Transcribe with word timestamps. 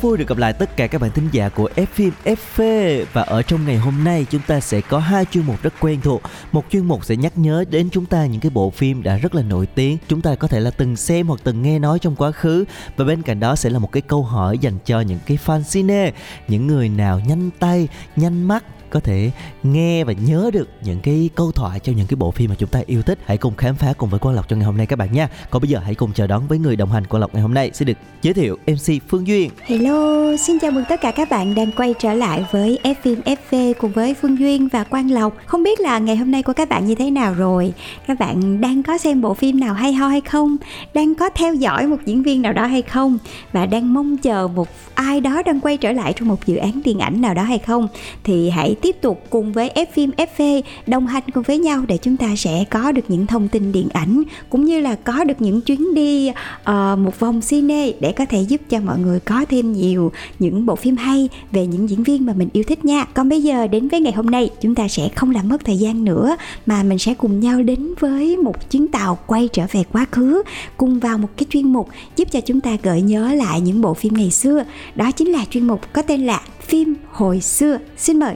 Rất 0.00 0.08
vui 0.08 0.18
được 0.18 0.28
gặp 0.28 0.38
lại 0.38 0.52
tất 0.52 0.76
cả 0.76 0.86
các 0.86 1.00
bạn 1.00 1.10
thính 1.10 1.28
giả 1.32 1.48
của 1.48 1.68
F 1.76 1.86
phim 1.86 2.12
FV 2.24 3.04
và 3.12 3.22
ở 3.22 3.42
trong 3.42 3.66
ngày 3.66 3.76
hôm 3.76 4.04
nay 4.04 4.26
chúng 4.30 4.40
ta 4.46 4.60
sẽ 4.60 4.80
có 4.80 4.98
hai 4.98 5.24
chuyên 5.24 5.46
mục 5.46 5.62
rất 5.62 5.74
quen 5.80 6.00
thuộc. 6.00 6.22
Một 6.52 6.64
chuyên 6.70 6.84
mục 6.84 7.04
sẽ 7.04 7.16
nhắc 7.16 7.38
nhớ 7.38 7.64
đến 7.70 7.88
chúng 7.92 8.06
ta 8.06 8.26
những 8.26 8.40
cái 8.40 8.50
bộ 8.50 8.70
phim 8.70 9.02
đã 9.02 9.16
rất 9.16 9.34
là 9.34 9.42
nổi 9.42 9.66
tiếng, 9.66 9.98
chúng 10.08 10.20
ta 10.20 10.34
có 10.34 10.48
thể 10.48 10.60
là 10.60 10.70
từng 10.70 10.96
xem 10.96 11.26
hoặc 11.26 11.40
từng 11.44 11.62
nghe 11.62 11.78
nói 11.78 11.98
trong 11.98 12.16
quá 12.16 12.30
khứ. 12.30 12.64
Và 12.96 13.04
bên 13.04 13.22
cạnh 13.22 13.40
đó 13.40 13.56
sẽ 13.56 13.70
là 13.70 13.78
một 13.78 13.92
cái 13.92 14.00
câu 14.00 14.22
hỏi 14.22 14.58
dành 14.58 14.78
cho 14.84 15.00
những 15.00 15.18
cái 15.26 15.38
fan 15.46 15.62
cine, 15.72 16.12
những 16.48 16.66
người 16.66 16.88
nào 16.88 17.20
nhanh 17.20 17.50
tay, 17.58 17.88
nhanh 18.16 18.42
mắt 18.48 18.64
có 18.90 19.00
thể 19.00 19.30
nghe 19.62 20.04
và 20.04 20.12
nhớ 20.12 20.50
được 20.52 20.68
những 20.84 21.00
cái 21.00 21.30
câu 21.34 21.52
thoại 21.52 21.80
cho 21.80 21.92
những 21.96 22.06
cái 22.06 22.16
bộ 22.16 22.30
phim 22.30 22.50
mà 22.50 22.56
chúng 22.58 22.68
ta 22.68 22.80
yêu 22.86 23.02
thích 23.02 23.18
hãy 23.24 23.36
cùng 23.36 23.56
khám 23.56 23.74
phá 23.74 23.92
cùng 23.98 24.10
với 24.10 24.20
quang 24.20 24.34
lộc 24.34 24.48
trong 24.48 24.58
ngày 24.58 24.66
hôm 24.66 24.76
nay 24.76 24.86
các 24.86 24.96
bạn 24.96 25.12
nha 25.12 25.28
còn 25.50 25.62
bây 25.62 25.68
giờ 25.68 25.78
hãy 25.84 25.94
cùng 25.94 26.12
chờ 26.12 26.26
đón 26.26 26.48
với 26.48 26.58
người 26.58 26.76
đồng 26.76 26.92
hành 26.92 27.06
quang 27.06 27.20
lộc 27.20 27.34
ngày 27.34 27.42
hôm 27.42 27.54
nay 27.54 27.70
sẽ 27.74 27.84
được 27.84 27.98
giới 28.22 28.34
thiệu 28.34 28.56
mc 28.66 29.02
phương 29.08 29.26
duyên 29.26 29.50
Hello, 29.62 30.36
xin 30.36 30.58
chào 30.58 30.70
mừng 30.70 30.84
tất 30.88 31.00
cả 31.00 31.10
các 31.10 31.30
bạn 31.30 31.54
đang 31.54 31.72
quay 31.72 31.94
trở 31.98 32.14
lại 32.14 32.44
với 32.52 32.78
F 32.82 32.94
phim 33.02 33.20
FV 33.20 33.74
cùng 33.74 33.92
với 33.92 34.14
Phương 34.14 34.38
Duyên 34.38 34.68
và 34.68 34.84
Quang 34.84 35.10
Lộc. 35.10 35.32
Không 35.46 35.62
biết 35.62 35.80
là 35.80 35.98
ngày 35.98 36.16
hôm 36.16 36.30
nay 36.30 36.42
của 36.42 36.52
các 36.52 36.68
bạn 36.68 36.86
như 36.86 36.94
thế 36.94 37.10
nào 37.10 37.34
rồi? 37.34 37.72
Các 38.06 38.18
bạn 38.18 38.60
đang 38.60 38.82
có 38.82 38.98
xem 38.98 39.20
bộ 39.20 39.34
phim 39.34 39.60
nào 39.60 39.74
hay 39.74 39.92
ho 39.92 40.08
hay 40.08 40.20
không? 40.20 40.56
Đang 40.94 41.14
có 41.14 41.30
theo 41.30 41.54
dõi 41.54 41.86
một 41.86 41.96
diễn 42.04 42.22
viên 42.22 42.42
nào 42.42 42.52
đó 42.52 42.66
hay 42.66 42.82
không? 42.82 43.18
Và 43.52 43.66
đang 43.66 43.94
mong 43.94 44.16
chờ 44.16 44.48
một 44.54 44.68
ai 44.94 45.20
đó 45.20 45.42
đang 45.42 45.60
quay 45.60 45.76
trở 45.76 45.92
lại 45.92 46.12
trong 46.16 46.28
một 46.28 46.46
dự 46.46 46.56
án 46.56 46.80
điện 46.84 46.98
ảnh 46.98 47.20
nào 47.20 47.34
đó 47.34 47.42
hay 47.42 47.58
không? 47.58 47.88
Thì 48.24 48.50
hãy 48.50 48.74
tiếp 48.82 48.96
tục 49.00 49.24
cùng 49.30 49.52
với 49.52 49.70
F 49.74 49.86
phim 49.92 50.10
FV 50.10 50.62
đồng 50.86 51.06
hành 51.06 51.22
cùng 51.34 51.42
với 51.42 51.58
nhau 51.58 51.84
để 51.88 51.98
chúng 51.98 52.16
ta 52.16 52.36
sẽ 52.36 52.64
có 52.70 52.92
được 52.92 53.04
những 53.08 53.26
thông 53.26 53.48
tin 53.48 53.72
điện 53.72 53.88
ảnh 53.92 54.22
cũng 54.50 54.64
như 54.64 54.80
là 54.80 54.94
có 54.94 55.24
được 55.24 55.40
những 55.40 55.60
chuyến 55.60 55.94
đi 55.94 56.28
uh, 56.28 56.98
một 56.98 57.18
vòng 57.18 57.40
cine 57.40 57.92
để 58.00 58.12
có 58.12 58.24
thể 58.24 58.40
giúp 58.40 58.60
cho 58.68 58.80
mọi 58.80 58.98
người 58.98 59.20
có 59.20 59.44
thêm 59.48 59.72
nhiều 59.72 60.12
những 60.38 60.66
bộ 60.66 60.76
phim 60.76 60.96
hay 60.96 61.28
về 61.52 61.66
những 61.66 61.90
diễn 61.90 62.02
viên 62.02 62.26
mà 62.26 62.32
mình 62.32 62.48
yêu 62.52 62.64
thích 62.66 62.84
nha. 62.84 63.04
Còn 63.14 63.28
bây 63.28 63.42
giờ 63.42 63.66
đến 63.66 63.88
với 63.88 64.00
ngày 64.00 64.12
hôm 64.12 64.26
nay 64.26 64.50
chúng 64.60 64.74
ta 64.74 64.88
sẽ 64.88 65.08
không 65.16 65.30
làm 65.30 65.48
mất 65.48 65.64
thời 65.64 65.78
gian 65.78 66.04
nữa 66.04 66.36
mà 66.66 66.82
mình 66.82 66.98
sẽ 66.98 67.14
cùng 67.14 67.40
nhau 67.40 67.62
đến 67.62 67.94
với 68.00 68.36
một 68.36 68.70
chuyến 68.70 68.88
tàu 68.88 69.18
quay 69.26 69.48
trở 69.52 69.62
về 69.72 69.84
quá 69.92 70.06
khứ 70.10 70.42
cùng 70.76 71.00
vào 71.00 71.18
một 71.18 71.28
cái 71.36 71.46
chuyên 71.50 71.72
mục 71.72 71.88
giúp 72.16 72.28
cho 72.30 72.40
chúng 72.40 72.60
ta 72.60 72.76
gợi 72.82 73.02
nhớ 73.02 73.34
lại 73.34 73.60
những 73.60 73.80
bộ 73.80 73.94
phim 73.94 74.14
ngày 74.14 74.30
xưa. 74.30 74.64
Đó 74.94 75.10
chính 75.10 75.28
là 75.28 75.44
chuyên 75.50 75.66
mục 75.66 75.80
có 75.92 76.02
tên 76.02 76.26
là 76.26 76.40
phim 76.60 76.94
hồi 77.12 77.40
xưa. 77.40 77.78
Xin 77.96 78.18
mời 78.18 78.34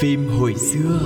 phim 0.00 0.28
hồi 0.28 0.54
xưa. 0.54 0.98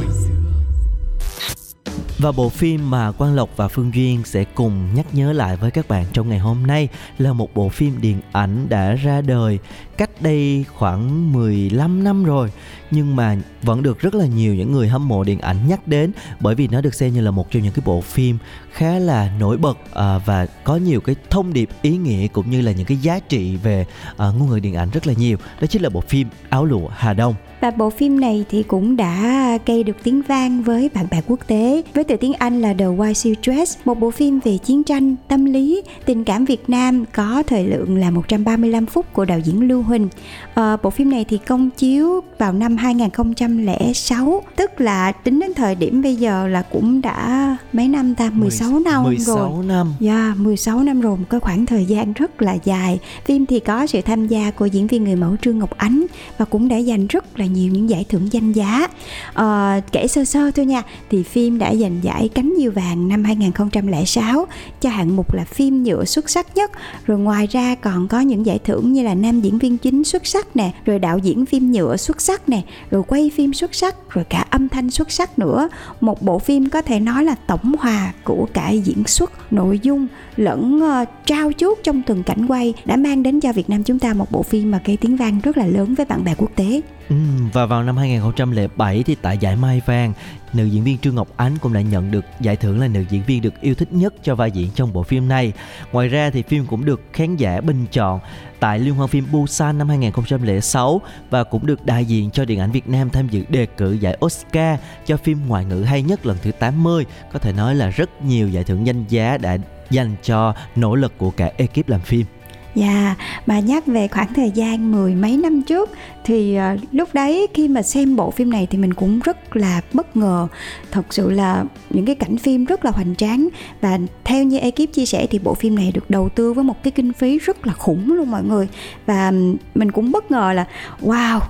Và 2.22 2.32
bộ 2.32 2.48
phim 2.48 2.90
mà 2.90 3.12
Quang 3.12 3.34
Lộc 3.34 3.56
và 3.56 3.68
Phương 3.68 3.94
Duyên 3.94 4.22
sẽ 4.24 4.44
cùng 4.44 4.94
nhắc 4.94 5.06
nhớ 5.12 5.32
lại 5.32 5.56
với 5.56 5.70
các 5.70 5.88
bạn 5.88 6.04
trong 6.12 6.28
ngày 6.28 6.38
hôm 6.38 6.66
nay 6.66 6.88
là 7.18 7.32
một 7.32 7.54
bộ 7.54 7.68
phim 7.68 8.00
điện 8.00 8.20
ảnh 8.32 8.66
đã 8.68 8.94
ra 8.94 9.20
đời 9.20 9.58
cách 9.96 10.10
đây 10.20 10.64
khoảng 10.74 11.32
15 11.32 12.04
năm 12.04 12.24
rồi 12.24 12.50
nhưng 12.92 13.16
mà 13.16 13.36
vẫn 13.62 13.82
được 13.82 13.98
rất 13.98 14.14
là 14.14 14.26
nhiều 14.26 14.54
những 14.54 14.72
người 14.72 14.88
hâm 14.88 15.08
mộ 15.08 15.24
điện 15.24 15.40
ảnh 15.40 15.56
nhắc 15.68 15.88
đến 15.88 16.12
bởi 16.40 16.54
vì 16.54 16.68
nó 16.68 16.80
được 16.80 16.94
xem 16.94 17.12
như 17.12 17.20
là 17.20 17.30
một 17.30 17.50
trong 17.50 17.62
những 17.62 17.72
cái 17.72 17.82
bộ 17.86 18.00
phim 18.00 18.38
khá 18.72 18.98
là 18.98 19.30
nổi 19.40 19.56
bật 19.56 19.78
à, 19.94 20.18
và 20.18 20.46
có 20.64 20.76
nhiều 20.76 21.00
cái 21.00 21.16
thông 21.30 21.52
điệp 21.52 21.68
ý 21.82 21.96
nghĩa 21.96 22.26
cũng 22.26 22.50
như 22.50 22.60
là 22.60 22.72
những 22.72 22.86
cái 22.86 22.96
giá 22.96 23.18
trị 23.18 23.56
về 23.56 23.86
à, 24.16 24.26
ngôn 24.38 24.48
ngữ 24.50 24.58
điện 24.58 24.74
ảnh 24.74 24.90
rất 24.90 25.06
là 25.06 25.12
nhiều. 25.12 25.36
Đó 25.60 25.66
chính 25.66 25.82
là 25.82 25.88
bộ 25.88 26.00
phim 26.00 26.28
Áo 26.48 26.64
lụa 26.64 26.88
Hà 26.88 27.14
Đông. 27.14 27.34
Và 27.60 27.70
bộ 27.70 27.90
phim 27.90 28.20
này 28.20 28.44
thì 28.50 28.62
cũng 28.62 28.96
đã 28.96 29.58
gây 29.66 29.82
được 29.82 29.96
tiếng 30.02 30.22
vang 30.22 30.62
với 30.62 30.90
bạn 30.94 31.06
bè 31.10 31.22
quốc 31.26 31.40
tế. 31.46 31.82
Với 31.94 32.04
từ 32.04 32.16
tiếng 32.16 32.34
Anh 32.34 32.60
là 32.60 32.74
The 32.74 32.84
White 32.84 33.34
Dress, 33.42 33.78
một 33.84 34.00
bộ 34.00 34.10
phim 34.10 34.40
về 34.44 34.58
chiến 34.58 34.84
tranh, 34.84 35.16
tâm 35.28 35.44
lý, 35.44 35.82
tình 36.04 36.24
cảm 36.24 36.44
Việt 36.44 36.70
Nam 36.70 37.04
có 37.12 37.42
thời 37.46 37.66
lượng 37.66 37.96
là 37.98 38.10
135 38.10 38.86
phút 38.86 39.12
của 39.12 39.24
đạo 39.24 39.38
diễn 39.38 39.68
Lưu 39.68 39.82
Huỳnh. 39.82 40.08
À, 40.54 40.76
bộ 40.82 40.90
phim 40.90 41.10
này 41.10 41.24
thì 41.28 41.38
công 41.38 41.70
chiếu 41.70 42.20
vào 42.38 42.52
năm 42.52 42.76
2006, 42.82 44.42
tức 44.56 44.80
là 44.80 45.12
tính 45.12 45.40
đến 45.40 45.54
thời 45.54 45.74
điểm 45.74 46.02
bây 46.02 46.16
giờ 46.16 46.48
là 46.48 46.62
cũng 46.62 47.00
đã 47.00 47.56
mấy 47.72 47.88
năm 47.88 48.14
ta 48.14 48.30
16 48.30 48.80
năm 48.80 49.04
16 49.04 49.36
rồi. 49.36 49.64
năm 49.64 49.94
Dạ, 50.00 50.34
16 50.36 50.80
năm 50.80 51.00
rồi, 51.00 51.16
một 51.16 51.24
cái 51.30 51.40
khoảng 51.40 51.66
thời 51.66 51.84
gian 51.84 52.12
rất 52.12 52.42
là 52.42 52.56
dài. 52.64 52.98
Phim 53.24 53.46
thì 53.46 53.60
có 53.60 53.86
sự 53.86 54.00
tham 54.00 54.26
gia 54.26 54.50
của 54.50 54.66
diễn 54.66 54.86
viên 54.86 55.04
người 55.04 55.16
mẫu 55.16 55.36
Trương 55.42 55.58
Ngọc 55.58 55.70
Ánh 55.78 56.06
và 56.38 56.44
cũng 56.44 56.68
đã 56.68 56.80
giành 56.80 57.06
rất 57.06 57.38
là 57.38 57.46
nhiều 57.46 57.72
những 57.72 57.90
giải 57.90 58.04
thưởng 58.08 58.32
danh 58.32 58.52
giá. 58.52 58.88
Ờ, 59.34 59.80
kể 59.92 60.06
sơ 60.06 60.24
sơ 60.24 60.50
thôi 60.50 60.66
nha, 60.66 60.82
thì 61.10 61.22
phim 61.22 61.58
đã 61.58 61.74
giành 61.74 61.98
giải 62.02 62.28
cánh 62.28 62.54
diều 62.58 62.70
vàng 62.70 63.08
năm 63.08 63.24
2006 63.24 64.46
cho 64.80 64.90
hạng 64.90 65.16
mục 65.16 65.34
là 65.34 65.44
phim 65.44 65.82
nhựa 65.82 66.04
xuất 66.04 66.30
sắc 66.30 66.56
nhất. 66.56 66.70
Rồi 67.06 67.18
ngoài 67.18 67.46
ra 67.46 67.74
còn 67.74 68.08
có 68.08 68.20
những 68.20 68.46
giải 68.46 68.58
thưởng 68.58 68.92
như 68.92 69.02
là 69.02 69.14
nam 69.14 69.40
diễn 69.40 69.58
viên 69.58 69.78
chính 69.78 70.04
xuất 70.04 70.26
sắc 70.26 70.56
nè, 70.56 70.70
rồi 70.84 70.98
đạo 70.98 71.18
diễn 71.18 71.46
phim 71.46 71.72
nhựa 71.72 71.96
xuất 71.96 72.20
sắc 72.20 72.48
nè, 72.48 72.62
rồi 72.90 73.02
quay 73.06 73.30
phim 73.34 73.52
xuất 73.52 73.74
sắc, 73.74 73.96
rồi 74.10 74.24
cả 74.24 74.44
âm 74.50 74.68
thanh 74.68 74.90
xuất 74.90 75.10
sắc 75.10 75.38
nữa. 75.38 75.68
Một 76.00 76.22
bộ 76.22 76.38
phim 76.38 76.68
có 76.68 76.82
thể 76.82 77.00
nói 77.00 77.24
là 77.24 77.34
tổng 77.46 77.74
hòa 77.78 78.12
của 78.24 78.46
cả 78.52 78.70
diễn 78.70 79.04
xuất, 79.04 79.52
nội 79.52 79.78
dung 79.82 80.06
lẫn 80.36 80.82
uh, 80.82 81.08
trao 81.26 81.52
chuốt 81.58 81.78
trong 81.82 82.02
từng 82.02 82.22
cảnh 82.22 82.46
quay 82.46 82.74
đã 82.84 82.96
mang 82.96 83.22
đến 83.22 83.40
cho 83.40 83.52
Việt 83.52 83.70
Nam 83.70 83.82
chúng 83.82 83.98
ta 83.98 84.14
một 84.14 84.30
bộ 84.30 84.42
phim 84.42 84.70
mà 84.70 84.80
gây 84.84 84.96
tiếng 84.96 85.16
vang 85.16 85.40
rất 85.40 85.56
là 85.56 85.66
lớn 85.66 85.94
với 85.94 86.06
bạn 86.06 86.24
bè 86.24 86.34
quốc 86.38 86.50
tế. 86.56 86.80
Ừ, 87.08 87.16
và 87.52 87.66
vào 87.66 87.82
năm 87.82 87.96
2007 87.96 89.02
thì 89.02 89.14
tại 89.14 89.38
giải 89.38 89.56
Mai 89.56 89.82
Vàng, 89.86 90.12
nữ 90.52 90.64
diễn 90.64 90.84
viên 90.84 90.98
Trương 90.98 91.14
Ngọc 91.14 91.28
Ánh 91.36 91.58
cũng 91.60 91.72
đã 91.72 91.80
nhận 91.80 92.10
được 92.10 92.24
giải 92.40 92.56
thưởng 92.56 92.80
là 92.80 92.88
nữ 92.88 93.04
diễn 93.10 93.22
viên 93.26 93.42
được 93.42 93.60
yêu 93.60 93.74
thích 93.74 93.92
nhất 93.92 94.14
cho 94.22 94.34
vai 94.34 94.50
diễn 94.50 94.68
trong 94.74 94.92
bộ 94.92 95.02
phim 95.02 95.28
này. 95.28 95.52
Ngoài 95.92 96.08
ra 96.08 96.30
thì 96.30 96.42
phim 96.42 96.66
cũng 96.66 96.84
được 96.84 97.00
khán 97.12 97.36
giả 97.36 97.60
bình 97.60 97.86
chọn 97.92 98.20
tại 98.62 98.78
Liên 98.78 98.94
hoan 98.94 99.08
phim 99.08 99.26
Busan 99.32 99.78
năm 99.78 99.88
2006 99.88 101.00
và 101.30 101.44
cũng 101.44 101.66
được 101.66 101.86
đại 101.86 102.04
diện 102.04 102.30
cho 102.30 102.44
điện 102.44 102.60
ảnh 102.60 102.70
Việt 102.70 102.88
Nam 102.88 103.10
tham 103.10 103.28
dự 103.28 103.44
đề 103.48 103.66
cử 103.66 103.92
giải 103.92 104.16
Oscar 104.24 104.78
cho 105.06 105.16
phim 105.16 105.38
ngoại 105.46 105.64
ngữ 105.64 105.82
hay 105.82 106.02
nhất 106.02 106.26
lần 106.26 106.36
thứ 106.42 106.52
80. 106.52 107.06
Có 107.32 107.38
thể 107.38 107.52
nói 107.52 107.74
là 107.74 107.88
rất 107.88 108.22
nhiều 108.22 108.48
giải 108.48 108.64
thưởng 108.64 108.86
danh 108.86 109.04
giá 109.08 109.38
đã 109.38 109.56
dành 109.90 110.16
cho 110.22 110.54
nỗ 110.76 110.94
lực 110.94 111.12
của 111.18 111.30
cả 111.30 111.52
ekip 111.56 111.88
làm 111.88 112.00
phim. 112.00 112.26
Dạ, 112.74 113.14
bà 113.46 113.60
nhắc 113.60 113.86
về 113.86 114.08
khoảng 114.08 114.34
thời 114.34 114.50
gian 114.50 114.92
mười 114.92 115.14
mấy 115.14 115.36
năm 115.36 115.62
trước 115.62 115.90
thì 116.24 116.58
uh, 116.74 116.80
lúc 116.92 117.08
đấy 117.12 117.46
khi 117.54 117.68
mà 117.68 117.82
xem 117.82 118.16
bộ 118.16 118.30
phim 118.30 118.50
này 118.50 118.66
thì 118.70 118.78
mình 118.78 118.94
cũng 118.94 119.20
rất 119.20 119.56
là 119.56 119.80
bất 119.92 120.16
ngờ. 120.16 120.48
Thật 120.90 121.06
sự 121.10 121.30
là 121.30 121.64
những 121.90 122.04
cái 122.04 122.14
cảnh 122.14 122.36
phim 122.36 122.64
rất 122.64 122.84
là 122.84 122.90
hoành 122.90 123.16
tráng 123.16 123.48
và 123.80 123.98
theo 124.24 124.44
như 124.44 124.58
ekip 124.58 124.92
chia 124.92 125.06
sẻ 125.06 125.26
thì 125.30 125.38
bộ 125.38 125.54
phim 125.54 125.74
này 125.74 125.92
được 125.94 126.10
đầu 126.10 126.28
tư 126.28 126.52
với 126.52 126.64
một 126.64 126.82
cái 126.82 126.90
kinh 126.90 127.12
phí 127.12 127.38
rất 127.38 127.66
là 127.66 127.72
khủng 127.72 128.12
luôn 128.12 128.30
mọi 128.30 128.44
người. 128.44 128.68
Và 129.06 129.32
mình 129.74 129.90
cũng 129.92 130.12
bất 130.12 130.30
ngờ 130.30 130.52
là 130.52 130.66
wow, 131.00 131.40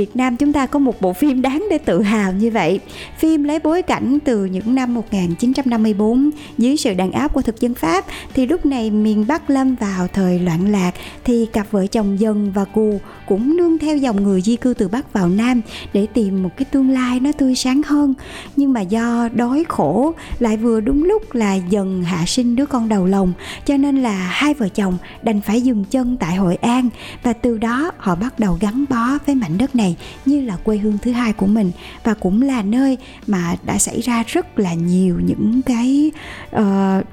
Việt 0.00 0.16
Nam 0.16 0.36
chúng 0.36 0.52
ta 0.52 0.66
có 0.66 0.78
một 0.78 1.00
bộ 1.00 1.12
phim 1.12 1.42
đáng 1.42 1.66
để 1.70 1.78
tự 1.78 2.02
hào 2.02 2.32
như 2.32 2.50
vậy. 2.50 2.80
Phim 3.18 3.44
lấy 3.44 3.58
bối 3.58 3.82
cảnh 3.82 4.18
từ 4.24 4.44
những 4.44 4.74
năm 4.74 4.94
1954 4.94 6.30
dưới 6.58 6.76
sự 6.76 6.94
đàn 6.94 7.12
áp 7.12 7.32
của 7.32 7.42
thực 7.42 7.60
dân 7.60 7.74
Pháp, 7.74 8.04
thì 8.34 8.46
lúc 8.46 8.66
này 8.66 8.90
miền 8.90 9.24
Bắc 9.28 9.50
lâm 9.50 9.74
vào 9.74 10.06
thời 10.06 10.38
loạn 10.38 10.72
lạc, 10.72 10.92
thì 11.24 11.46
cặp 11.46 11.66
vợ 11.70 11.86
chồng 11.86 12.20
dần 12.20 12.52
và 12.54 12.64
cù 12.64 13.00
cũng 13.26 13.56
nương 13.56 13.78
theo 13.78 13.96
dòng 13.96 14.22
người 14.22 14.40
di 14.40 14.56
cư 14.56 14.74
từ 14.74 14.88
Bắc 14.88 15.12
vào 15.12 15.28
Nam 15.28 15.60
để 15.92 16.06
tìm 16.06 16.42
một 16.42 16.50
cái 16.56 16.64
tương 16.64 16.90
lai 16.90 17.20
nó 17.20 17.32
tươi 17.32 17.54
sáng 17.54 17.82
hơn. 17.82 18.14
Nhưng 18.56 18.72
mà 18.72 18.80
do 18.80 19.28
đói 19.34 19.64
khổ, 19.68 20.14
lại 20.38 20.56
vừa 20.56 20.80
đúng 20.80 21.04
lúc 21.04 21.34
là 21.34 21.54
dần 21.54 22.02
hạ 22.02 22.24
sinh 22.26 22.56
đứa 22.56 22.66
con 22.66 22.88
đầu 22.88 23.06
lòng, 23.06 23.32
cho 23.66 23.76
nên 23.76 24.02
là 24.02 24.12
hai 24.12 24.54
vợ 24.54 24.68
chồng 24.68 24.98
đành 25.22 25.40
phải 25.40 25.60
dừng 25.60 25.84
chân 25.84 26.16
tại 26.20 26.36
Hội 26.36 26.56
An, 26.56 26.88
và 27.22 27.32
từ 27.32 27.58
đó 27.58 27.90
họ 27.98 28.14
bắt 28.14 28.38
đầu 28.38 28.58
gắn 28.60 28.84
bó 28.88 29.18
với 29.26 29.34
mảnh 29.34 29.58
đất 29.58 29.74
này 29.74 29.89
này 29.90 29.96
như 30.26 30.40
là 30.40 30.56
quê 30.56 30.76
hương 30.76 30.98
thứ 30.98 31.12
hai 31.12 31.32
của 31.32 31.46
mình. 31.46 31.72
Và 32.04 32.14
cũng 32.14 32.42
là 32.42 32.62
nơi 32.62 32.98
mà 33.26 33.56
đã 33.62 33.78
xảy 33.78 34.00
ra 34.00 34.24
rất 34.26 34.58
là 34.58 34.74
nhiều 34.74 35.20
những 35.24 35.62
cái 35.62 36.12
uh, 36.56 36.62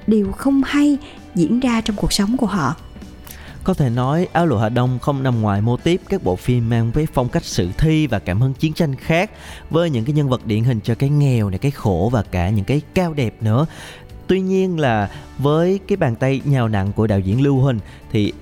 điều 0.07 0.31
không 0.31 0.62
hay 0.65 0.97
diễn 1.35 1.59
ra 1.59 1.81
trong 1.81 1.95
cuộc 1.95 2.13
sống 2.13 2.38
của 2.38 2.47
họ. 2.47 2.75
Có 3.63 3.74
thể 3.74 3.89
nói 3.89 4.27
áo 4.33 4.45
lụa 4.45 4.57
Hà 4.57 4.69
Đông 4.69 5.00
không 5.00 5.24
nằm 5.24 5.41
ngoài 5.41 5.62
mô 5.62 5.77
típ 5.77 6.01
các 6.09 6.24
bộ 6.24 6.35
phim 6.35 6.69
mang 6.69 6.91
với 6.91 7.07
phong 7.13 7.29
cách 7.29 7.45
sử 7.45 7.69
thi 7.77 8.07
và 8.07 8.19
cảm 8.19 8.41
hứng 8.41 8.53
chiến 8.53 8.74
tranh 8.74 8.95
khác 8.95 9.31
với 9.69 9.89
những 9.89 10.06
cái 10.06 10.13
nhân 10.13 10.29
vật 10.29 10.45
điển 10.45 10.63
hình 10.63 10.79
cho 10.83 10.95
cái 10.95 11.09
nghèo 11.09 11.50
này 11.50 11.59
cái 11.59 11.71
khổ 11.71 12.09
và 12.13 12.24
cả 12.24 12.50
những 12.50 12.65
cái 12.65 12.81
cao 12.94 13.13
đẹp 13.13 13.35
nữa. 13.41 13.65
Tuy 14.27 14.41
nhiên 14.41 14.79
là 14.79 15.09
với 15.38 15.79
cái 15.88 15.97
bàn 15.97 16.15
tay 16.15 16.41
nhào 16.45 16.68
nặng 16.68 16.94
của 16.95 17.07
đạo 17.07 17.19
diễn 17.19 17.41
lưu 17.41 17.59
huỳnh 17.59 17.79
thì 18.12 18.33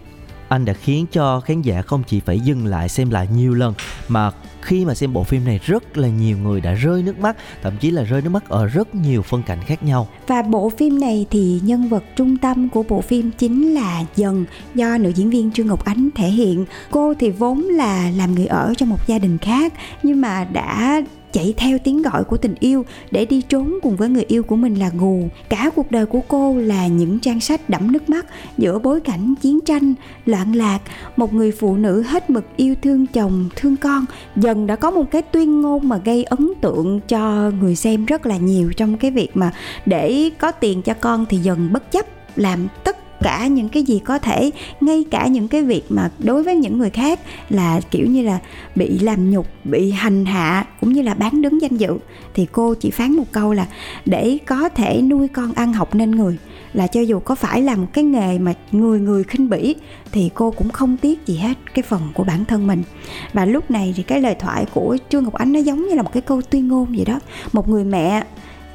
anh 0.49 0.65
đã 0.65 0.73
khiến 0.73 1.05
cho 1.11 1.39
khán 1.39 1.61
giả 1.61 1.81
không 1.81 2.03
chỉ 2.07 2.19
phải 2.19 2.39
dừng 2.39 2.65
lại 2.65 2.89
xem 2.89 3.09
lại 3.09 3.27
nhiều 3.35 3.53
lần, 3.53 3.73
mà 4.07 4.31
khi 4.61 4.85
mà 4.85 4.95
xem 4.95 5.13
bộ 5.13 5.23
phim 5.23 5.45
này 5.45 5.59
rất 5.65 5.97
là 5.97 6.07
nhiều 6.07 6.37
người 6.37 6.61
đã 6.61 6.73
rơi 6.73 7.03
nước 7.03 7.19
mắt, 7.19 7.37
thậm 7.61 7.73
chí 7.79 7.91
là 7.91 8.03
rơi 8.03 8.21
nước 8.21 8.29
mắt 8.29 8.49
ở 8.49 8.67
rất 8.67 8.95
nhiều 8.95 9.21
phân 9.21 9.43
cảnh 9.43 9.59
khác 9.65 9.83
nhau. 9.83 10.07
Và 10.27 10.41
bộ 10.41 10.69
phim 10.69 10.99
này 10.99 11.25
thì 11.31 11.59
nhân 11.63 11.89
vật 11.89 12.03
trung 12.15 12.37
tâm 12.37 12.69
của 12.69 12.83
bộ 12.83 13.01
phim 13.01 13.31
chính 13.31 13.73
là 13.73 14.05
dần, 14.15 14.45
do 14.75 14.97
nữ 14.97 15.09
diễn 15.09 15.29
viên 15.29 15.51
trương 15.51 15.67
ngọc 15.67 15.85
ánh 15.85 16.09
thể 16.15 16.27
hiện. 16.27 16.65
Cô 16.91 17.13
thì 17.19 17.29
vốn 17.29 17.61
là 17.61 18.11
làm 18.17 18.35
người 18.35 18.45
ở 18.45 18.73
trong 18.77 18.89
một 18.89 19.07
gia 19.07 19.19
đình 19.19 19.37
khác, 19.37 19.73
nhưng 20.03 20.21
mà 20.21 20.43
đã 20.43 21.01
chạy 21.35 21.53
theo 21.57 21.77
tiếng 21.83 22.01
gọi 22.01 22.23
của 22.23 22.37
tình 22.37 22.55
yêu 22.59 22.85
để 23.11 23.25
đi 23.25 23.41
trốn 23.41 23.79
cùng 23.83 23.95
với 23.95 24.09
người 24.09 24.25
yêu 24.27 24.43
của 24.43 24.55
mình 24.55 24.75
là 24.75 24.91
gù 24.97 25.29
cả 25.49 25.69
cuộc 25.75 25.91
đời 25.91 26.05
của 26.05 26.21
cô 26.27 26.57
là 26.57 26.87
những 26.87 27.19
trang 27.19 27.39
sách 27.39 27.69
đẫm 27.69 27.91
nước 27.91 28.09
mắt 28.09 28.25
giữa 28.57 28.79
bối 28.79 28.99
cảnh 28.99 29.33
chiến 29.41 29.59
tranh, 29.61 29.93
loạn 30.25 30.55
lạc. 30.55 30.79
Một 31.15 31.33
người 31.33 31.51
phụ 31.51 31.75
nữ 31.75 32.01
hết 32.01 32.29
mực 32.29 32.45
yêu 32.57 32.75
thương 32.81 33.07
chồng, 33.07 33.49
thương 33.55 33.75
con. 33.77 34.05
Dần 34.35 34.67
đã 34.67 34.75
có 34.75 34.91
một 34.91 35.11
cái 35.11 35.21
tuyên 35.21 35.61
ngôn 35.61 35.89
mà 35.89 35.97
gây 35.97 36.23
ấn 36.23 36.49
tượng 36.61 36.99
cho 37.07 37.51
người 37.59 37.75
xem 37.75 38.05
rất 38.05 38.25
là 38.25 38.37
nhiều 38.37 38.71
trong 38.77 38.97
cái 38.97 39.11
việc 39.11 39.29
mà 39.33 39.51
để 39.85 40.29
có 40.37 40.51
tiền 40.51 40.81
cho 40.81 40.93
con 40.93 41.25
thì 41.29 41.37
dần 41.37 41.73
bất 41.73 41.91
chấp 41.91 42.05
làm 42.35 42.67
tất 42.83 43.04
cả 43.21 43.47
những 43.47 43.69
cái 43.69 43.83
gì 43.83 43.99
có 43.99 44.19
thể, 44.19 44.51
ngay 44.81 45.03
cả 45.11 45.27
những 45.27 45.47
cái 45.47 45.63
việc 45.63 45.83
mà 45.89 46.09
đối 46.19 46.43
với 46.43 46.55
những 46.55 46.77
người 46.77 46.89
khác 46.89 47.19
là 47.49 47.81
kiểu 47.91 48.07
như 48.07 48.21
là 48.21 48.39
bị 48.75 48.99
làm 48.99 49.31
nhục, 49.31 49.47
bị 49.63 49.91
hành 49.91 50.25
hạ, 50.25 50.65
cũng 50.79 50.93
như 50.93 51.01
là 51.01 51.13
bán 51.13 51.41
đứng 51.41 51.61
danh 51.61 51.77
dự. 51.77 51.97
Thì 52.33 52.47
cô 52.51 52.73
chỉ 52.73 52.91
phán 52.91 53.11
một 53.11 53.31
câu 53.31 53.53
là 53.53 53.67
để 54.05 54.37
có 54.45 54.69
thể 54.69 55.01
nuôi 55.01 55.27
con 55.27 55.53
ăn 55.53 55.73
học 55.73 55.95
nên 55.95 56.11
người, 56.11 56.37
là 56.73 56.87
cho 56.87 57.01
dù 57.01 57.19
có 57.19 57.35
phải 57.35 57.61
là 57.61 57.75
một 57.75 57.87
cái 57.93 58.03
nghề 58.03 58.39
mà 58.39 58.53
người 58.71 58.99
người 58.99 59.23
khinh 59.23 59.49
bỉ, 59.49 59.75
thì 60.11 60.29
cô 60.33 60.51
cũng 60.51 60.69
không 60.69 60.97
tiếc 60.97 61.25
gì 61.25 61.37
hết 61.37 61.53
cái 61.73 61.83
phần 61.83 62.01
của 62.13 62.23
bản 62.23 62.45
thân 62.45 62.67
mình. 62.67 62.83
Và 63.33 63.45
lúc 63.45 63.71
này 63.71 63.93
thì 63.97 64.03
cái 64.03 64.21
lời 64.21 64.35
thoại 64.39 64.65
của 64.73 64.97
trương 65.09 65.23
ngọc 65.23 65.33
ánh 65.33 65.53
nó 65.53 65.59
giống 65.59 65.87
như 65.87 65.95
là 65.95 66.01
một 66.01 66.13
cái 66.13 66.21
câu 66.21 66.41
tuyên 66.41 66.67
ngôn 66.67 66.93
vậy 66.95 67.05
đó. 67.05 67.19
Một 67.53 67.69
người 67.69 67.83
mẹ 67.83 68.23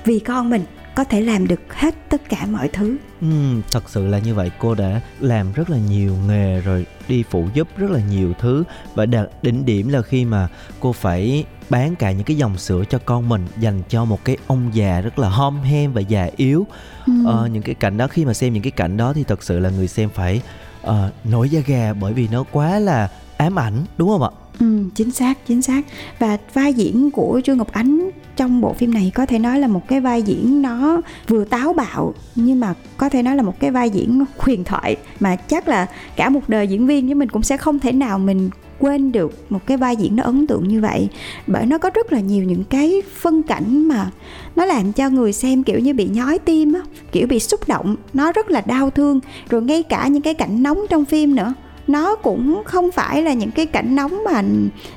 vì 0.05 0.19
con 0.19 0.51
mình 0.51 0.63
có 0.95 1.05
thể 1.05 1.21
làm 1.21 1.49
được 1.49 1.75
hết 1.75 1.95
tất 2.09 2.29
cả 2.29 2.47
mọi 2.47 2.69
thứ. 2.69 2.97
Ừ, 3.21 3.27
thật 3.73 3.91
sự 3.91 4.07
là 4.07 4.19
như 4.19 4.35
vậy. 4.35 4.51
Cô 4.59 4.75
đã 4.75 5.01
làm 5.21 5.53
rất 5.53 5.71
là 5.71 5.79
nhiều 5.79 6.17
nghề 6.29 6.61
rồi 6.61 6.87
đi 7.09 7.25
phụ 7.31 7.49
giúp 7.55 7.69
rất 7.77 7.91
là 7.91 8.01
nhiều 8.11 8.33
thứ. 8.39 8.65
Và 8.95 9.07
đạt 9.07 9.29
đỉnh 9.43 9.65
điểm 9.65 9.89
là 9.89 10.03
khi 10.03 10.25
mà 10.25 10.49
cô 10.81 10.93
phải 10.93 11.45
bán 11.71 11.97
cả 11.97 12.13
những 12.13 12.25
cái 12.25 12.37
dòng 12.37 12.59
sữa 12.59 12.85
cho 12.91 12.99
con 13.05 13.29
mình 13.29 13.47
dành 13.59 13.83
cho 13.89 14.05
một 14.05 14.25
cái 14.25 14.37
ông 14.47 14.71
già 14.73 15.01
rất 15.01 15.19
là 15.19 15.29
hom 15.29 15.61
hem 15.63 15.93
và 15.93 16.01
già 16.01 16.29
yếu. 16.37 16.67
Ừ. 17.07 17.13
ờ, 17.27 17.47
những 17.47 17.63
cái 17.63 17.75
cảnh 17.75 17.97
đó 17.97 18.07
khi 18.07 18.25
mà 18.25 18.35
xem 18.35 18.53
những 18.53 18.63
cái 18.63 18.71
cảnh 18.71 18.97
đó 18.97 19.13
thì 19.13 19.25
thật 19.25 19.43
sự 19.43 19.59
là 19.59 19.71
người 19.71 19.89
xem 19.89 20.11
phải 20.15 20.43
uh, 20.87 20.95
nổi 21.25 21.51
da 21.51 21.61
gà 21.67 21.93
bởi 21.93 22.13
vì 22.13 22.29
nó 22.33 22.45
quá 22.53 22.79
là 22.79 23.11
ám 23.37 23.59
ảnh 23.59 23.85
đúng 23.99 24.09
không 24.09 24.23
ạ? 24.23 24.31
Ừ, 24.61 24.85
chính 24.95 25.11
xác 25.11 25.47
chính 25.47 25.63
xác. 25.63 25.87
Và 26.19 26.39
vai 26.55 26.75
diễn 26.75 27.11
của 27.11 27.41
trương 27.45 27.59
ngọc 27.59 27.73
ánh 27.73 28.11
trong 28.41 28.61
bộ 28.61 28.73
phim 28.73 28.95
này 28.95 29.13
có 29.15 29.27
thể 29.27 29.39
nói 29.39 29.61
là 29.61 29.67
một 29.67 29.89
cái 29.89 30.01
vai 30.01 30.23
diễn 30.23 30.63
nó 30.63 31.01
vừa 31.29 31.45
táo 31.45 31.73
bạo, 31.73 32.15
nhưng 32.35 32.61
mà 32.61 32.75
có 32.97 33.09
thể 33.09 33.23
nói 33.23 33.37
là 33.37 33.43
một 33.43 33.61
cái 33.61 33.71
vai 33.71 33.91
diễn 33.91 34.25
huyền 34.39 34.65
thoại. 34.65 34.97
Mà 35.21 35.37
chắc 35.37 35.69
là 35.69 35.87
cả 36.17 36.29
một 36.29 36.49
đời 36.49 36.69
diễn 36.69 36.87
viên 36.87 37.07
với 37.07 37.15
mình 37.15 37.29
cũng 37.29 37.43
sẽ 37.43 37.57
không 37.57 37.79
thể 37.79 37.93
nào 37.93 38.19
mình 38.19 38.51
quên 38.79 39.13
được 39.13 39.53
một 39.53 39.67
cái 39.67 39.77
vai 39.77 39.97
diễn 39.97 40.17
nó 40.17 40.23
ấn 40.23 40.47
tượng 40.47 40.69
như 40.69 40.81
vậy. 40.81 41.09
Bởi 41.47 41.67
nó 41.67 41.79
có 41.79 41.91
rất 41.95 42.13
là 42.13 42.21
nhiều 42.21 42.45
những 42.45 42.65
cái 42.65 43.03
phân 43.21 43.43
cảnh 43.43 43.89
mà 43.89 44.11
nó 44.57 44.65
làm 44.65 44.93
cho 44.93 45.11
người 45.11 45.33
xem 45.33 45.63
kiểu 45.63 45.79
như 45.79 45.95
bị 45.95 46.09
nhói 46.09 46.39
tim 46.39 46.73
á, 46.73 46.81
kiểu 47.13 47.27
bị 47.27 47.41
xúc 47.41 47.61
động, 47.69 47.97
nó 48.15 48.33
rất 48.33 48.51
là 48.51 48.61
đau 48.61 48.91
thương. 48.91 49.21
Rồi 49.51 49.63
ngay 49.63 49.83
cả 49.83 50.09
những 50.09 50.23
cái 50.23 50.35
cảnh 50.35 50.63
nóng 50.63 50.79
trong 50.91 51.05
phim 51.05 51.35
nữa 51.35 51.55
nó 51.93 52.17
cũng 52.17 52.63
không 52.65 52.91
phải 52.91 53.23
là 53.23 53.33
những 53.33 53.51
cái 53.51 53.67
cảnh 53.67 53.95
nóng 53.97 54.25
mà 54.25 54.43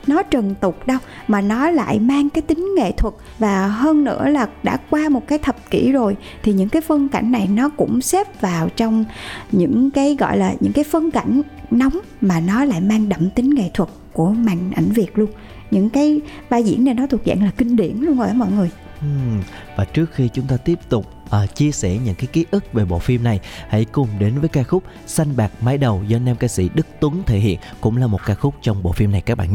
nó 0.08 0.24
trần 0.24 0.56
tục 0.62 0.88
đâu, 0.88 0.98
mà 1.28 1.42
nó 1.42 1.70
lại 1.70 2.00
mang 2.00 2.30
cái 2.30 2.42
tính 2.42 2.76
nghệ 2.76 2.92
thuật. 2.92 3.14
Và 3.40 3.68
hơn 3.68 4.04
nữa 4.04 4.30
là 4.30 4.48
đã 4.64 4.78
qua 4.90 5.10
một 5.10 5.28
cái 5.28 5.38
thập 5.38 5.70
kỷ 5.70 5.92
rồi, 5.92 6.16
thì 6.44 6.54
những 6.54 6.70
cái 6.70 6.82
phân 6.82 7.10
cảnh 7.10 7.32
này 7.32 7.48
nó 7.48 7.70
cũng 7.70 8.02
xếp 8.02 8.42
vào 8.42 8.70
trong 8.70 9.06
những 9.52 9.92
cái, 9.92 10.16
gọi 10.20 10.38
là, 10.38 10.54
những 10.60 10.74
cái 10.74 10.84
phân 10.84 11.12
cảnh 11.12 11.42
nóng 11.72 12.00
mà 12.22 12.40
nó 12.40 12.66
lại 12.66 12.82
mang 12.82 13.10
đậm 13.10 13.30
tính 13.30 13.56
nghệ 13.56 13.70
thuật 13.74 13.90
của 14.14 14.30
màn 14.30 14.72
ảnh 14.76 14.90
Việt 14.92 15.18
luôn. 15.18 15.30
Những 15.72 15.90
cái 15.90 16.22
vai 16.50 16.64
diễn 16.64 16.86
này 16.86 16.94
nó 16.94 17.08
thuộc 17.08 17.22
dạng 17.26 17.44
là 17.44 17.52
kinh 17.58 17.76
điển 17.76 17.98
luôn 18.00 18.18
rồi 18.18 18.28
mọi 18.34 18.52
người. 18.52 18.70
Hmm. 19.04 19.42
và 19.76 19.86
trước 19.86 20.14
khi 20.14 20.30
chúng 20.34 20.48
ta 20.48 20.58
tiếp 20.58 20.80
tục 20.90 21.06
à, 21.30 21.46
chia 21.46 21.72
sẻ 21.72 21.98
những 21.98 22.16
cái 22.16 22.28
ký 22.28 22.46
ức 22.52 22.74
về 22.74 22.86
bộ 22.86 23.00
phim 23.00 23.24
này 23.24 23.40
hãy 23.70 23.86
cùng 23.86 24.08
đến 24.20 24.40
với 24.40 24.50
ca 24.50 24.64
khúc 24.64 24.84
xanh 25.06 25.36
bạc 25.36 25.52
mái 25.62 25.78
đầu 25.78 26.04
do 26.08 26.20
nam 26.20 26.36
ca 26.36 26.48
sĩ 26.48 26.70
đức 26.74 26.88
tuấn 27.00 27.24
thể 27.26 27.40
hiện 27.40 27.60
cũng 27.82 27.98
là 27.98 28.08
một 28.08 28.20
ca 28.26 28.36
khúc 28.36 28.56
trong 28.62 28.84
bộ 28.84 28.92
phim 28.92 29.12
này 29.12 29.22
các 29.22 29.36
bạn 29.36 29.54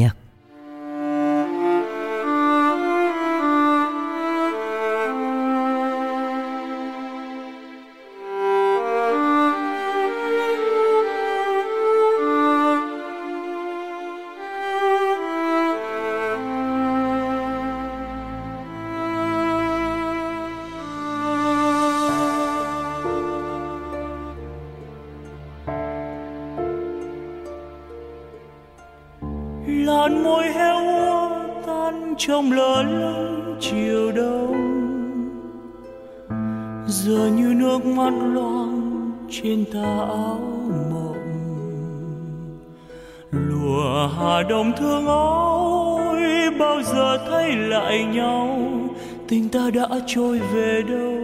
nhé 49.99 50.05
trôi 50.07 50.39
về 50.39 50.83
đâu 50.89 51.21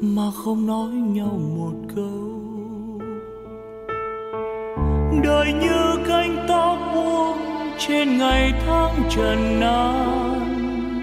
mà 0.00 0.22
không 0.44 0.66
nói 0.66 0.90
nhau 0.92 1.40
một 1.56 1.72
câu. 1.96 2.40
Đời 5.24 5.52
như 5.52 6.04
cánh 6.08 6.44
tóc 6.48 6.78
buông 6.94 7.38
trên 7.78 8.18
ngày 8.18 8.52
tháng 8.66 8.94
trần 9.10 9.60
nan. 9.60 11.00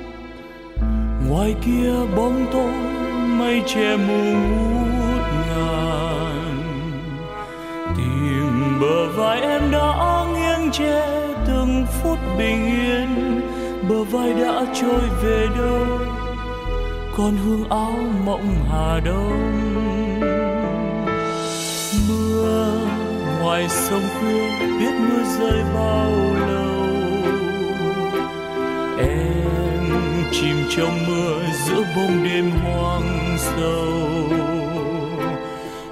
Ngoài 1.29 1.55
kia 1.65 1.93
bóng 2.15 2.45
tối 2.51 2.73
mây 3.39 3.63
che 3.65 3.97
mù 3.97 4.23
ngút 4.23 5.21
ngàn. 5.47 6.57
Tìm 7.97 8.79
bờ 8.81 9.11
vai 9.15 9.41
em 9.41 9.61
đã 9.71 10.25
nghiêng 10.33 10.71
che 10.71 11.07
từng 11.47 11.85
phút 12.01 12.17
bình 12.37 12.65
yên 12.65 13.36
bờ 13.89 14.03
vai 14.03 14.33
đã 14.33 14.65
trôi 14.81 15.01
về 15.23 15.47
đâu? 15.57 15.85
Còn 17.17 17.37
hương 17.37 17.69
áo 17.69 17.93
mộng 18.25 18.55
hà 18.71 18.99
đông? 19.05 19.51
Mưa 22.09 22.71
ngoài 23.41 23.69
sông 23.69 24.03
khuya, 24.19 24.49
biết 24.79 24.91
mưa 24.99 25.23
rơi 25.39 25.63
bao 25.75 26.11
lâu? 26.47 26.73
Em 28.99 30.23
chìm 30.31 30.55
trong 30.77 30.97
mưa 31.07 31.39
giữa 31.65 31.83
bông 31.95 32.23
đêm 32.23 32.51
hoang 32.51 33.37
sâu. 33.37 33.87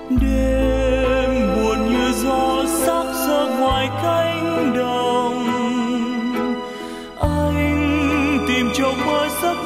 Đêm 0.10 1.56
buồn 1.56 1.90
như 1.90 2.12
gió 2.24 2.64
sắc 2.68 3.06
sơ 3.28 3.56
ngoài 3.60 3.90
cánh 4.04 4.74
đồng. 4.78 4.95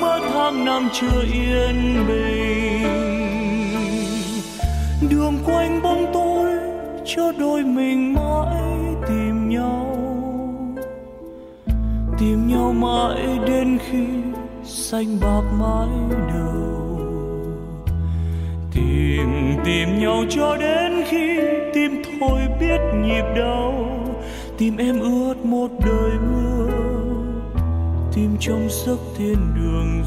Mơ 0.02 0.20
tháng 0.34 0.66
năm 0.66 0.90
chưa 0.94 1.24
yên 1.34 2.08
bình. 2.08 2.50
Đường 5.10 5.38
quanh 5.46 5.82
bóng 5.84 6.06
tối 6.14 6.50
cho 7.06 7.32
đôi 7.40 7.64
mình 7.64 8.14
mãi 8.14 8.64
tìm 9.08 9.50
nhau. 9.50 9.96
Tìm 12.20 12.48
nhau 12.48 12.74
mãi 12.74 13.40
đến 13.48 13.78
khi 13.78 14.06
xanh 14.64 15.20
bạc 15.22 15.44
mái 15.60 16.18
đầu. 16.28 17.00
Tìm 18.74 19.30
tìm 19.66 20.00
nhau 20.00 20.24
cho 20.30 20.58
đến 20.58 21.04
khi 21.10 21.40
tim 21.74 22.02
thôi 22.20 22.40
biết 22.60 22.80
nhịp 23.04 23.24
đau. 23.38 23.74
Tim 24.58 24.78
em 24.78 25.00
ướt 25.00 25.36
một 25.46 25.70
đời 25.86 26.12
mưa 26.32 26.79
tim 28.20 28.38
trong 28.40 28.68
giấc 28.70 28.98
thiên 29.18 29.38
đường 29.56 30.04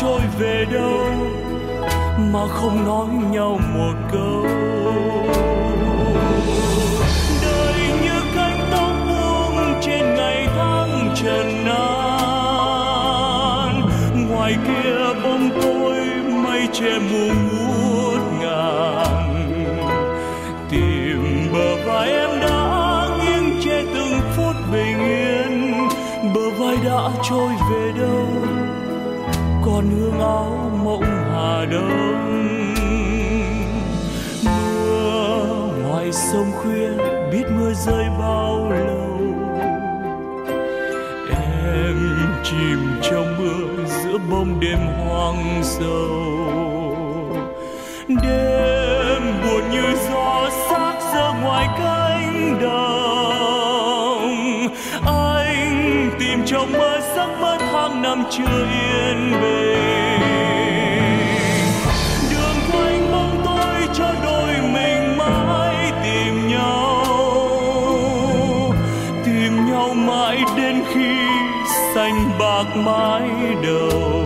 trôi 0.00 0.20
về 0.38 0.64
đâu 0.72 1.06
mà 2.32 2.46
không 2.48 2.84
nói 2.84 3.08
nhau 3.30 3.60
một 3.74 3.94
câu. 4.12 4.44
Đời 7.42 7.74
như 8.02 8.20
cánh 8.34 8.68
tóc 8.70 8.92
buông 9.08 9.80
trên 9.82 10.14
ngày 10.14 10.48
tháng 10.56 11.14
trần 11.22 11.64
nan. 11.64 12.90
Ngoài 14.28 14.56
kia 14.66 14.94
bông 15.24 15.50
tối 15.62 15.96
mây 16.44 16.68
che 16.72 16.98
mù 16.98 17.26
ngút 17.26 18.20
ngàn. 18.40 19.30
Tìm 20.70 21.48
bờ 21.52 21.76
vai 21.86 22.08
em 22.08 22.30
đã 22.40 23.08
nghiêng 23.18 23.60
che 23.64 23.82
từng 23.94 24.20
phút 24.36 24.56
bình 24.72 24.98
yên. 24.98 25.88
Bờ 26.34 26.44
vai 26.58 26.76
đã 26.84 27.10
trôi 27.28 27.52
về 27.70 27.79
còn 29.80 29.90
hương 29.90 30.20
áo 30.20 30.70
mộng 30.84 31.02
hà 31.02 31.64
đông. 31.64 32.44
Mưa 34.44 35.44
ngoài 35.82 36.12
sông 36.12 36.52
khuya, 36.52 36.88
biết 37.32 37.44
mưa 37.50 37.72
rơi 37.74 38.04
bao 38.18 38.70
lâu. 38.70 39.16
Em 41.30 41.96
chìm 42.44 42.78
trong 43.02 43.38
mưa 43.38 43.84
giữa 43.86 44.18
bông 44.30 44.60
đêm 44.60 44.78
hoang 44.78 45.60
sâu 45.62 46.59
trong 56.50 56.72
mơ 56.72 57.00
giấc 57.16 57.28
mơ 57.40 57.56
tháng 57.60 58.02
năm 58.02 58.24
chưa 58.30 58.66
yên 58.72 59.32
bình. 59.42 60.20
Đường 62.30 62.56
quanh 62.72 63.12
mong 63.12 63.42
tôi 63.44 63.88
cho 63.94 64.14
đôi 64.22 64.54
mình 64.72 65.18
mãi 65.18 65.92
tìm 66.02 66.48
nhau. 66.48 67.04
Tìm 69.24 69.66
nhau 69.66 69.94
mãi 69.94 70.44
đến 70.56 70.82
khi 70.94 71.16
xanh 71.94 72.30
bạc 72.38 72.64
mái 72.76 73.30
đầu. 73.62 74.24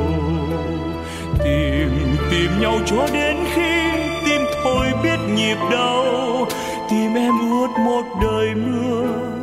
Tìm 1.44 1.90
tìm 2.30 2.50
nhau 2.60 2.78
cho 2.86 3.06
đến 3.12 3.36
khi 3.54 3.90
tim 4.26 4.42
thôi 4.64 4.86
biết 5.02 5.18
nhịp 5.34 5.58
đau. 5.72 6.46
Tìm 6.90 7.14
em 7.14 7.32
ướt 7.50 7.68
một 7.84 8.04
đời 8.22 8.54
mưa 8.54 9.33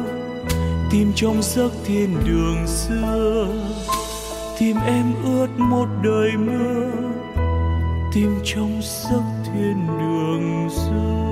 Tìm 0.91 1.11
trong 1.15 1.41
giấc 1.41 1.71
thiên 1.85 2.09
đường 2.27 2.67
xưa. 2.67 3.47
Tìm 4.59 4.77
em 4.85 5.13
ướt 5.23 5.47
một 5.57 5.85
đời 6.03 6.31
mưa 6.37 6.91
Tìm 8.13 8.39
trong 8.43 8.81
giấc 8.81 9.23
thiên 9.45 9.87
đường 9.87 10.69
xưa. 10.69 11.30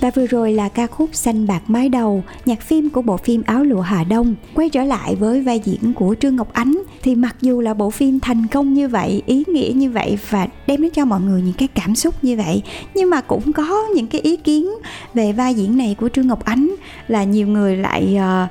Và 0.00 0.10
vừa 0.10 0.26
rồi 0.26 0.52
là 0.52 0.68
ca 0.68 0.86
khúc 0.86 1.10
Xanh 1.12 1.46
bạc 1.46 1.62
mái 1.66 1.88
đầu, 1.88 2.24
nhạc 2.44 2.60
phim 2.60 2.90
của 2.90 3.02
bộ 3.02 3.16
phim 3.16 3.42
Áo 3.46 3.64
lụa 3.64 3.80
Hà 3.80 4.04
Đông. 4.04 4.34
Quay 4.54 4.68
trở 4.68 4.84
lại 4.84 5.14
với 5.14 5.42
vai 5.42 5.60
diễn 5.64 5.92
của 5.94 6.14
Trương 6.20 6.36
Ngọc 6.36 6.52
Ánh 6.52 6.82
thì 7.02 7.14
mặc 7.14 7.36
dù 7.40 7.60
là 7.60 7.74
bộ 7.74 7.90
phim 7.90 8.20
thành 8.20 8.46
công 8.46 8.74
như 8.74 8.88
vậy, 8.88 9.22
ý 9.26 9.44
nghĩa 9.46 9.72
như 9.74 9.90
vậy 9.90 10.18
và 10.30 10.48
đem 10.66 10.82
đến 10.82 10.90
cho 10.90 11.04
mọi 11.04 11.20
người 11.20 11.42
những 11.42 11.54
cái 11.58 11.68
cảm 11.68 11.94
xúc 11.94 12.14
như 12.22 12.36
vậy, 12.36 12.62
nhưng 12.94 13.10
mà 13.10 13.20
cũng 13.20 13.52
có 13.52 13.86
những 13.94 14.06
cái 14.06 14.20
ý 14.20 14.36
kiến 14.36 14.70
về 15.14 15.32
vai 15.32 15.54
diễn 15.54 15.76
này 15.76 15.96
của 16.00 16.08
Trương 16.08 16.26
Ngọc 16.26 16.44
Ánh 16.44 16.74
là 17.08 17.24
nhiều 17.24 17.46
người 17.46 17.76
lại 17.76 18.16
uh, 18.16 18.50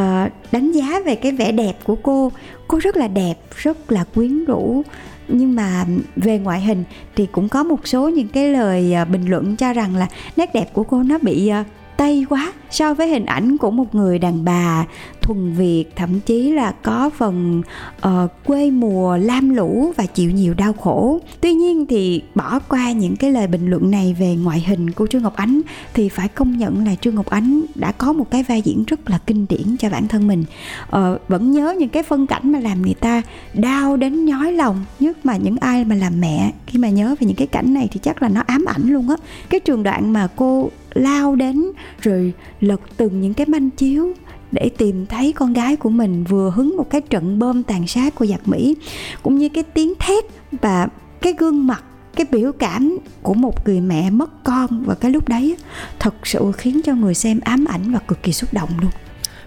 uh, 0.00 0.32
đánh 0.52 0.72
giá 0.72 1.00
về 1.04 1.14
cái 1.14 1.32
vẻ 1.32 1.52
đẹp 1.52 1.78
của 1.84 1.96
cô 2.02 2.32
cô 2.68 2.78
rất 2.78 2.96
là 2.96 3.08
đẹp 3.08 3.34
rất 3.56 3.92
là 3.92 4.04
quyến 4.14 4.44
rũ 4.44 4.82
nhưng 5.28 5.54
mà 5.54 5.86
về 6.16 6.38
ngoại 6.38 6.60
hình 6.60 6.84
thì 7.16 7.26
cũng 7.32 7.48
có 7.48 7.62
một 7.62 7.88
số 7.88 8.08
những 8.08 8.28
cái 8.28 8.48
lời 8.48 8.94
à, 8.94 9.04
bình 9.04 9.26
luận 9.26 9.56
cho 9.56 9.72
rằng 9.72 9.96
là 9.96 10.08
nét 10.36 10.50
đẹp 10.54 10.72
của 10.72 10.82
cô 10.82 11.02
nó 11.02 11.18
bị 11.22 11.48
à, 11.48 11.64
tây 11.98 12.26
quá 12.28 12.52
so 12.70 12.94
với 12.94 13.08
hình 13.08 13.26
ảnh 13.26 13.56
của 13.58 13.70
một 13.70 13.94
người 13.94 14.18
đàn 14.18 14.44
bà 14.44 14.84
thuần 15.22 15.52
Việt 15.52 15.84
thậm 15.96 16.20
chí 16.20 16.52
là 16.52 16.72
có 16.82 17.10
phần 17.10 17.62
uh, 18.06 18.30
quê 18.44 18.70
mùa 18.70 19.16
lam 19.16 19.50
lũ 19.50 19.92
và 19.96 20.06
chịu 20.06 20.30
nhiều 20.30 20.54
đau 20.54 20.72
khổ. 20.72 21.20
Tuy 21.40 21.54
nhiên 21.54 21.86
thì 21.86 22.22
bỏ 22.34 22.58
qua 22.58 22.92
những 22.92 23.16
cái 23.16 23.32
lời 23.32 23.46
bình 23.46 23.70
luận 23.70 23.90
này 23.90 24.16
về 24.18 24.36
ngoại 24.36 24.64
hình 24.66 24.90
của 24.90 25.06
Trương 25.06 25.22
Ngọc 25.22 25.36
Ánh 25.36 25.60
thì 25.94 26.08
phải 26.08 26.28
công 26.28 26.58
nhận 26.58 26.86
là 26.86 26.94
Trương 26.94 27.14
Ngọc 27.14 27.26
Ánh 27.26 27.62
đã 27.74 27.92
có 27.92 28.12
một 28.12 28.30
cái 28.30 28.42
vai 28.42 28.62
diễn 28.62 28.84
rất 28.86 29.10
là 29.10 29.18
kinh 29.26 29.46
điển 29.48 29.76
cho 29.78 29.90
bản 29.90 30.08
thân 30.08 30.26
mình. 30.26 30.44
Uh, 30.88 31.28
vẫn 31.28 31.52
nhớ 31.52 31.74
những 31.78 31.88
cái 31.88 32.02
phân 32.02 32.26
cảnh 32.26 32.52
mà 32.52 32.58
làm 32.58 32.82
người 32.82 32.94
ta 32.94 33.22
đau 33.54 33.96
đến 33.96 34.24
nhói 34.24 34.52
lòng 34.52 34.84
nhất 35.00 35.26
mà 35.26 35.36
những 35.36 35.56
ai 35.60 35.84
mà 35.84 35.94
làm 35.94 36.20
mẹ. 36.20 36.52
Khi 36.66 36.78
mà 36.78 36.88
nhớ 36.88 37.14
về 37.20 37.26
những 37.26 37.36
cái 37.36 37.46
cảnh 37.46 37.74
này 37.74 37.88
thì 37.92 38.00
chắc 38.02 38.22
là 38.22 38.28
nó 38.28 38.42
ám 38.46 38.64
ảnh 38.64 38.82
luôn 38.88 39.08
á. 39.08 39.16
Cái 39.48 39.60
trường 39.60 39.82
đoạn 39.82 40.12
mà 40.12 40.28
cô 40.36 40.70
lao 40.98 41.34
đến 41.34 41.64
rồi 42.00 42.32
lật 42.60 42.80
từng 42.96 43.20
những 43.20 43.34
cái 43.34 43.46
manh 43.46 43.70
chiếu 43.70 44.12
để 44.52 44.70
tìm 44.78 45.06
thấy 45.06 45.32
con 45.32 45.52
gái 45.52 45.76
của 45.76 45.90
mình 45.90 46.24
vừa 46.24 46.50
hứng 46.50 46.76
một 46.76 46.90
cái 46.90 47.00
trận 47.00 47.38
bom 47.38 47.62
tàn 47.62 47.86
sát 47.86 48.14
của 48.14 48.26
giặc 48.26 48.48
Mỹ 48.48 48.76
cũng 49.22 49.38
như 49.38 49.48
cái 49.48 49.64
tiếng 49.64 49.94
thét 49.98 50.24
và 50.62 50.88
cái 51.20 51.32
gương 51.38 51.66
mặt 51.66 51.84
cái 52.16 52.26
biểu 52.30 52.52
cảm 52.52 52.98
của 53.22 53.34
một 53.34 53.66
người 53.66 53.80
mẹ 53.80 54.10
mất 54.10 54.44
con 54.44 54.84
vào 54.84 54.96
cái 54.96 55.10
lúc 55.10 55.28
đấy 55.28 55.56
thật 55.98 56.14
sự 56.24 56.52
khiến 56.56 56.80
cho 56.84 56.94
người 56.94 57.14
xem 57.14 57.40
ám 57.40 57.64
ảnh 57.64 57.92
và 57.92 57.98
cực 57.98 58.22
kỳ 58.22 58.32
xúc 58.32 58.52
động 58.52 58.70
luôn. 58.80 58.90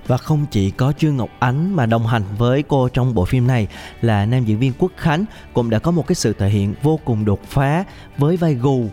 Và 0.07 0.17
không 0.17 0.45
chỉ 0.51 0.71
có 0.71 0.93
Trương 0.97 1.17
Ngọc 1.17 1.29
Ánh 1.39 1.75
mà 1.75 1.85
đồng 1.85 2.07
hành 2.07 2.23
với 2.37 2.63
cô 2.63 2.89
trong 2.89 3.13
bộ 3.13 3.25
phim 3.25 3.47
này 3.47 3.67
là 4.01 4.25
nam 4.25 4.45
diễn 4.45 4.59
viên 4.59 4.73
Quốc 4.77 4.91
Khánh 4.97 5.25
cũng 5.53 5.69
đã 5.69 5.79
có 5.79 5.91
một 5.91 6.07
cái 6.07 6.15
sự 6.15 6.33
thể 6.33 6.49
hiện 6.49 6.73
vô 6.83 6.99
cùng 7.05 7.25
đột 7.25 7.43
phá 7.47 7.83
với 8.17 8.37
vai 8.37 8.53
gù 8.53 8.85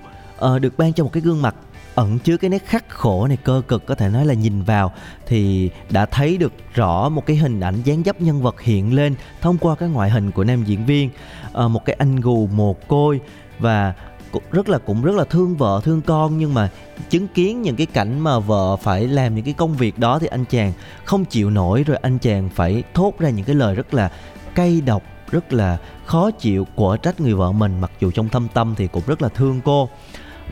uh, 0.44 0.60
được 0.60 0.78
ban 0.78 0.92
cho 0.92 1.04
một 1.04 1.10
cái 1.12 1.20
gương 1.20 1.42
mặt 1.42 1.54
ẩn 1.98 2.18
chứa 2.18 2.36
cái 2.36 2.50
nét 2.50 2.66
khắc 2.66 2.88
khổ 2.88 3.26
này 3.26 3.36
cơ 3.36 3.62
cực 3.68 3.86
có 3.86 3.94
thể 3.94 4.08
nói 4.08 4.26
là 4.26 4.34
nhìn 4.34 4.62
vào 4.62 4.92
thì 5.26 5.70
đã 5.90 6.06
thấy 6.06 6.36
được 6.36 6.52
rõ 6.74 7.08
một 7.08 7.26
cái 7.26 7.36
hình 7.36 7.60
ảnh 7.60 7.82
dáng 7.84 8.02
dấp 8.04 8.20
nhân 8.20 8.42
vật 8.42 8.60
hiện 8.60 8.94
lên 8.94 9.14
thông 9.40 9.58
qua 9.58 9.74
cái 9.74 9.88
ngoại 9.88 10.10
hình 10.10 10.30
của 10.30 10.44
nam 10.44 10.64
diễn 10.64 10.86
viên. 10.86 11.10
À, 11.52 11.68
một 11.68 11.84
cái 11.84 11.96
anh 11.98 12.16
gù 12.16 12.46
mồ 12.46 12.72
côi 12.72 13.20
và 13.58 13.94
cũng 14.30 14.42
rất 14.50 14.68
là 14.68 14.78
cũng 14.78 15.02
rất 15.02 15.14
là 15.14 15.24
thương 15.24 15.56
vợ 15.56 15.80
thương 15.84 16.00
con 16.02 16.38
nhưng 16.38 16.54
mà 16.54 16.70
chứng 17.10 17.28
kiến 17.28 17.62
những 17.62 17.76
cái 17.76 17.86
cảnh 17.86 18.20
mà 18.20 18.38
vợ 18.38 18.76
phải 18.76 19.08
làm 19.08 19.34
những 19.34 19.44
cái 19.44 19.54
công 19.54 19.74
việc 19.74 19.98
đó 19.98 20.18
thì 20.18 20.26
anh 20.26 20.44
chàng 20.44 20.72
không 21.04 21.24
chịu 21.24 21.50
nổi 21.50 21.84
rồi 21.84 21.96
anh 21.96 22.18
chàng 22.18 22.48
phải 22.54 22.82
thốt 22.94 23.12
ra 23.18 23.30
những 23.30 23.44
cái 23.44 23.56
lời 23.56 23.74
rất 23.74 23.94
là 23.94 24.10
cay 24.54 24.80
độc 24.80 25.02
rất 25.30 25.52
là 25.52 25.78
khó 26.06 26.30
chịu 26.30 26.66
của 26.74 26.96
trách 26.96 27.20
người 27.20 27.34
vợ 27.34 27.52
mình 27.52 27.80
mặc 27.80 27.90
dù 28.00 28.10
trong 28.10 28.28
thâm 28.28 28.48
tâm 28.54 28.74
thì 28.76 28.86
cũng 28.86 29.02
rất 29.06 29.22
là 29.22 29.28
thương 29.28 29.60
cô 29.64 29.88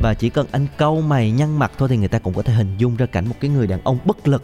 và 0.01 0.15
chỉ 0.15 0.31
cần 0.31 0.47
anh 0.53 0.67
câu 0.77 1.01
mày 1.01 1.31
nhăn 1.31 1.59
mặt 1.59 1.73
thôi 1.79 1.89
thì 1.89 1.97
người 1.97 2.09
ta 2.09 2.19
cũng 2.19 2.35
có 2.35 2.43
thể 2.43 2.53
hình 2.53 2.75
dung 2.79 2.97
ra 2.97 3.07
cảnh 3.07 3.29
một 3.29 3.35
cái 3.41 3.51
người 3.51 3.67
đàn 3.67 3.81
ông 3.85 3.99
bất 4.05 4.29
lực, 4.29 4.43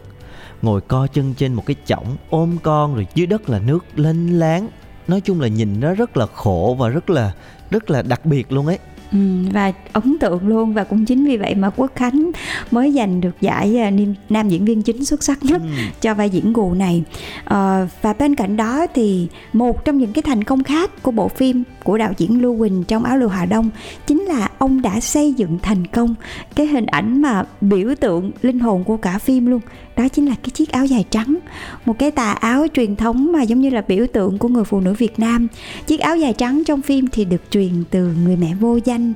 ngồi 0.63 0.81
co 0.81 1.07
chân 1.07 1.35
trên 1.35 1.55
một 1.55 1.67
cái 1.67 1.77
chõng 1.87 2.17
ôm 2.31 2.57
con 2.63 2.95
rồi 2.95 3.07
dưới 3.15 3.27
đất 3.27 3.49
là 3.49 3.59
nước 3.59 3.85
lênh 3.95 4.39
láng. 4.39 4.69
Nói 5.09 5.21
chung 5.21 5.41
là 5.41 5.49
nhìn 5.49 5.81
nó 5.81 5.95
rất 5.95 6.17
là 6.17 6.27
khổ 6.27 6.77
và 6.79 6.89
rất 6.89 7.11
là 7.11 7.33
rất 7.71 7.91
là 7.91 8.03
đặc 8.03 8.27
biệt 8.27 8.53
luôn 8.53 8.67
ấy. 8.67 8.79
Ừ, 9.13 9.19
và 9.53 9.73
ấn 9.93 10.19
tượng 10.19 10.49
luôn 10.49 10.75
và 10.75 10.85
cũng 10.85 11.05
chính 11.05 11.27
vì 11.27 11.37
vậy 11.37 11.55
mà 11.55 11.71
Quốc 11.71 11.91
Khánh 11.95 12.31
mới 12.71 12.93
giành 12.93 13.21
được 13.21 13.41
giải 13.41 13.79
à, 13.79 13.91
nam 14.29 14.49
diễn 14.49 14.65
viên 14.65 14.83
chính 14.83 15.05
xuất 15.05 15.23
sắc 15.23 15.45
nhất 15.45 15.63
ừ. 15.63 15.69
cho 16.01 16.15
vai 16.15 16.31
diễn 16.31 16.53
gù 16.53 16.75
này 16.75 17.03
à, 17.45 17.89
và 18.03 18.13
bên 18.13 18.35
cạnh 18.35 18.57
đó 18.57 18.87
thì 18.95 19.29
một 19.53 19.85
trong 19.85 19.99
những 19.99 20.13
cái 20.13 20.23
thành 20.23 20.45
công 20.45 20.63
khác 20.63 21.03
của 21.03 21.11
bộ 21.11 21.29
phim 21.29 21.63
của 21.85 21.99
đạo 21.99 22.13
diễn 22.17 22.43
Lưu 22.43 22.59
Quỳnh 22.59 22.85
trong 22.85 23.05
áo 23.05 23.17
lụa 23.17 23.29
Hà 23.29 23.47
Đông 23.47 23.71
chính 24.07 24.23
là 24.23 24.49
ông 24.59 24.83
đã 24.83 25.01
xây 25.01 25.33
dựng 25.33 25.59
thành 25.63 25.87
công 25.87 26.15
cái 26.55 26.67
hình 26.67 26.87
ảnh 26.87 27.23
mà 27.23 27.45
biểu 27.61 27.95
tượng 28.01 28.31
linh 28.43 28.59
hồn 28.59 28.85
của 28.85 28.97
cả 28.97 29.19
phim 29.19 29.47
luôn 29.47 29.61
đó 29.97 30.09
chính 30.09 30.27
là 30.27 30.35
cái 30.43 30.51
chiếc 30.51 30.73
áo 30.73 30.87
dài 30.87 31.05
trắng. 31.11 31.39
Một 31.85 31.99
cái 31.99 32.11
tà 32.11 32.33
áo 32.33 32.67
truyền 32.75 32.97
thống 32.97 33.33
mà 33.33 33.43
giống 33.43 33.61
như 33.61 33.71
là 33.71 33.83
biểu 33.89 34.07
tượng 34.13 34.39
của 34.39 34.49
người 34.49 34.65
phụ 34.65 34.81
nữ 34.81 34.95
Việt 34.99 35.19
Nam. 35.19 35.49
Chiếc 35.87 36.01
áo 36.01 36.17
dài 36.17 36.33
trắng 36.33 36.63
trong 36.67 36.83
phim 36.83 37.07
thì 37.13 37.25
được 37.25 37.43
truyền 37.51 37.85
từ 37.91 38.15
người 38.25 38.37
mẹ 38.37 38.55
vô 38.55 38.79
danh 38.85 39.13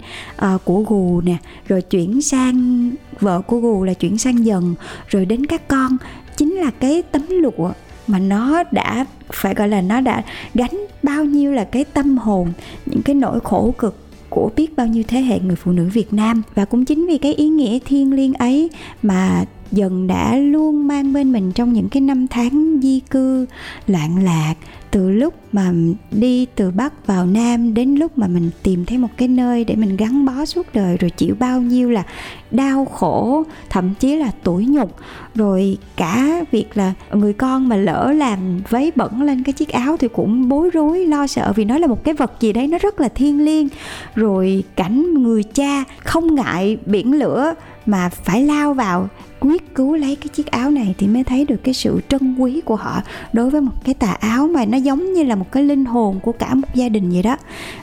uh, 0.55 0.65
của 0.65 0.85
gù 0.89 1.21
nè 1.21 1.37
rồi 1.69 1.83
chuyển 1.83 2.23
sang 2.23 2.91
vợ 3.21 3.41
của 3.41 3.59
gù 3.59 3.85
là 3.85 3.95
chuyển 3.95 4.19
sang 4.19 4.45
dần 4.47 4.75
rồi 5.09 5.25
đến 5.27 5.47
các 5.47 5.69
con. 5.69 5.97
Chính 6.37 6.53
là 6.53 6.71
cái 6.71 7.03
tấm 7.03 7.23
lụa 7.29 7.71
mà 8.07 8.19
nó 8.19 8.63
đã 8.71 9.05
phải 9.33 9.55
gọi 9.55 9.69
là 9.69 9.81
nó 9.81 10.01
đã 10.01 10.23
gánh 10.55 10.87
bao 11.03 11.25
nhiêu 11.25 11.53
là 11.53 11.65
cái 11.65 11.85
tâm 11.85 12.19
hồn 12.19 12.53
những 12.87 13.03
cái 13.03 13.15
nỗi 13.15 13.41
khổ 13.45 13.75
cực 13.79 13.97
của 14.31 14.51
biết 14.57 14.77
bao 14.77 14.87
nhiêu 14.87 15.03
thế 15.09 15.21
hệ 15.21 15.41
người 15.41 15.57
phụ 15.57 15.73
nữ 15.73 15.89
Việt 15.93 16.13
Nam. 16.13 16.43
Và 16.55 16.65
cũng 16.65 16.85
chính 16.85 17.07
vì 17.07 17.19
cái 17.19 17.35
ý 17.35 17.49
nghĩa 17.49 17.79
thiêng 17.85 18.13
liêng 18.13 18.35
ấy 18.35 18.71
mà 19.03 19.45
dần 19.73 20.07
đã 20.07 20.37
luôn 20.37 20.87
mang 20.89 21.13
bên 21.13 21.33
mình 21.33 21.53
trong 21.53 21.73
những 21.73 21.89
cái 21.89 22.01
năm 22.01 22.27
tháng 22.29 22.79
di 22.83 23.01
cư 23.01 23.47
loạn 23.87 24.25
lạc 24.25 24.55
từ 24.97 25.11
lúc 25.11 25.35
mà 25.53 25.73
đi 26.11 26.47
từ 26.55 26.71
bắc 26.71 27.07
vào 27.07 27.27
nam 27.27 27.75
đến 27.75 27.95
lúc 27.95 28.19
mà 28.19 28.27
mình 28.27 28.51
tìm 28.63 28.85
thấy 28.85 28.99
một 28.99 29.09
cái 29.17 29.29
nơi 29.29 29.65
để 29.65 29.77
mình 29.77 29.97
gắn 29.97 30.25
bó 30.25 30.45
suốt 30.45 30.67
đời, 30.75 30.97
rồi 30.97 31.11
chịu 31.11 31.35
bao 31.39 31.61
nhiêu 31.61 31.91
là 31.91 32.03
đau 32.51 32.85
khổ, 32.85 33.43
thậm 33.71 33.95
chí 33.95 34.17
là 34.17 34.31
tủi 34.43 34.67
nhục, 34.67 34.97
rồi 35.35 35.79
cả 35.97 36.45
việc 36.51 36.77
là 36.77 36.93
người 37.13 37.33
con 37.33 37.69
mà 37.69 37.77
lỡ 37.77 38.13
làm 38.17 38.39
váy 38.71 38.93
bẩn 38.97 39.23
lên 39.23 39.43
cái 39.43 39.53
chiếc 39.53 39.69
áo 39.69 39.97
thì 39.97 40.09
cũng 40.09 40.49
bối 40.49 40.71
rối, 40.71 41.07
lo 41.07 41.27
sợ 41.27 41.53
vì 41.57 41.65
nó 41.65 41.79
là 41.79 41.87
một 41.87 42.05
cái 42.05 42.15
vật 42.15 42.33
gì 42.41 42.53
đấy 42.53 42.67
nó 42.67 42.79
rất 42.79 43.01
là 43.01 43.09
thiêng 43.09 43.45
liêng. 43.45 43.69
Rồi 44.15 44.65
cảnh 44.77 45.23
người 45.23 45.43
cha 45.43 45.85
không 45.99 46.35
ngại 46.35 46.77
biển 46.87 47.13
lửa 47.13 47.55
mà 47.87 48.09
phải 48.09 48.43
lao 48.43 48.75
vào 48.75 49.09
quyết 49.41 49.75
cứu 49.75 49.97
lấy 49.97 50.17
cái 50.17 50.29
chiếc 50.29 50.47
áo 50.47 50.71
này 50.71 50.95
thì 50.99 51.07
mới 51.07 51.25
thấy 51.25 51.45
được 51.45 51.57
cái 51.65 51.75
sự 51.75 52.01
trân 52.09 52.37
quý 52.39 52.61
của 52.61 52.77
họ 52.77 53.03
đối 53.33 53.51
với 53.51 53.61
một 53.61 53.85
cái 53.85 53.95
tà 53.95 54.13
áo 54.13 54.49
mà 54.49 54.65
nó 54.65 54.79
giống 54.87 55.13
như 55.13 55.23
là 55.23 55.35
một 55.35 55.53
cái 55.53 55.63
linh 55.63 55.85
hồn 55.85 56.21
của 56.23 56.33
cả 56.33 56.55
một 56.55 56.69
gia 56.75 56.89
đình 56.89 57.11
vậy 57.11 57.23
đó. 57.23 57.37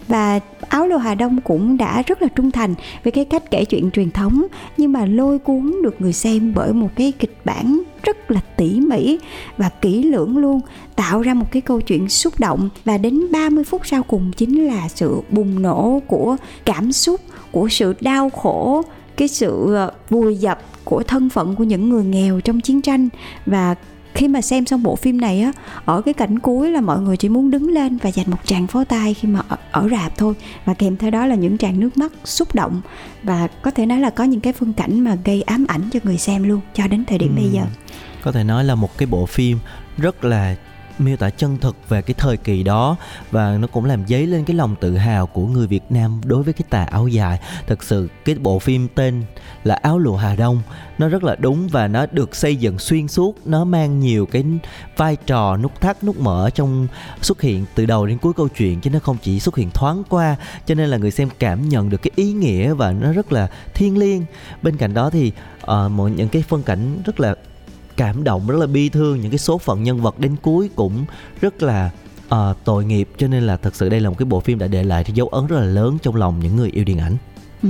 Và 0.08 0.40
áo 0.70 0.88
lô 0.88 0.98
hà 0.98 1.16
đông 1.16 1.42
cũng 1.42 1.78
đã 1.78 2.04
rất 2.08 2.22
là 2.22 2.28
trung 2.28 2.52
thành 2.52 2.76
với 3.04 3.12
cái 3.12 3.26
cách 3.26 3.52
kể 3.52 3.66
chuyện 3.66 3.92
truyền 3.92 4.12
thống, 4.12 4.46
nhưng 4.78 4.92
mà 4.92 5.06
lôi 5.06 5.40
cuốn 5.40 5.76
được 5.84 6.02
người 6.02 6.14
xem 6.14 6.54
bởi 6.56 6.74
một 6.74 6.90
cái 6.96 7.12
kịch 7.20 7.38
bản 7.46 7.82
rất 8.04 8.32
là 8.32 8.42
tỉ 8.58 8.80
mỉ 8.80 9.20
và 9.58 9.70
kỹ 9.70 10.04
lưỡng 10.04 10.38
luôn, 10.38 10.62
tạo 10.96 11.22
ra 11.22 11.34
một 11.34 11.46
cái 11.52 11.62
câu 11.62 11.82
chuyện 11.82 12.10
xúc 12.10 12.34
động. 12.40 12.70
Và 12.86 12.98
đến 12.98 13.32
30 13.32 13.64
phút 13.64 13.82
sau 13.86 14.04
cùng 14.04 14.32
chính 14.38 14.66
là 14.66 14.88
sự 14.88 15.22
bùng 15.30 15.62
nổ 15.62 16.02
của 16.08 16.38
cảm 16.66 16.92
xúc, 16.92 17.22
của 17.52 17.70
sự 17.70 17.96
đau 18.02 18.30
khổ, 18.30 18.82
cái 19.18 19.28
sự 19.28 19.74
ờ, 19.74 19.92
vùi 20.10 20.36
dập 20.36 20.62
của 20.84 21.04
thân 21.04 21.30
phận 21.30 21.56
của 21.56 21.64
những 21.64 21.90
người 21.90 22.04
nghèo 22.04 22.40
trong 22.40 22.62
chiến 22.62 22.82
tranh. 22.82 23.10
Và 23.46 23.76
khi 24.14 24.28
mà 24.28 24.42
xem 24.42 24.66
xong 24.66 24.84
bộ 24.84 24.96
phim 24.96 25.22
này 25.22 25.42
á 25.42 25.52
ở 25.86 26.02
cái 26.02 26.14
cảnh 26.14 26.40
cuối 26.40 26.72
là 26.72 26.82
mọi 26.82 27.02
người 27.02 27.18
chỉ 27.18 27.30
muốn 27.30 27.52
đứng 27.52 27.68
lên 27.68 27.98
và 27.98 28.10
dành 28.10 28.32
một 28.32 28.38
tràng 28.46 28.68
pháo 28.68 28.86
tay 28.86 29.14
khi 29.14 29.28
mà 29.28 29.42
ở, 29.48 29.58
ở 29.72 29.90
rạp 29.92 30.18
thôi. 30.18 30.34
Và 30.66 30.74
kèm 30.74 30.98
theo 30.98 31.12
đó 31.12 31.26
là 31.26 31.36
những 31.36 31.58
tràng 31.58 31.80
nước 31.80 31.98
mắt 31.98 32.12
xúc 32.24 32.56
động. 32.56 32.82
Và 33.24 33.48
có 33.62 33.72
thể 33.72 33.86
nói 33.86 34.00
là 34.00 34.10
có 34.10 34.24
những 34.24 34.40
cái 34.40 34.54
phân 34.54 34.74
cảnh 34.74 35.00
mà 35.00 35.18
gây 35.26 35.42
ám 35.42 35.66
ảnh 35.68 35.82
cho 35.94 36.00
người 36.04 36.18
xem 36.18 36.44
luôn 36.44 36.60
cho 36.74 36.88
đến 36.88 37.06
thời 37.06 37.18
điểm 37.18 37.36
ừ. 37.36 37.42
bây 37.42 37.50
giờ. 37.52 37.64
Có 38.22 38.32
thể 38.32 38.44
nói 38.44 38.64
là 38.64 38.76
một 38.76 38.98
cái 38.98 39.06
bộ 39.06 39.26
phim 39.26 39.58
rất 39.98 40.24
là 40.24 40.56
miêu 41.00 41.18
tả 41.18 41.30
chân 41.30 41.58
thực 41.58 41.90
về 41.90 42.02
cái 42.02 42.14
thời 42.18 42.38
kỳ 42.38 42.64
đó 42.64 42.96
và 43.32 43.58
nó 43.58 43.68
cũng 43.68 43.86
làm 43.86 44.08
dấy 44.08 44.28
lên 44.28 44.46
cái 44.46 44.56
lòng 44.56 44.76
tự 44.80 44.98
hào 44.98 45.28
của 45.28 45.48
người 45.48 45.68
Việt 45.68 45.84
Nam 45.90 46.22
đối 46.26 46.44
với 46.44 46.54
cái 46.54 46.66
tà 46.70 46.84
áo 46.84 47.08
dài. 47.08 47.40
Thật 47.68 47.84
sự 47.84 48.08
cái 48.26 48.36
bộ 48.36 48.60
phim 48.60 48.88
tên 48.96 49.24
là 49.64 49.76
áo 49.76 50.00
lụa 50.00 50.16
Hà 50.16 50.36
Đông 50.36 50.62
nó 50.98 51.10
rất 51.10 51.24
là 51.24 51.36
đúng 51.36 51.68
và 51.68 51.88
nó 51.88 52.06
được 52.12 52.36
xây 52.36 52.56
dựng 52.56 52.80
xuyên 52.80 53.08
suốt. 53.08 53.48
Nó 53.48 53.64
mang 53.64 54.00
nhiều 54.00 54.26
cái 54.26 54.44
vai 54.98 55.16
trò 55.16 55.58
nút 55.58 55.82
thắt 55.82 56.04
nút 56.04 56.20
mở 56.20 56.50
trong 56.56 56.88
xuất 57.22 57.42
hiện 57.42 57.66
từ 57.76 57.86
đầu 57.86 58.06
đến 58.06 58.18
cuối 58.18 58.34
câu 58.34 58.48
chuyện 58.48 58.82
chứ 58.82 58.90
nó 58.90 59.00
không 59.00 59.18
chỉ 59.22 59.40
xuất 59.40 59.56
hiện 59.56 59.70
thoáng 59.72 60.04
qua. 60.10 60.36
Cho 60.66 60.76
nên 60.76 60.90
là 60.90 60.98
người 60.98 61.12
xem 61.12 61.30
cảm 61.40 61.70
nhận 61.70 61.90
được 61.90 62.02
cái 62.02 62.12
ý 62.16 62.34
nghĩa 62.34 62.74
và 62.74 62.92
nó 62.92 63.12
rất 63.12 63.32
là 63.32 63.48
thiêng 63.74 63.98
liêng. 63.98 64.26
Bên 64.62 64.78
cạnh 64.78 64.94
đó 64.94 65.10
thì 65.10 65.32
ờ, 65.62 65.86
uh, 65.86 65.92
mọi 65.92 66.12
những 66.12 66.30
cái 66.30 66.42
phân 66.42 66.64
cảnh 66.64 67.02
rất 67.06 67.20
là 67.20 67.36
cảm 67.98 68.24
động 68.24 68.48
rất 68.48 68.58
là 68.60 68.68
bi 68.68 68.90
thương. 68.90 69.22
Những 69.22 69.32
cái 69.32 69.38
số 69.38 69.58
phận 69.58 69.84
nhân 69.84 70.02
vật 70.02 70.20
đến 70.20 70.36
cuối 70.42 70.70
cũng 70.76 71.06
rất 71.42 71.64
là 71.64 71.92
uh, 72.28 72.58
tội 72.64 72.86
nghiệp 72.86 73.10
cho 73.18 73.28
nên 73.28 73.44
là 73.44 73.58
thật 73.58 73.76
sự 73.76 73.90
đây 73.90 74.00
là 74.00 74.10
một 74.10 74.16
cái 74.18 74.26
bộ 74.26 74.40
phim 74.40 74.60
đã 74.60 74.68
để 74.68 74.84
lại 74.84 75.04
cái 75.04 75.14
dấu 75.14 75.28
ấn 75.28 75.48
rất 75.48 75.60
là 75.60 75.66
lớn 75.66 75.98
trong 76.02 76.16
lòng 76.16 76.40
những 76.40 76.56
người 76.56 76.70
yêu 76.70 76.84
điện 76.84 77.00
ảnh. 77.00 77.18
Ừ, 77.64 77.70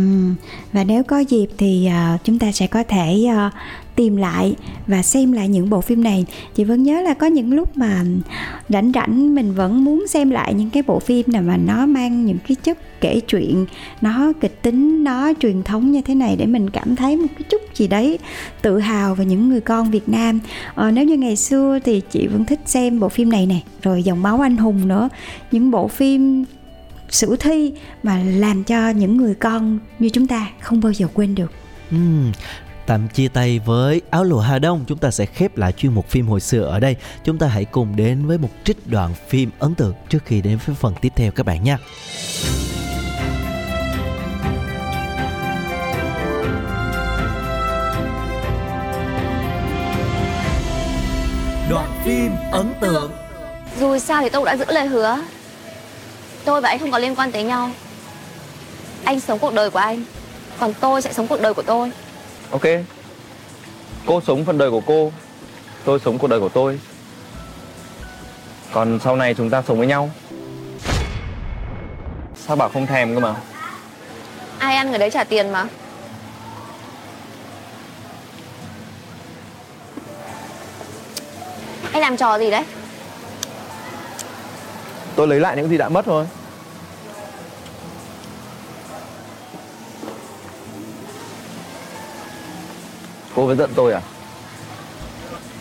và 0.71 0.83
nếu 0.83 1.03
có 1.03 1.19
dịp 1.19 1.47
thì 1.57 1.89
uh, 2.15 2.23
chúng 2.23 2.39
ta 2.39 2.51
sẽ 2.51 2.67
có 2.67 2.83
thể 2.83 3.25
uh, 3.47 3.53
tìm 3.95 4.15
lại 4.15 4.55
và 4.87 5.03
xem 5.03 5.31
lại 5.31 5.47
những 5.47 5.69
bộ 5.69 5.81
phim 5.81 6.03
này. 6.03 6.25
Chị 6.55 6.63
vẫn 6.63 6.83
nhớ 6.83 7.01
là 7.01 7.13
có 7.13 7.27
những 7.27 7.53
lúc 7.53 7.77
mà 7.77 8.03
rảnh 8.69 8.91
rảnh 8.95 9.35
mình 9.35 9.53
vẫn 9.53 9.83
muốn 9.83 10.07
xem 10.07 10.29
lại 10.29 10.53
những 10.53 10.69
cái 10.69 10.83
bộ 10.87 10.99
phim 10.99 11.25
nào 11.27 11.41
mà 11.41 11.57
nó 11.57 11.85
mang 11.85 12.25
những 12.25 12.37
cái 12.47 12.55
chất 12.63 13.01
kể 13.01 13.19
chuyện 13.19 13.65
nó 14.01 14.33
kịch 14.41 14.61
tính 14.61 15.03
nó 15.03 15.33
truyền 15.39 15.63
thống 15.63 15.91
như 15.91 16.01
thế 16.01 16.15
này 16.15 16.35
để 16.35 16.45
mình 16.45 16.69
cảm 16.69 16.95
thấy 16.95 17.17
một 17.17 17.27
cái 17.37 17.43
chút 17.49 17.61
gì 17.75 17.87
đấy 17.87 18.19
tự 18.61 18.79
hào 18.79 19.15
về 19.15 19.25
những 19.25 19.49
người 19.49 19.61
con 19.61 19.91
Việt 19.91 20.09
Nam. 20.09 20.39
Uh, 20.87 20.93
nếu 20.93 21.05
như 21.05 21.17
ngày 21.17 21.35
xưa 21.35 21.79
thì 21.83 22.01
chị 22.11 22.27
vẫn 22.27 22.45
thích 22.45 22.59
xem 22.65 22.99
bộ 22.99 23.09
phim 23.09 23.29
này 23.29 23.45
nè 23.45 23.59
rồi 23.81 24.03
dòng 24.03 24.21
máu 24.21 24.39
anh 24.39 24.57
hùng 24.57 24.87
nữa. 24.87 25.09
Những 25.51 25.71
bộ 25.71 25.87
phim 25.87 26.45
sử 27.13 27.35
thi 27.35 27.73
mà 28.03 28.23
làm 28.23 28.63
cho 28.63 28.89
những 28.89 29.17
người 29.17 29.35
con 29.35 29.79
như 29.99 30.09
chúng 30.09 30.27
ta 30.27 30.49
không 30.61 30.81
bao 30.81 30.93
giờ 30.93 31.07
quên 31.13 31.35
được. 31.35 31.51
Uhm, 31.95 32.31
tạm 32.85 33.07
chia 33.07 33.27
tay 33.27 33.59
với 33.59 34.01
áo 34.09 34.23
lụa 34.23 34.39
Hà 34.39 34.59
Đông 34.59 34.85
chúng 34.87 34.97
ta 34.97 35.11
sẽ 35.11 35.25
khép 35.25 35.57
lại 35.57 35.71
chuyên 35.71 35.93
mục 35.93 36.09
phim 36.09 36.27
hồi 36.27 36.39
xưa 36.39 36.61
ở 36.61 36.79
đây. 36.79 36.95
Chúng 37.23 37.37
ta 37.37 37.47
hãy 37.47 37.65
cùng 37.65 37.95
đến 37.95 38.25
với 38.25 38.37
một 38.37 38.49
trích 38.63 38.87
đoạn 38.87 39.13
phim 39.27 39.49
ấn 39.59 39.75
tượng 39.75 39.93
trước 40.09 40.25
khi 40.25 40.41
đến 40.41 40.57
với 40.65 40.75
phần 40.75 40.93
tiếp 41.01 41.13
theo 41.15 41.31
các 41.31 41.45
bạn 41.45 41.63
nhé. 41.63 41.77
Đoạn 51.69 51.91
phim 52.05 52.31
ấn 52.51 52.73
tượng. 52.81 53.11
Dù 53.79 53.97
sao 53.97 54.21
thì 54.21 54.29
tôi 54.29 54.45
đã 54.45 54.57
giữ 54.57 54.65
lời 54.67 54.87
hứa 54.87 55.21
Tôi 56.45 56.61
và 56.61 56.69
anh 56.69 56.79
không 56.79 56.91
có 56.91 56.99
liên 56.99 57.15
quan 57.15 57.31
tới 57.31 57.43
nhau. 57.43 57.69
Anh 59.05 59.19
sống 59.19 59.39
cuộc 59.39 59.53
đời 59.53 59.69
của 59.69 59.79
anh 59.79 60.03
Còn 60.59 60.73
tôi 60.73 61.01
sẽ 61.01 61.13
sống 61.13 61.27
cuộc 61.27 61.41
đời 61.41 61.53
của 61.53 61.61
tôi. 61.61 61.91
Ok. 62.51 62.61
Cô 64.05 64.21
sống 64.21 64.45
phần 64.45 64.57
đời 64.57 64.71
của 64.71 64.81
cô 64.85 65.11
Tôi 65.85 65.99
sống 66.05 66.17
cuộc 66.17 66.27
đời 66.27 66.39
của 66.39 66.49
tôi. 66.49 66.79
Còn 68.71 68.99
sau 69.03 69.15
này 69.15 69.33
chúng 69.33 69.49
ta 69.49 69.63
sống 69.67 69.77
với 69.77 69.87
nhau. 69.87 70.09
Sao 72.47 72.55
bảo 72.55 72.69
không 72.69 72.87
thèm 72.87 73.13
cơ 73.13 73.19
mà? 73.19 73.35
Ai 74.59 74.75
ăn 74.75 74.89
người 74.89 74.99
đấy 74.99 75.09
trả 75.09 75.23
tiền 75.23 75.49
mà? 75.51 75.67
Anh 81.91 82.01
làm 82.01 82.17
trò 82.17 82.39
gì 82.39 82.51
đấy 82.51 82.63
Tôi 85.15 85.27
lấy 85.27 85.39
lại 85.39 85.55
những 85.55 85.69
gì 85.69 85.77
đã 85.77 85.89
mất 85.89 86.05
thôi 86.05 86.25
Cô 93.35 93.45
vẫn 93.45 93.57
giận 93.57 93.69
tôi 93.75 93.93
à? 93.93 94.01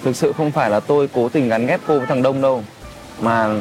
Thực 0.04 0.16
sự 0.16 0.32
không 0.32 0.50
phải 0.50 0.70
là 0.70 0.80
tôi 0.80 1.08
cố 1.12 1.28
tình 1.28 1.48
gắn 1.48 1.66
ghép 1.66 1.80
cô 1.86 1.98
với 1.98 2.06
thằng 2.06 2.22
Đông 2.22 2.40
đâu 2.40 2.64
Mà 3.20 3.54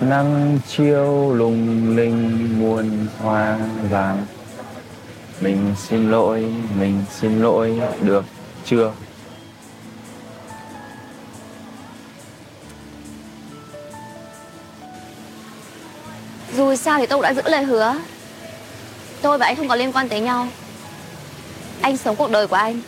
Nắng 0.00 0.58
chiều 0.68 1.34
lung 1.34 1.96
linh 1.96 2.48
muôn 2.60 3.06
hoa 3.22 3.58
vàng 3.90 4.26
Mình 5.40 5.74
xin 5.76 6.10
lỗi, 6.10 6.52
mình 6.78 7.04
xin 7.10 7.42
lỗi 7.42 7.80
được 8.02 8.24
chưa? 8.64 8.92
Dù 16.58 16.74
sao 16.74 16.98
thì 16.98 17.06
tôi 17.06 17.16
cũng 17.16 17.22
đã 17.22 17.34
giữ 17.34 17.42
lời 17.44 17.64
hứa. 17.64 17.96
Tôi 19.22 19.38
và 19.38 19.46
anh 19.46 19.56
không 19.56 19.68
có 19.68 19.76
liên 19.76 19.92
quan 19.92 20.08
tới 20.08 20.20
nhau. 20.20 20.48
Anh 21.80 21.96
sống 21.96 22.16
cuộc 22.16 22.30
đời 22.30 22.46
của 22.46 22.56
anh, 22.56 22.80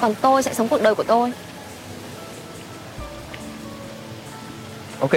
Còn 0.00 0.14
tôi 0.14 0.42
sẽ 0.42 0.54
sống 0.54 0.68
cuộc 0.68 0.82
đời 0.82 0.94
của 0.94 1.02
tôi. 1.02 1.32
Ok. 5.00 5.10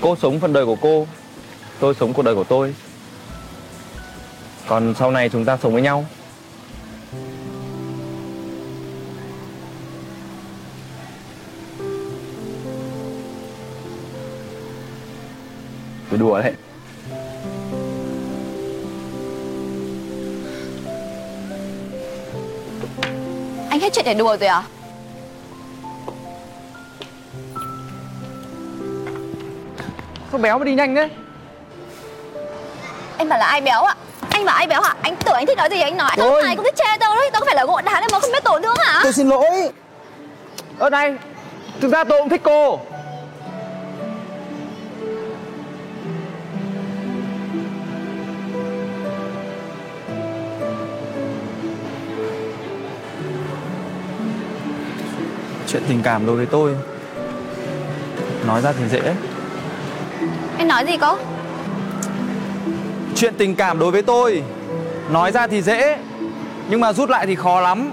Cô 0.00 0.16
sống 0.16 0.40
phần 0.40 0.52
đời 0.52 0.66
của 0.66 0.76
cô, 0.80 1.06
tôi 1.80 1.94
sống 2.00 2.12
cuộc 2.12 2.22
đời 2.22 2.34
của 2.34 2.44
tôi. 2.44 2.74
Còn 4.66 4.94
sau 4.98 5.10
này 5.10 5.28
chúng 5.28 5.44
ta 5.44 5.58
sống 5.62 5.72
với 5.72 5.82
nhau. 5.82 6.06
Tôi 16.10 16.18
đùa 16.18 16.40
đấy. 16.42 16.52
Hết 23.88 23.92
chuyện 23.94 24.04
để 24.04 24.14
đùa 24.14 24.36
rồi 24.36 24.48
à? 24.48 24.62
Sao 30.30 30.38
béo 30.40 30.58
mà 30.58 30.64
đi 30.64 30.74
nhanh 30.74 30.94
thế? 30.94 31.08
Anh 33.18 33.28
bảo 33.28 33.38
là 33.38 33.46
ai 33.46 33.60
béo 33.60 33.82
ạ? 33.82 33.94
Anh 34.30 34.44
bảo 34.44 34.56
ai 34.56 34.66
béo 34.66 34.80
hả? 34.82 34.94
Anh 35.02 35.16
tưởng 35.16 35.34
anh 35.34 35.46
thích 35.46 35.58
nói 35.58 35.68
gì 35.70 35.80
anh 35.80 35.96
nói. 35.96 36.10
Ôi. 36.16 36.30
Không 36.30 36.48
ai 36.48 36.56
cũng 36.56 36.64
thích 36.64 36.74
chê 36.76 36.84
tôi 37.00 37.16
đấy. 37.16 37.30
Tôi 37.32 37.40
có 37.40 37.46
phải 37.46 37.54
là 37.54 37.64
gỗ 37.64 37.80
đá 37.84 38.00
nên 38.00 38.08
mà 38.12 38.20
không 38.20 38.32
biết 38.32 38.44
tổn 38.44 38.62
thương 38.62 38.76
hả? 38.78 39.00
Tôi 39.02 39.12
xin 39.12 39.28
lỗi. 39.28 39.70
Ở 40.78 40.90
đây 40.90 41.16
thực 41.80 41.92
ra 41.92 42.04
tôi 42.04 42.20
cũng 42.20 42.28
thích 42.28 42.40
cô 42.44 42.80
chuyện 55.68 55.82
tình 55.88 56.00
cảm 56.02 56.26
đối 56.26 56.36
với 56.36 56.46
tôi. 56.46 56.74
Nói 58.46 58.60
ra 58.60 58.72
thì 58.72 58.88
dễ. 58.88 59.14
Anh 60.58 60.68
nói 60.68 60.84
gì 60.86 60.96
cơ 60.96 61.16
chuyện 63.16 63.34
tình 63.38 63.54
cảm 63.54 63.78
đối 63.78 63.90
với 63.90 64.02
tôi. 64.02 64.42
Nói 65.10 65.32
ra 65.32 65.46
thì 65.46 65.62
dễ 65.62 65.98
nhưng 66.68 66.80
mà 66.80 66.92
rút 66.92 67.10
lại 67.10 67.26
thì 67.26 67.34
khó 67.34 67.60
lắm. 67.60 67.90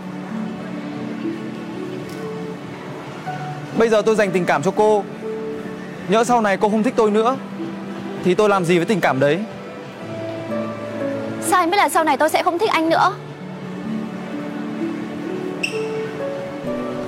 Bây 3.78 3.90
giờ 3.90 4.02
tôi 4.02 4.16
dành 4.16 4.32
tình 4.32 4.46
cảm 4.46 4.64
cho 4.64 4.72
cô. 4.72 5.04
Nhỡ 6.10 6.24
sau 6.24 6.42
này 6.42 6.58
cô 6.58 6.70
không 6.70 6.84
thích 6.84 6.94
tôi 6.98 7.12
nữa 7.12 7.38
thì 8.24 8.36
tôi 8.36 8.50
làm 8.50 8.66
gì 8.66 8.78
với 8.78 8.86
tình 8.86 9.02
cảm 9.02 9.20
đấy? 9.20 9.40
Sao 11.42 11.60
anh 11.60 11.72
biết 11.72 11.78
là 11.78 11.90
sau 11.90 12.04
này 12.04 12.18
tôi 12.18 12.30
sẽ 12.30 12.44
không 12.44 12.60
thích 12.60 12.70
anh 12.70 12.90
nữa? 12.90 13.14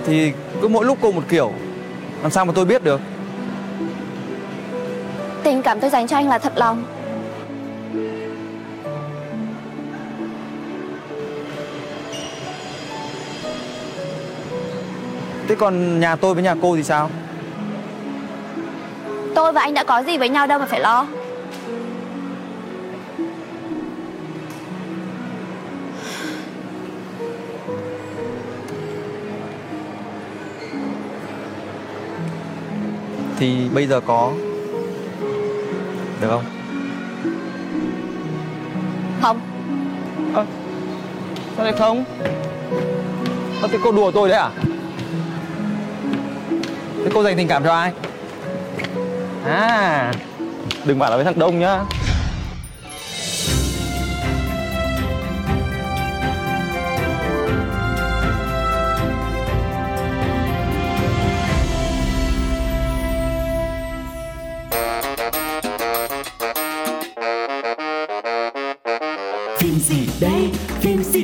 Thì 0.06 0.32
cứ 0.62 0.67
mỗi 0.67 0.86
lúc 0.86 0.98
cô 1.02 1.12
một 1.12 1.24
kiểu 1.30 1.54
làm 2.22 2.32
sao 2.32 2.46
mà 2.46 2.54
tôi 2.56 2.65
biết 2.65 2.84
được? 2.84 3.02
Tình 5.43 5.62
cảm 5.62 5.80
tôi 5.80 5.89
dành 5.89 6.08
cho 6.08 6.17
anh 6.17 6.30
là 6.30 6.38
thật 6.38 6.54
lòng. 6.56 6.84
Thế 15.48 15.56
còn 15.56 16.00
nhà 16.00 16.15
tôi 16.15 16.34
với 16.34 16.43
nhà 16.43 16.56
cô 16.62 16.76
thì 16.76 16.84
sao? 16.84 17.10
Tôi 19.36 19.52
và 19.52 19.62
anh 19.62 19.74
đã 19.74 19.84
có 19.84 20.04
gì 20.04 20.17
với 20.17 20.30
nhau 20.30 20.48
đâu 20.48 20.60
mà 20.60 20.65
phải 20.65 20.80
lo 20.80 21.06
thì 33.38 33.69
bây 33.73 33.88
giờ 33.88 34.00
có. 34.00 34.32
Được 36.21 36.28
không? 36.30 36.43
Không. 39.21 39.39
Ơ 40.34 40.45
sao 41.56 41.65
lại 41.65 41.73
không? 41.78 42.04
Ơ 43.62 43.67
thế 43.71 43.78
cô 43.84 43.91
đùa 43.91 44.12
tôi 44.12 44.30
đấy 44.30 44.39
à? 44.39 44.50
Thế 47.04 47.12
cô 47.13 47.23
dành 47.23 47.38
tình 47.38 47.47
cảm 47.47 47.63
cho 47.63 47.73
ai? 47.73 47.91
À 49.45 50.13
đừng 50.86 51.00
bảo 51.00 51.10
là 51.10 51.15
với 51.15 51.26
thằng 51.26 51.39
đông 51.39 51.60
nhá 51.60 51.84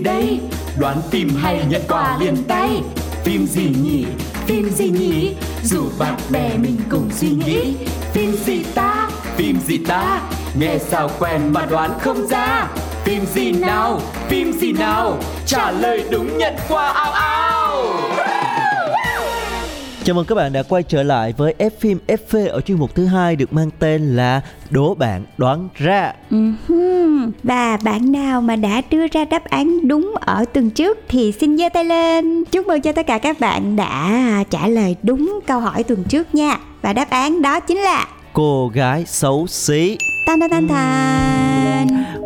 đây? 0.04 0.40
Đoán 0.78 1.02
phim 1.12 1.30
hay 1.36 1.62
nhận 1.70 1.82
quà 1.90 2.18
liền 2.20 2.36
tay? 2.48 2.70
Phim 3.24 3.46
gì 3.46 3.70
nhỉ, 3.84 4.06
phim 4.46 4.70
gì 4.70 4.90
nhỉ? 4.90 5.36
Dù 5.64 5.84
bạn 6.00 6.16
bè 6.30 6.50
mình 6.58 6.78
cùng 6.90 7.10
suy 7.12 7.30
nghĩ. 7.30 7.74
Phim 8.14 8.36
gì 8.46 8.64
ta, 8.76 9.10
phim 9.36 9.60
gì 9.60 9.78
ta? 9.78 10.22
Nghe 10.60 10.78
sao 10.78 11.10
quen 11.20 11.42
mà 11.54 11.66
đoán 11.66 11.92
không 12.00 12.28
ra? 12.28 12.68
Phim 13.04 13.26
gì 13.26 13.52
nào, 13.52 14.02
phim 14.30 14.52
gì 14.52 14.72
nào? 14.72 15.18
Trả 15.46 15.72
lời 15.72 16.04
đúng 16.12 16.38
nhận 16.38 16.54
quà 16.70 16.88
ao 16.88 17.12
ao 17.12 17.33
Chào 20.06 20.16
mừng 20.16 20.26
các 20.26 20.36
bạn 20.36 20.54
đã 20.54 20.64
quay 20.64 20.84
trở 20.84 21.04
lại 21.04 21.34
với 21.38 21.56
F 21.60 21.70
phim 21.80 22.00
FV 22.08 22.50
ở 22.50 22.62
chuyên 22.62 22.78
mục 22.80 22.96
thứ 22.96 23.06
hai 23.06 23.36
được 23.36 23.54
mang 23.54 23.70
tên 23.80 24.16
là 24.16 24.42
Đố 24.70 24.96
bạn 24.96 25.26
đoán 25.38 25.70
ra. 25.76 26.14
Ừm, 26.32 27.32
Và 27.44 27.78
bạn 27.84 28.12
nào 28.12 28.42
mà 28.42 28.56
đã 28.56 28.82
đưa 28.90 29.08
ra 29.08 29.26
đáp 29.26 29.44
án 29.46 29.88
đúng 29.88 30.16
ở 30.22 30.46
tuần 30.54 30.70
trước 30.70 31.00
thì 31.08 31.32
xin 31.32 31.58
giơ 31.58 31.70
tay 31.74 31.86
lên. 31.86 32.44
Chúc 32.46 32.68
mừng 32.68 32.82
cho 32.82 32.92
tất 32.92 33.08
cả 33.08 33.18
các 33.18 33.40
bạn 33.40 33.76
đã 33.76 34.44
trả 34.50 34.68
lời 34.68 34.96
đúng 35.04 35.40
câu 35.48 35.60
hỏi 35.60 35.84
tuần 35.84 36.04
trước 36.04 36.36
nha. 36.36 36.58
Và 36.82 36.94
đáp 36.94 37.10
án 37.10 37.42
đó 37.42 37.60
chính 37.60 37.78
là 37.78 38.08
Cô 38.34 38.72
gái 38.74 39.06
xấu 39.08 39.48
xí. 39.48 39.98
tan 40.28 40.40
tan 40.40 40.50
tan 40.50 40.68
tan. 40.68 41.33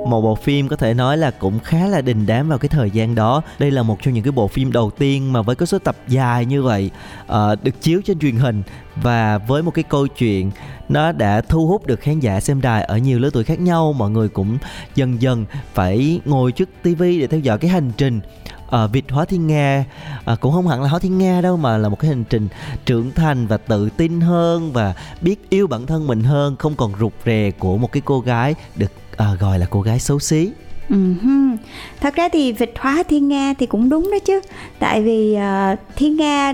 Một 0.07 0.21
bộ 0.21 0.35
phim 0.35 0.67
có 0.67 0.75
thể 0.75 0.93
nói 0.93 1.17
là 1.17 1.31
cũng 1.31 1.59
khá 1.59 1.87
là 1.87 2.01
đình 2.01 2.25
đám 2.25 2.49
vào 2.49 2.57
cái 2.57 2.69
thời 2.69 2.91
gian 2.91 3.15
đó. 3.15 3.41
Đây 3.59 3.71
là 3.71 3.83
một 3.83 3.97
trong 4.01 4.13
những 4.13 4.23
cái 4.23 4.31
bộ 4.31 4.47
phim 4.47 4.71
đầu 4.71 4.91
tiên 4.97 5.33
mà 5.33 5.41
với 5.41 5.55
cái 5.55 5.67
số 5.67 5.79
tập 5.79 5.95
dài 6.07 6.45
như 6.45 6.63
vậy 6.63 6.91
uh, 7.31 7.63
được 7.63 7.81
chiếu 7.81 8.01
trên 8.05 8.19
truyền 8.19 8.35
hình 8.35 8.63
và 8.95 9.37
với 9.37 9.63
một 9.63 9.71
cái 9.71 9.83
câu 9.83 10.07
chuyện 10.07 10.51
nó 10.89 11.11
đã 11.11 11.41
thu 11.41 11.67
hút 11.67 11.85
được 11.85 11.99
khán 11.99 12.19
giả 12.19 12.39
xem 12.39 12.61
đài 12.61 12.83
ở 12.83 12.97
nhiều 12.97 13.19
lứa 13.19 13.29
tuổi 13.33 13.43
khác 13.43 13.59
nhau. 13.59 13.93
Mọi 13.93 14.09
người 14.09 14.29
cũng 14.29 14.57
dần 14.95 15.21
dần 15.21 15.45
phải 15.73 16.19
ngồi 16.25 16.51
trước 16.51 16.69
tivi 16.83 17.19
để 17.19 17.27
theo 17.27 17.39
dõi 17.39 17.57
cái 17.57 17.71
hành 17.71 17.91
trình 17.97 18.19
uh, 18.67 18.91
Việt 18.91 19.11
hóa 19.11 19.25
thiên 19.25 19.47
nga 19.47 19.85
à, 20.25 20.35
cũng 20.35 20.53
không 20.53 20.67
hẳn 20.67 20.81
là 20.81 20.89
hóa 20.89 20.99
thiên 20.99 21.17
nga 21.17 21.41
đâu 21.41 21.57
mà 21.57 21.77
là 21.77 21.89
một 21.89 21.99
cái 21.99 22.09
hành 22.09 22.23
trình 22.23 22.47
trưởng 22.85 23.11
thành 23.11 23.47
và 23.47 23.57
tự 23.57 23.89
tin 23.89 24.21
hơn 24.21 24.73
và 24.73 24.93
biết 25.21 25.49
yêu 25.49 25.67
bản 25.67 25.85
thân 25.85 26.07
mình 26.07 26.23
hơn 26.23 26.55
không 26.55 26.75
còn 26.75 26.93
rụt 26.99 27.13
rè 27.25 27.51
của 27.51 27.77
một 27.77 27.91
cái 27.91 28.01
cô 28.05 28.19
gái 28.19 28.55
được 28.75 28.91
à, 29.17 29.27
gọi 29.39 29.59
là 29.59 29.65
cô 29.69 29.81
gái 29.81 29.99
xấu 29.99 30.19
xí. 30.19 30.49
Ừm, 30.89 31.57
Thật 32.01 32.15
ra 32.15 32.29
thì 32.29 32.51
vịt 32.51 32.71
hóa 32.79 33.03
thiên 33.03 33.27
nga 33.27 33.53
thì 33.59 33.65
cũng 33.65 33.89
đúng 33.89 34.11
đó 34.11 34.17
chứ. 34.25 34.41
Tại 34.79 35.01
vì 35.01 35.37
uh, 35.37 35.79
thiên 35.95 36.15
nga 36.15 36.53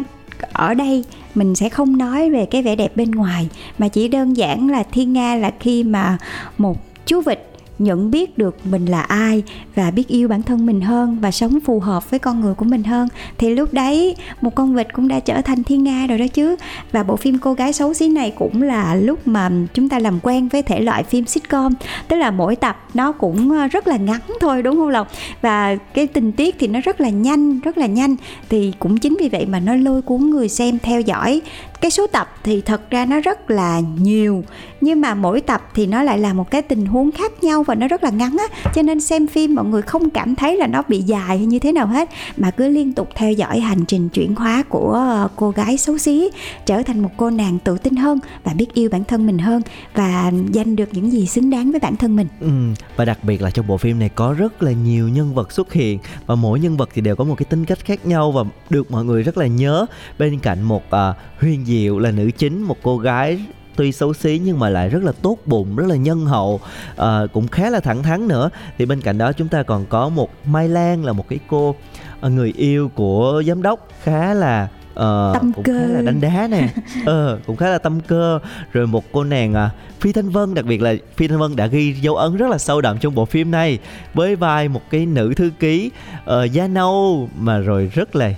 ở 0.53 0.73
đây 0.73 1.03
mình 1.35 1.55
sẽ 1.55 1.69
không 1.69 1.97
nói 1.97 2.29
về 2.29 2.45
cái 2.45 2.61
vẻ 2.63 2.75
đẹp 2.75 2.95
bên 2.95 3.11
ngoài 3.11 3.49
Mà 3.77 3.87
chỉ 3.87 4.07
đơn 4.07 4.37
giản 4.37 4.69
là 4.69 4.83
thiên 4.91 5.13
nga 5.13 5.35
là 5.35 5.51
khi 5.59 5.83
mà 5.83 6.17
một 6.57 6.77
chú 7.05 7.21
vịt 7.21 7.39
nhận 7.83 8.11
biết 8.11 8.37
được 8.37 8.55
mình 8.65 8.85
là 8.85 9.01
ai 9.01 9.43
và 9.75 9.91
biết 9.91 10.07
yêu 10.07 10.27
bản 10.27 10.43
thân 10.43 10.65
mình 10.65 10.81
hơn 10.81 11.17
và 11.21 11.31
sống 11.31 11.59
phù 11.59 11.79
hợp 11.79 12.11
với 12.11 12.19
con 12.19 12.41
người 12.41 12.53
của 12.53 12.65
mình 12.65 12.83
hơn. 12.83 13.07
Thì 13.37 13.55
lúc 13.55 13.73
đấy, 13.73 14.15
một 14.41 14.55
con 14.55 14.75
vịt 14.75 14.93
cũng 14.93 15.07
đã 15.07 15.19
trở 15.19 15.41
thành 15.41 15.63
thiên 15.63 15.83
nga 15.83 16.07
rồi 16.07 16.17
đó 16.17 16.25
chứ. 16.27 16.55
Và 16.91 17.03
bộ 17.03 17.15
phim 17.15 17.37
cô 17.39 17.53
gái 17.53 17.73
xấu 17.73 17.93
xí 17.93 18.07
này 18.07 18.33
cũng 18.37 18.61
là 18.61 18.95
lúc 18.95 19.27
mà 19.27 19.49
chúng 19.73 19.89
ta 19.89 19.99
làm 19.99 20.19
quen 20.23 20.47
với 20.47 20.63
thể 20.63 20.81
loại 20.81 21.03
phim 21.03 21.25
sitcom. 21.25 21.73
Tức 22.07 22.15
là 22.15 22.31
mỗi 22.31 22.55
tập 22.55 22.85
nó 22.93 23.11
cũng 23.11 23.51
ờ, 23.51 23.67
rất 23.67 23.87
là 23.87 23.97
ngắn 23.97 24.21
thôi, 24.39 24.61
đúng 24.61 24.75
không 24.75 24.89
lộc? 24.89 25.07
Và 25.41 25.75
cái 25.75 26.07
tình 26.07 26.31
tiết 26.31 26.55
thì 26.59 26.67
nó 26.67 26.79
rất 26.83 27.01
là 27.01 27.09
nhanh, 27.09 27.59
rất 27.59 27.77
là 27.77 27.85
nhanh. 27.85 28.15
Thì 28.49 28.73
cũng 28.79 28.97
chính 28.97 29.17
vì 29.19 29.29
vậy 29.29 29.45
mà 29.45 29.59
nó 29.59 29.75
lôi 29.75 30.01
cuốn 30.01 30.29
người 30.29 30.49
xem 30.49 30.79
theo 30.83 31.01
dõi. 31.01 31.41
Cái 31.81 31.91
số 31.91 32.07
tập 32.07 32.35
thì 32.43 32.61
thật 32.61 32.89
ra 32.89 33.05
nó 33.05 33.19
rất 33.19 33.51
là 33.51 33.81
nhiều, 33.99 34.43
nhưng 34.81 35.01
mà 35.01 35.15
mỗi 35.15 35.41
tập 35.41 35.69
thì 35.73 35.87
nó 35.87 36.03
lại 36.03 36.19
là 36.19 36.33
một 36.33 36.51
cái 36.51 36.61
tình 36.61 36.85
huống 36.85 37.11
khác 37.11 37.43
nhau 37.43 37.63
và 37.63 37.72
nó 37.75 37.87
rất 37.87 38.03
là 38.03 38.09
ngắn 38.09 38.35
á. 38.37 38.71
Cho 38.75 38.81
nên 38.81 38.99
xem 38.99 39.27
phim 39.27 39.55
mọi 39.55 39.65
người 39.65 39.81
không 39.81 40.09
cảm 40.09 40.35
thấy 40.35 40.57
là 40.57 40.67
nó 40.67 40.83
bị 40.87 41.01
dài 41.01 41.37
hay 41.37 41.45
như 41.45 41.59
thế 41.59 41.71
nào 41.71 41.87
hết 41.87 42.09
mà 42.37 42.51
cứ 42.51 42.67
liên 42.67 42.93
tục 42.93 43.09
theo 43.15 43.31
dõi 43.31 43.59
hành 43.59 43.85
trình 43.85 44.09
chuyển 44.09 44.35
hóa 44.35 44.63
của 44.69 44.91
ờ, 44.91 45.27
cô 45.35 45.49
gái 45.49 45.77
xấu 45.77 45.97
xí 45.97 46.29
trở 46.65 46.83
thành 46.83 46.99
một 46.99 47.09
cô 47.17 47.29
nàng 47.29 47.59
tự 47.59 47.77
tin 47.77 47.95
hơn 47.95 48.19
và 48.43 48.53
biết 48.53 48.73
yêu 48.73 48.89
bản 48.89 49.03
thân 49.03 49.25
mình 49.25 49.37
hơn 49.37 49.61
và 49.93 50.31
giành 50.53 50.75
được 50.75 50.89
những 50.91 51.11
gì 51.11 51.25
xứng 51.25 51.49
đáng 51.49 51.71
với 51.71 51.79
bản 51.79 51.95
thân 51.95 52.15
mình. 52.15 52.27
Ừ, 52.39 52.49
và 52.95 53.05
đặc 53.05 53.23
biệt 53.23 53.41
là 53.41 53.51
trong 53.51 53.67
bộ 53.67 53.77
phim 53.77 53.99
này 53.99 54.09
có 54.09 54.33
rất 54.33 54.63
là 54.63 54.71
nhiều 54.71 55.09
nhân 55.09 55.33
vật 55.33 55.51
xuất 55.51 55.73
hiện 55.73 55.99
và 56.25 56.35
mỗi 56.35 56.59
nhân 56.59 56.77
vật 56.77 56.89
thì 56.93 57.01
đều 57.01 57.15
có 57.15 57.23
một 57.23 57.35
cái 57.37 57.45
tính 57.45 57.65
cách 57.65 57.85
khác 57.85 58.05
nhau 58.05 58.31
và 58.31 58.43
được 58.69 58.91
mọi 58.91 59.05
người 59.05 59.23
rất 59.23 59.37
là 59.37 59.47
nhớ. 59.47 59.85
Bên 60.19 60.39
cạnh 60.39 60.61
một 60.61 60.83
uh, 60.87 61.15
huyền 61.39 61.65
diệu 61.65 61.99
là 61.99 62.11
nữ 62.11 62.31
chính 62.37 62.61
một 62.61 62.77
cô 62.83 62.97
gái 62.97 63.39
tuy 63.75 63.91
xấu 63.91 64.13
xí 64.13 64.41
nhưng 64.45 64.59
mà 64.59 64.69
lại 64.69 64.89
rất 64.89 65.03
là 65.03 65.11
tốt 65.11 65.37
bụng 65.45 65.75
rất 65.75 65.87
là 65.87 65.95
nhân 65.95 66.25
hậu. 66.25 66.59
À, 66.97 67.21
cũng 67.33 67.47
khá 67.47 67.69
là 67.69 67.79
thẳng 67.79 68.03
thắn 68.03 68.27
nữa. 68.27 68.49
Thì 68.77 68.85
bên 68.85 69.01
cạnh 69.01 69.17
đó 69.17 69.31
chúng 69.31 69.47
ta 69.47 69.63
còn 69.63 69.85
có 69.85 70.09
một 70.09 70.29
mai 70.45 70.69
lan 70.69 71.05
là 71.05 71.13
một 71.13 71.29
cái 71.29 71.39
cô 71.47 71.75
ờ, 72.21 72.29
người 72.29 72.53
yêu 72.57 72.91
của 72.95 73.43
giám 73.47 73.61
đốc 73.61 73.87
khá 74.03 74.33
là 74.33 74.67
uh, 74.93 75.33
tâm 75.33 75.51
cũng 75.55 75.63
cơ 75.63 75.79
khá 75.79 75.93
là 75.93 76.01
đánh 76.01 76.21
đá 76.21 76.47
nè. 76.51 76.69
Ờ 77.05 77.39
cũng 77.45 77.55
khá 77.55 77.69
là 77.69 77.77
tâm 77.77 77.99
cơ. 78.01 78.39
Rồi 78.71 78.87
một 78.87 79.03
cô 79.11 79.23
nàng 79.23 79.53
à, 79.53 79.69
phi 79.99 80.11
thanh 80.11 80.29
vân 80.29 80.53
đặc 80.53 80.65
biệt 80.65 80.81
là 80.81 80.95
phi 81.15 81.27
thanh 81.27 81.39
vân 81.39 81.55
đã 81.55 81.67
ghi 81.67 81.93
dấu 81.93 82.15
ấn 82.15 82.37
rất 82.37 82.49
là 82.49 82.57
sâu 82.57 82.81
đậm 82.81 82.97
trong 82.99 83.15
bộ 83.15 83.25
phim 83.25 83.51
này 83.51 83.79
với 84.13 84.35
vai 84.35 84.67
một 84.67 84.81
cái 84.89 85.05
nữ 85.05 85.33
thư 85.35 85.51
ký 85.59 85.91
uh, 86.23 86.51
da 86.51 86.67
nâu 86.67 87.29
mà 87.37 87.57
rồi 87.57 87.91
rất 87.93 88.15
là 88.15 88.33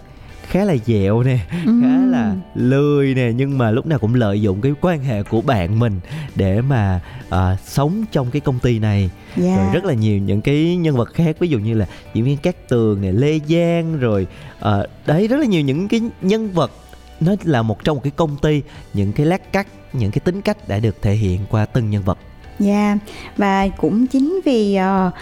khá 0.50 0.64
là 0.64 0.76
dẹo 0.86 1.24
nè 1.24 1.40
khá 1.66 2.06
là 2.08 2.36
lười 2.56 3.16
nè 3.16 3.32
nhưng 3.36 3.58
mà 3.58 3.72
lúc 3.72 3.86
nào 3.86 4.00
cũng 4.00 4.16
lợi 4.16 4.42
dụng 4.42 4.62
cái 4.62 4.74
quan 4.82 5.04
hệ 5.04 5.24
của 5.24 5.42
bạn 5.42 5.80
mình 5.80 6.00
để 6.36 6.62
mà 6.62 7.02
uh, 7.28 7.60
sống 7.66 8.06
trong 8.12 8.32
cái 8.32 8.40
công 8.40 8.60
ty 8.60 8.80
này. 8.80 9.10
Dạ. 9.38 9.58
rồi 9.58 9.74
rất 9.74 9.86
là 9.86 9.94
nhiều 9.94 10.18
những 10.18 10.42
cái 10.42 10.76
nhân 10.76 10.96
vật 10.96 11.14
khác 11.14 11.36
ví 11.40 11.48
dụ 11.48 11.60
như 11.60 11.74
là 11.74 11.86
diễn 12.14 12.26
viên 12.26 12.38
Cát 12.38 12.70
Tường 12.70 13.02
này 13.02 13.14
Lê 13.14 13.40
Giang 13.40 14.00
rồi 14.00 14.28
ờ, 14.60 14.88
đấy 15.06 15.28
rất 15.28 15.38
là 15.40 15.46
nhiều 15.46 15.62
những 15.62 15.88
cái 15.88 16.02
nhân 16.22 16.52
vật 16.52 16.72
nó 17.20 17.36
là 17.44 17.62
một 17.62 17.84
trong 17.84 17.98
một 17.98 18.02
cái 18.04 18.12
công 18.16 18.38
ty 18.38 18.62
những 18.94 19.14
cái 19.14 19.26
lát 19.26 19.54
cắt 19.54 19.68
những 19.94 20.12
cái 20.12 20.20
tính 20.20 20.42
cách 20.42 20.68
đã 20.68 20.80
được 20.80 21.02
thể 21.02 21.14
hiện 21.14 21.42
qua 21.50 21.66
từng 21.66 21.90
nhân 21.90 22.04
vật 22.04 22.18
Dạ. 22.60 22.98
Và 23.38 23.68
cũng 23.78 24.08
chính 24.08 24.40
vì 24.46 24.78
uh, 25.08 25.14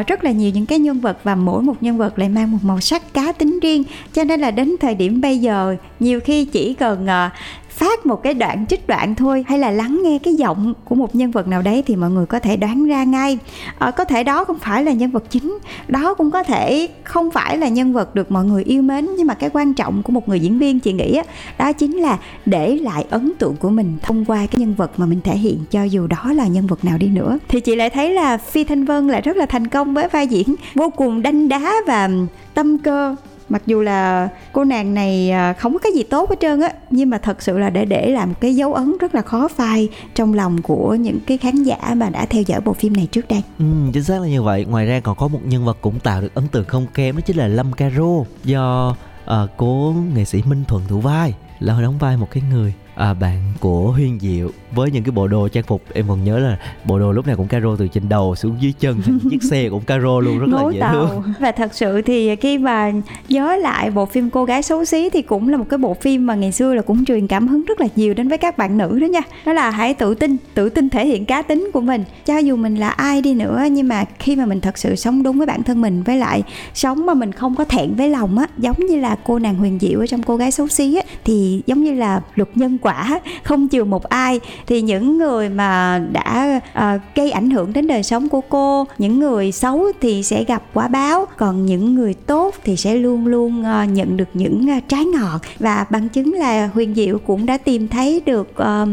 uh, 0.00 0.06
rất 0.06 0.24
là 0.24 0.30
nhiều 0.30 0.50
những 0.54 0.66
cái 0.66 0.78
nhân 0.78 1.00
vật 1.00 1.18
và 1.24 1.34
mỗi 1.34 1.62
một 1.62 1.82
nhân 1.82 1.98
vật 1.98 2.18
lại 2.18 2.28
mang 2.28 2.52
một 2.52 2.58
màu 2.62 2.80
sắc 2.80 3.14
cá 3.14 3.32
tính 3.32 3.60
riêng 3.60 3.84
cho 4.12 4.24
nên 4.24 4.40
là 4.40 4.50
đến 4.50 4.76
thời 4.80 4.94
điểm 4.94 5.20
bây 5.20 5.38
giờ 5.38 5.76
nhiều 6.00 6.20
khi 6.20 6.44
chỉ 6.44 6.74
cần 6.74 7.04
uh, 7.04 7.32
phát 7.80 8.06
một 8.06 8.22
cái 8.22 8.34
đoạn 8.34 8.66
trích 8.66 8.86
đoạn 8.86 9.14
thôi 9.14 9.44
hay 9.48 9.58
là 9.58 9.70
lắng 9.70 10.00
nghe 10.04 10.18
cái 10.18 10.34
giọng 10.34 10.74
của 10.84 10.94
một 10.94 11.14
nhân 11.14 11.30
vật 11.30 11.48
nào 11.48 11.62
đấy 11.62 11.82
thì 11.86 11.96
mọi 11.96 12.10
người 12.10 12.26
có 12.26 12.38
thể 12.38 12.56
đoán 12.56 12.86
ra 12.86 13.04
ngay. 13.04 13.38
À, 13.78 13.90
có 13.90 14.04
thể 14.04 14.24
đó 14.24 14.44
không 14.44 14.58
phải 14.58 14.84
là 14.84 14.92
nhân 14.92 15.10
vật 15.10 15.24
chính 15.30 15.58
đó 15.88 16.14
cũng 16.14 16.30
có 16.30 16.42
thể 16.42 16.88
không 17.04 17.30
phải 17.30 17.58
là 17.58 17.68
nhân 17.68 17.92
vật 17.92 18.14
được 18.14 18.32
mọi 18.32 18.44
người 18.44 18.64
yêu 18.64 18.82
mến 18.82 19.08
nhưng 19.16 19.26
mà 19.26 19.34
cái 19.34 19.50
quan 19.52 19.74
trọng 19.74 20.02
của 20.02 20.12
một 20.12 20.28
người 20.28 20.40
diễn 20.40 20.58
viên 20.58 20.80
chị 20.80 20.92
nghĩ 20.92 21.16
á, 21.16 21.24
đó 21.58 21.72
chính 21.72 21.96
là 21.96 22.18
để 22.46 22.76
lại 22.76 23.04
ấn 23.10 23.32
tượng 23.38 23.56
của 23.56 23.70
mình 23.70 23.96
thông 24.02 24.24
qua 24.24 24.46
cái 24.46 24.60
nhân 24.60 24.74
vật 24.74 24.90
mà 24.96 25.06
mình 25.06 25.20
thể 25.24 25.36
hiện 25.36 25.58
cho 25.70 25.82
dù 25.82 26.06
đó 26.06 26.32
là 26.32 26.46
nhân 26.46 26.66
vật 26.66 26.84
nào 26.84 26.98
đi 26.98 27.06
nữa. 27.06 27.38
Thì 27.48 27.60
chị 27.60 27.76
lại 27.76 27.90
thấy 27.90 28.10
là 28.10 28.36
phi 28.36 28.64
thanh 28.64 28.84
vân 28.84 29.08
lại 29.08 29.20
rất 29.20 29.36
là 29.36 29.46
thành 29.46 29.66
công 29.66 29.94
với 29.94 30.08
vai 30.08 30.26
diễn 30.26 30.54
vô 30.74 30.90
cùng 30.90 31.22
đanh 31.22 31.48
đá 31.48 31.72
và 31.86 32.08
tâm 32.54 32.78
cơ 32.78 33.16
mặc 33.50 33.62
dù 33.66 33.82
là 33.82 34.28
cô 34.52 34.64
nàng 34.64 34.94
này 34.94 35.30
à, 35.30 35.52
không 35.52 35.72
có 35.72 35.78
cái 35.78 35.92
gì 35.92 36.02
tốt 36.02 36.30
hết 36.30 36.36
trơn 36.40 36.60
á 36.60 36.72
nhưng 36.90 37.10
mà 37.10 37.18
thật 37.18 37.42
sự 37.42 37.58
là 37.58 37.70
để 37.70 37.84
để 37.84 38.10
lại 38.10 38.26
một 38.26 38.34
cái 38.40 38.56
dấu 38.56 38.74
ấn 38.74 38.98
rất 39.00 39.14
là 39.14 39.22
khó 39.22 39.48
phai 39.48 39.88
trong 40.14 40.34
lòng 40.34 40.62
của 40.62 40.94
những 40.94 41.18
cái 41.26 41.38
khán 41.38 41.62
giả 41.62 41.94
mà 41.96 42.10
đã 42.10 42.26
theo 42.26 42.42
dõi 42.42 42.60
bộ 42.60 42.72
phim 42.72 42.92
này 42.92 43.08
trước 43.12 43.28
đây 43.28 43.42
Ừ, 43.58 43.64
chính 43.92 44.02
xác 44.04 44.20
là 44.22 44.28
như 44.28 44.42
vậy. 44.42 44.64
Ngoài 44.64 44.86
ra 44.86 45.00
còn 45.00 45.16
có 45.16 45.28
một 45.28 45.40
nhân 45.44 45.64
vật 45.64 45.78
cũng 45.80 45.98
tạo 46.00 46.20
được 46.20 46.34
ấn 46.34 46.48
tượng 46.48 46.64
không 46.64 46.86
kém 46.94 47.16
đó 47.16 47.20
chính 47.26 47.36
là 47.36 47.48
Lâm 47.48 47.72
Caro 47.72 48.24
do 48.44 48.96
à, 49.26 49.36
cố 49.56 49.94
nghệ 50.14 50.24
sĩ 50.24 50.42
Minh 50.46 50.64
Thuận 50.68 50.82
thủ 50.88 51.00
vai 51.00 51.34
là 51.60 51.80
đóng 51.82 51.98
vai 51.98 52.16
một 52.16 52.28
cái 52.30 52.42
người 52.50 52.74
à, 52.94 53.14
bạn 53.14 53.52
của 53.60 53.92
Huyên 53.92 54.20
Diệu 54.20 54.50
với 54.72 54.90
những 54.90 55.04
cái 55.04 55.12
bộ 55.12 55.28
đồ 55.28 55.48
trang 55.48 55.64
phục 55.64 55.82
em 55.92 56.04
còn 56.08 56.24
nhớ 56.24 56.38
là 56.38 56.58
bộ 56.84 56.98
đồ 56.98 57.12
lúc 57.12 57.26
nào 57.26 57.36
cũng 57.36 57.48
caro 57.48 57.76
từ 57.78 57.88
trên 57.88 58.08
đầu 58.08 58.34
xuống 58.34 58.56
dưới 58.60 58.72
chân 58.80 59.00
chiếc 59.30 59.42
xe 59.42 59.68
cũng 59.68 59.84
caro 59.84 60.20
luôn 60.20 60.38
rất 60.38 60.46
là 60.48 60.62
Ngố 60.62 60.70
dễ 60.70 60.80
tàu. 60.80 60.92
thương. 60.94 61.22
Và 61.40 61.52
thật 61.52 61.74
sự 61.74 62.02
thì 62.02 62.36
khi 62.36 62.58
mà 62.58 62.92
nhớ 63.28 63.56
lại 63.56 63.90
bộ 63.90 64.06
phim 64.06 64.30
cô 64.30 64.44
gái 64.44 64.62
xấu 64.62 64.84
xí 64.84 65.10
thì 65.10 65.22
cũng 65.22 65.48
là 65.48 65.56
một 65.56 65.66
cái 65.68 65.78
bộ 65.78 65.94
phim 65.94 66.26
mà 66.26 66.34
ngày 66.34 66.52
xưa 66.52 66.74
là 66.74 66.82
cũng 66.82 67.04
truyền 67.04 67.26
cảm 67.26 67.48
hứng 67.48 67.64
rất 67.64 67.80
là 67.80 67.86
nhiều 67.96 68.14
đến 68.14 68.28
với 68.28 68.38
các 68.38 68.58
bạn 68.58 68.78
nữ 68.78 68.98
đó 69.00 69.06
nha. 69.06 69.20
Đó 69.46 69.52
là 69.52 69.70
hãy 69.70 69.94
tự 69.94 70.14
tin 70.14 70.36
tự 70.54 70.68
tin 70.68 70.90
thể 70.90 71.06
hiện 71.06 71.24
cá 71.24 71.42
tính 71.42 71.70
của 71.72 71.80
mình. 71.80 72.04
Cho 72.26 72.38
dù 72.38 72.56
mình 72.56 72.76
là 72.76 72.88
ai 72.88 73.22
đi 73.22 73.34
nữa 73.34 73.62
nhưng 73.70 73.88
mà 73.88 74.04
khi 74.18 74.36
mà 74.36 74.46
mình 74.46 74.60
thật 74.60 74.78
sự 74.78 74.96
sống 74.96 75.22
đúng 75.22 75.38
với 75.38 75.46
bản 75.46 75.62
thân 75.62 75.80
mình 75.80 76.02
với 76.02 76.16
lại 76.16 76.42
sống 76.74 77.06
mà 77.06 77.14
mình 77.14 77.32
không 77.32 77.54
có 77.54 77.64
thẹn 77.64 77.94
với 77.94 78.08
lòng 78.08 78.38
á 78.38 78.46
giống 78.58 78.76
như 78.86 78.96
là 79.00 79.16
cô 79.24 79.38
nàng 79.38 79.54
huyền 79.54 79.78
diệu 79.80 80.00
ở 80.00 80.06
trong 80.06 80.22
cô 80.22 80.36
gái 80.36 80.50
xấu 80.50 80.68
xí 80.68 80.94
á 80.96 81.02
thì 81.24 81.62
giống 81.66 81.84
như 81.84 81.94
là 81.94 82.20
luật 82.34 82.48
nhân 82.54 82.78
quả 82.82 83.20
không 83.42 83.68
chừa 83.68 83.84
một 83.84 84.04
ai 84.04 84.40
thì 84.66 84.82
những 84.82 85.18
người 85.18 85.48
mà 85.48 86.00
đã 86.12 86.60
uh, 86.78 87.00
gây 87.14 87.30
ảnh 87.30 87.50
hưởng 87.50 87.72
đến 87.72 87.86
đời 87.86 88.02
sống 88.02 88.28
của 88.28 88.40
cô 88.40 88.86
những 88.98 89.20
người 89.20 89.52
xấu 89.52 89.86
thì 90.00 90.22
sẽ 90.22 90.44
gặp 90.44 90.62
quả 90.74 90.88
báo 90.88 91.26
còn 91.36 91.66
những 91.66 91.94
người 91.94 92.14
tốt 92.14 92.54
thì 92.64 92.76
sẽ 92.76 92.94
luôn 92.94 93.26
luôn 93.26 93.60
uh, 93.60 93.88
nhận 93.90 94.16
được 94.16 94.28
những 94.34 94.66
uh, 94.78 94.88
trái 94.88 95.04
ngọt. 95.04 95.40
Và 95.58 95.86
bằng 95.90 96.08
chứng 96.08 96.32
là 96.32 96.70
huyền 96.74 96.94
diệu 96.94 97.18
cũng 97.18 97.46
đã 97.46 97.58
tìm 97.58 97.88
thấy 97.88 98.22
được 98.26 98.48
uh, 98.50 98.88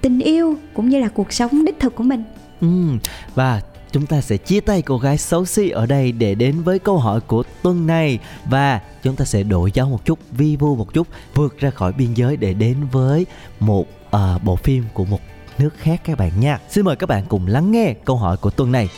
tình 0.00 0.20
yêu 0.20 0.56
cũng 0.74 0.88
như 0.88 1.00
là 1.00 1.08
cuộc 1.08 1.32
sống 1.32 1.64
đích 1.64 1.80
thực 1.80 1.94
của 1.94 2.04
mình. 2.04 2.24
Ừ, 2.60 2.68
và 3.34 3.60
chúng 3.92 4.06
ta 4.06 4.20
sẽ 4.20 4.36
chia 4.36 4.60
tay 4.60 4.82
cô 4.82 4.98
gái 4.98 5.18
xấu 5.18 5.44
xí 5.44 5.68
ở 5.68 5.86
đây 5.86 6.12
để 6.12 6.34
đến 6.34 6.54
với 6.64 6.78
câu 6.78 6.98
hỏi 6.98 7.20
của 7.20 7.42
tuần 7.62 7.86
này. 7.86 8.18
Và 8.44 8.80
chúng 9.02 9.16
ta 9.16 9.24
sẽ 9.24 9.42
đổi 9.42 9.70
gió 9.74 9.86
một 9.86 10.04
chút 10.04 10.18
vi 10.32 10.56
vu 10.56 10.76
một 10.76 10.94
chút 10.94 11.08
vượt 11.34 11.58
ra 11.58 11.70
khỏi 11.70 11.92
biên 11.92 12.14
giới 12.14 12.36
để 12.36 12.54
đến 12.54 12.76
với 12.92 13.26
một 13.60 13.86
uh, 14.14 14.42
bộ 14.42 14.56
phim 14.56 14.84
của 14.92 15.04
một 15.04 15.20
nước 15.58 15.70
khác 15.78 16.00
các 16.04 16.18
bạn 16.18 16.40
nha. 16.40 16.58
Xin 16.68 16.84
mời 16.84 16.96
các 16.96 17.08
bạn 17.08 17.24
cùng 17.28 17.46
lắng 17.46 17.70
nghe 17.70 17.94
câu 18.04 18.16
hỏi 18.16 18.36
của 18.36 18.50
tuần 18.50 18.72
này. 18.72 18.88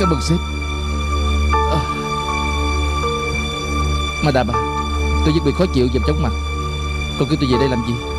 Cảm 0.00 0.10
ơn 0.10 0.20
sếp 0.22 0.38
à. 1.72 1.80
Madame 4.24 4.52
à 4.52 4.74
Tôi 5.24 5.34
rất 5.34 5.40
bị 5.44 5.52
khó 5.58 5.64
chịu 5.74 5.88
dùm 5.94 6.02
chóng 6.06 6.22
mặt. 6.22 6.32
Còn 7.18 7.28
kêu 7.28 7.38
tôi 7.40 7.48
về 7.52 7.58
đây 7.58 7.68
làm 7.68 7.84
gì? 7.88 8.13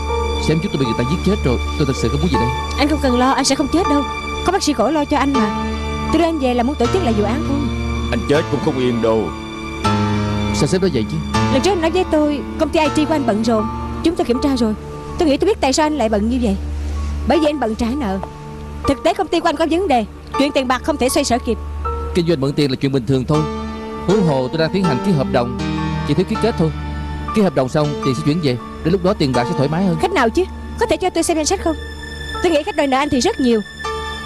Xem 0.48 0.60
chút 0.64 0.70
tôi 0.74 0.80
bị 0.80 0.86
người 0.86 0.96
ta 0.98 1.04
giết 1.12 1.18
chết 1.26 1.36
rồi 1.46 1.58
Tôi 1.78 1.88
thật 1.88 1.96
sự 1.96 2.10
không 2.10 2.20
muốn 2.22 2.30
về 2.34 2.40
đây? 2.40 2.50
Anh 2.78 2.88
không 2.88 3.00
cần 3.02 3.20
lo 3.20 3.32
anh 3.32 3.46
sẽ 3.46 3.56
không 3.56 3.68
chết 3.74 3.84
đâu. 3.90 4.04
Có 4.46 4.52
bác 4.52 4.64
sĩ 4.64 4.74
phổi 4.74 4.94
lo 4.94 5.06
cho 5.06 5.18
anh 5.18 5.34
mà. 5.34 5.66
Tôi 6.12 6.22
đưa 6.22 6.28
anh 6.28 6.40
về 6.40 6.54
là 6.54 6.64
muốn 6.64 6.76
tổ 6.76 6.86
chức 6.94 7.04
lại 7.04 7.14
vụ 7.14 7.24
án 7.24 7.46
thôi. 7.48 7.58
Anh 8.12 8.20
chết 8.30 8.42
cũng 8.52 8.60
không 8.66 8.78
yên 8.78 9.02
đâu. 9.02 9.24
Sao 10.56 10.68
sếp 10.68 10.82
nói 10.82 10.92
vậy 10.94 11.06
chứ? 11.12 11.18
Lần 11.54 11.62
trước 11.62 11.72
anh 11.72 11.82
nói 11.82 11.92
với 11.92 12.04
tôi 12.12 12.42
Công 12.60 12.70
ty 12.70 12.80
IT 12.80 13.08
của 13.08 13.14
anh 13.16 13.26
bận 13.28 13.44
rộn. 13.44 13.66
Chúng 14.04 14.16
tôi 14.16 14.26
kiểm 14.26 14.40
tra 14.44 14.56
rồi. 14.58 14.74
Tôi 15.20 15.30
nghĩ 15.30 15.38
tôi 15.38 15.48
biết 15.48 15.62
tại 15.62 15.74
sao 15.74 15.86
anh 15.86 15.98
lại 15.98 16.10
bận 16.10 16.30
như 16.30 16.40
vậy. 16.42 16.56
Bởi 17.28 17.40
vì 17.40 17.46
anh 17.46 17.60
bận 17.60 17.76
trả 17.76 17.88
nợ. 17.98 18.20
Thực 18.88 19.04
tế 19.04 19.14
công 19.14 19.28
ty 19.28 19.40
của 19.40 19.50
anh 19.50 19.56
có 19.56 19.68
vấn 19.72 19.88
đề. 19.88 20.06
Chuyện 20.40 20.52
tiền 20.52 20.68
bạc 20.68 20.82
không 20.84 20.98
thể 20.98 21.10
xoay 21.10 21.24
sở 21.24 21.38
kịp. 21.46 21.58
Kinh 22.16 22.28
doanh 22.28 22.42
mượn 22.42 22.54
tiền 22.54 22.70
là 22.72 22.76
chuyện 22.76 22.92
bình 22.92 23.06
thường 23.06 23.26
thôi. 23.28 23.40
Huống 24.08 24.28
hồ 24.28 24.48
tôi 24.48 24.58
đang 24.58 24.74
tiến 24.74 24.84
hành 24.84 24.98
ký 25.06 25.12
hợp 25.12 25.28
đồng. 25.32 25.58
Chỉ 26.08 26.14
thiếu 26.14 26.26
ký 26.30 26.36
kết 26.42 26.56
thôi. 26.58 26.72
Ký 27.36 27.42
hợp 27.42 27.56
đồng 27.56 27.70
xong 27.70 27.88
tiền 28.06 28.16
sẽ 28.16 28.22
chuyển 28.26 28.40
về 28.44 28.58
Đến 28.86 28.92
lúc 28.92 29.04
đó 29.04 29.14
tiền 29.14 29.32
bạc 29.32 29.46
sẽ 29.50 29.58
thoải 29.58 29.70
mái 29.70 29.86
hơn. 29.86 29.98
Khách 30.02 30.12
nào 30.12 30.30
chứ? 30.30 30.44
Có 30.80 30.86
thể 30.86 30.98
cho 30.98 31.10
tôi 31.10 31.24
xem 31.24 31.38
danh 31.38 31.46
sách 31.46 31.62
không? 31.64 31.76
Tôi 32.44 32.52
nghĩ 32.52 32.64
khách 32.64 32.76
đòi 32.76 32.88
nợ 32.88 32.98
anh 32.98 33.10
thì 33.10 33.20
rất 33.20 33.40
nhiều. 33.40 33.62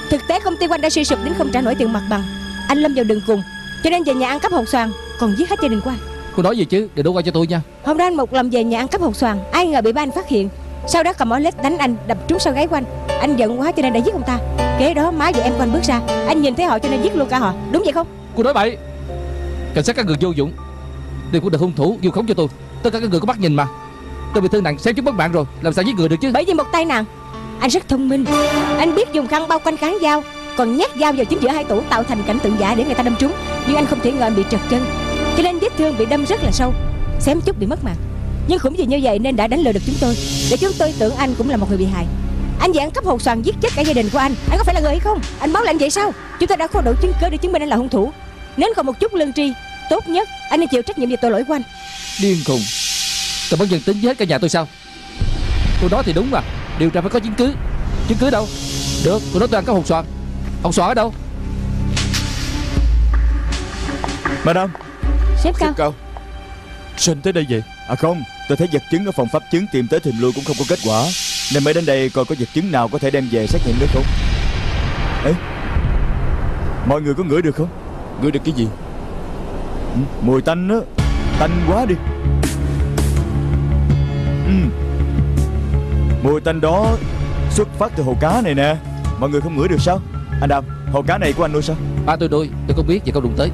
Thực 0.10 0.22
tế 0.28 0.39
công 0.39 0.58
ty 0.58 0.67
của 0.67 0.74
anh 0.74 0.82
đã 0.82 0.89
suy 0.89 1.04
sụp 1.04 1.19
đến 1.24 1.34
không 1.38 1.50
trả 1.54 1.62
nổi 1.62 1.76
tiền 1.76 1.93
mặt 1.93 2.02
bằng. 2.10 2.24
Anh 2.67 2.78
lâm 2.78 2.93
vào 2.95 3.04
đường 3.04 3.22
cùng 3.28 3.41
Cho 3.84 3.89
nên 3.89 4.04
về 4.04 4.13
nhà 4.13 4.28
ăn 4.28 4.39
cắp 4.39 4.52
hột 4.52 4.69
xoàn 4.69 4.91
Còn 5.19 5.36
giết 5.38 5.50
hết 5.50 5.60
gia 5.62 5.67
đình 5.67 5.82
của 5.82 5.89
anh. 5.89 6.00
Cô 6.36 6.43
nói 6.43 6.58
gì 6.58 6.65
chứ? 6.65 6.88
Đừng 6.95 7.04
đổ 7.04 7.12
qua 7.12 7.22
cho 7.22 7.32
tôi 7.32 7.48
nha. 7.48 7.62
Hôm 7.84 7.98
đó 7.98 8.06
anh 8.06 8.15
một 8.15 8.34
lần 8.34 8.50
về 8.50 8.63
nhà 8.63 8.80
ăn 8.80 8.88
cắp 8.88 9.02
hột 9.02 9.15
xoàn 9.15 9.39
Ai 9.52 9.67
ngờ 9.67 9.82
bị 9.82 9.91
ba 9.91 10.02
anh 10.02 10.12
phát 10.12 10.28
hiện. 10.28 10.50
Sau 10.88 11.04
đó 11.04 11.13
cầm 11.13 11.30
mỏ 11.30 11.39
lết 11.39 11.63
đánh 11.63 11.78
anh 11.78 11.95
Đập 12.08 12.17
trúng 12.28 12.39
sau 12.39 12.54
gáy 12.54 12.67
của 12.67 12.76
anh. 12.76 12.86
Anh 13.19 13.36
giận 13.36 13.60
quá 13.60 13.72
cho 13.72 13.82
nên 13.82 13.93
đã 13.93 14.00
giết 14.00 14.13
ông 14.13 14.24
ta. 14.28 14.39
Kế 14.80 14.93
đó 14.93 15.12
má 15.12 15.32
và 15.36 15.43
em 15.43 15.54
của 15.54 15.63
anh 15.63 15.72
bước 15.74 15.84
ra. 15.84 16.02
Anh 16.28 16.41
nhìn 16.41 16.56
thấy 16.56 16.65
họ 16.65 16.80
cho 16.80 16.89
nên 16.89 17.02
giết 17.02 17.15
luôn 17.15 17.28
cả 17.30 17.39
họ. 17.39 17.54
Đúng 17.72 17.84
vậy 17.84 17.93
không? 17.93 18.08
Cô 18.36 18.43
nói 18.43 18.54
bậy. 18.54 18.78
Cảnh 19.74 19.84
sát 19.84 19.95
các 19.95 20.06
người 20.06 20.15
vô 20.22 20.30
dụng. 20.30 20.54
Đừng 21.32 21.43
có 21.43 21.50
được 21.50 21.62
hung 21.62 21.74
thủ 21.76 21.98
vu 22.02 22.12
khống 22.12 22.28
cho 22.28 22.34
tôi. 22.34 22.48
Tất 22.84 22.89
cả 22.93 23.00
các 23.00 23.10
người 23.10 23.19
có 23.19 23.26
mắt 23.26 23.39
nhìn 23.39 23.56
mà 23.56 23.67
Tôi 24.34 24.42
bị 24.42 24.48
thương 24.52 24.63
nặng 24.63 24.78
xém 24.78 24.96
chút 24.96 25.06
mất 25.06 25.15
mạng 25.15 25.32
rồi. 25.32 25.46
Làm 25.62 25.74
sao 25.74 25.84
giết 25.84 25.96
người 25.96 26.10
được 26.10 26.15
chứ? 26.22 26.32
Bởi 26.34 26.46
vì 26.46 26.54
một 26.54 26.68
tai 26.72 26.86
nạn. 26.86 27.06
Anh 27.60 27.70
rất 27.70 27.88
thông 27.88 28.10
minh. 28.10 28.26
Anh 28.78 28.96
biết 28.96 29.13
dùng 29.13 29.28
khăn 29.28 29.48
bao 29.48 29.60
quanh 29.60 29.78
cán 29.78 29.98
dao 30.02 30.24
Còn 30.58 30.78
nhét 30.78 30.92
dao 31.00 31.13
vào 31.13 31.26
chính 31.26 31.39
giữa 31.42 31.50
hai 31.50 31.63
tủ 31.63 31.82
Tạo 31.82 32.04
thành 32.04 32.24
cảnh 32.28 32.39
tượng 32.39 32.56
giả 32.60 32.76
để 32.76 32.84
người 32.84 32.96
ta 32.96 33.04
đâm 33.04 33.15
trúng. 33.20 33.32
Nhưng 33.68 33.76
anh 33.76 33.86
không 33.86 34.00
thể 34.00 34.12
ngờ 34.12 34.22
anh 34.22 34.36
bị 34.36 34.44
trật 34.52 34.60
chân. 34.70 34.86
Cho 35.38 35.44
nên 35.44 35.60
vết 35.60 35.78
thương 35.78 35.98
bị 35.98 36.06
đâm 36.06 36.26
rất 36.26 36.44
là 36.44 36.52
sâu. 36.52 36.74
Xém 37.20 37.42
chút 37.42 37.60
bị 37.60 37.65
mất 37.65 37.84
mạng. 37.84 37.96
Nhưng 38.48 38.60
cũng 38.60 38.76
vì 38.76 38.86
như 38.86 39.00
vậy 39.04 39.20
nên 39.20 39.36
đã 39.36 39.48
đánh 39.48 39.60
lừa 39.60 39.72
được 39.72 39.82
chúng 39.86 39.96
tôi. 40.02 40.15
Để 40.52 40.58
chúng 40.58 40.72
tôi 40.80 40.94
tưởng 41.00 41.15
anh 41.15 41.36
cũng 41.38 41.50
là 41.50 41.58
một 41.58 41.70
người 41.70 41.78
bị 41.78 41.86
hại. 41.86 42.06
Anh 42.60 42.74
ăn 42.74 42.92
cắp 42.92 43.06
hột 43.06 43.22
xoàn 43.22 43.42
giết 43.42 43.56
chết 43.62 43.70
cả 43.76 43.82
gia 43.82 43.94
đình 43.94 44.10
của 44.13 44.20
anh. 44.20 44.36
Anh 44.50 44.58
có 44.58 44.63
phải 44.63 44.76
là 44.76 44.82
người 44.82 44.89
hay 44.89 45.00
không? 45.00 45.20
Anh 45.39 45.54
báo 45.54 45.63
lại 45.63 45.74
anh 45.74 45.78
vậy 45.78 45.89
sao? 45.89 46.12
Chúng 46.39 46.48
ta 46.48 46.56
đã 46.56 46.68
có 46.68 46.82
đủ 46.82 46.92
chứng 47.02 47.13
cứ 47.22 47.30
để 47.30 47.38
chứng 47.38 47.52
minh 47.52 47.63
anh 47.63 47.70
là 47.70 47.76
hung 47.76 47.89
thủ. 47.89 48.12
Nếu 48.58 48.74
còn 48.76 48.86
một 48.86 49.00
chút 49.00 49.13
lương 49.13 49.34
tri 49.34 49.54
Tốt 49.89 50.08
nhất 50.08 50.30
anh 50.50 50.60
nên 50.60 50.70
chịu 50.70 50.82
trách 50.82 51.00
nhiệm 51.00 51.10
về 51.10 51.15
tội 51.15 51.32
lỗi 51.32 51.44
của 51.48 51.56
anh. 51.56 51.62
Điên 52.22 52.38
khùng 52.48 52.62
Tôi 53.50 53.58
bắn 53.58 53.68
dân 53.68 53.82
tính 53.82 53.98
với 54.02 54.08
hết 54.10 54.18
cả 54.18 54.26
nhà 54.26 54.38
tôi 54.38 54.50
sao? 54.50 54.68
Cô 55.82 55.88
nói 55.92 56.04
thì 56.06 56.14
đúng 56.14 56.32
mà. 56.32 56.42
Điều 56.80 56.90
tra 56.90 57.02
phải 57.02 57.10
có 57.10 57.20
chứng 57.20 57.34
cứ. 57.34 57.54
Chứng 58.08 58.18
cứ 58.18 58.30
đâu? 58.30 58.48
Được 59.06 59.22
tôi 59.34 59.40
nói 59.40 59.48
tôi 59.52 59.58
ăn 59.58 59.66
có 59.66 59.74
hột 59.74 59.88
xoàn. 59.88 60.06
Hột 60.64 60.76
xoàn 60.76 60.90
ở 60.90 60.94
đâu? 60.94 61.14
Madam. 64.46 64.70
Sếp 65.44 65.56
cao 65.60 65.70
Sếp 65.70 65.78
cao. 65.78 65.94
Anh 67.08 67.22
tới 67.22 67.34
đây 67.34 67.46
vậy. 67.50 67.64
À 67.88 67.96
không 67.96 68.24
Tôi 68.50 68.58
thấy 68.58 68.68
vật 68.74 68.82
chứng 68.92 69.06
ở 69.06 69.12
phòng 69.12 69.28
pháp 69.32 69.44
chứng 69.52 69.66
tìm 69.72 69.88
tới 69.88 70.00
tìm 70.00 70.14
lui 70.20 70.32
cũng 70.36 70.44
không 70.44 70.56
có 70.60 70.66
kết 70.70 70.80
quả. 70.86 71.04
Nên 71.54 71.64
mới 71.64 71.74
đến 71.74 71.86
đây 71.86 72.10
coi 72.10 72.26
có 72.26 72.36
vật 72.40 72.50
chứng 72.54 72.72
nào 72.72 72.88
có 72.88 73.00
thể 73.00 73.12
đem 73.12 73.28
về 73.32 73.48
xét 73.48 73.62
nghiệm 73.66 73.80
được 73.80 73.88
không? 73.94 74.04
Ê 75.26 75.34
Mọi 76.88 77.02
người 77.02 77.14
có 77.14 77.24
ngửi 77.24 77.42
được 77.42 77.56
không? 77.56 77.70
Ngửi 78.22 78.32
được 78.32 78.40
cái 78.46 78.54
gì? 78.58 78.68
Mùi 80.22 80.42
tanh 80.42 80.70
á. 80.70 81.04
Tanh 81.40 81.52
quá 81.68 81.86
đi 81.86 81.96
ừ. 84.50 84.70
Mùi 86.24 86.42
tanh 86.42 86.62
đó 86.62 86.98
Xuất 87.50 87.68
phát 87.78 87.92
từ 87.96 88.04
hồ 88.04 88.16
cá 88.20 88.42
này 88.44 88.56
nè. 88.56 88.76
Mọi 89.20 89.30
người 89.30 89.42
không 89.42 89.58
ngửi 89.58 89.68
được 89.68 89.82
sao? 89.82 90.02
Anh 90.42 90.50
Đàm 90.50 90.64
Hồ 90.92 91.02
cá 91.02 91.18
này 91.18 91.34
của 91.34 91.44
anh 91.46 91.54
nuôi 91.54 91.62
sao? 91.62 91.76
Ba 92.06 92.16
tôi 92.16 92.30
nuôi 92.30 92.50
Tôi 92.68 92.76
không 92.76 92.88
biết 92.88 93.00
Vậy 93.06 93.12
không 93.14 93.24
đụng 93.24 93.34
tới. 93.38 93.52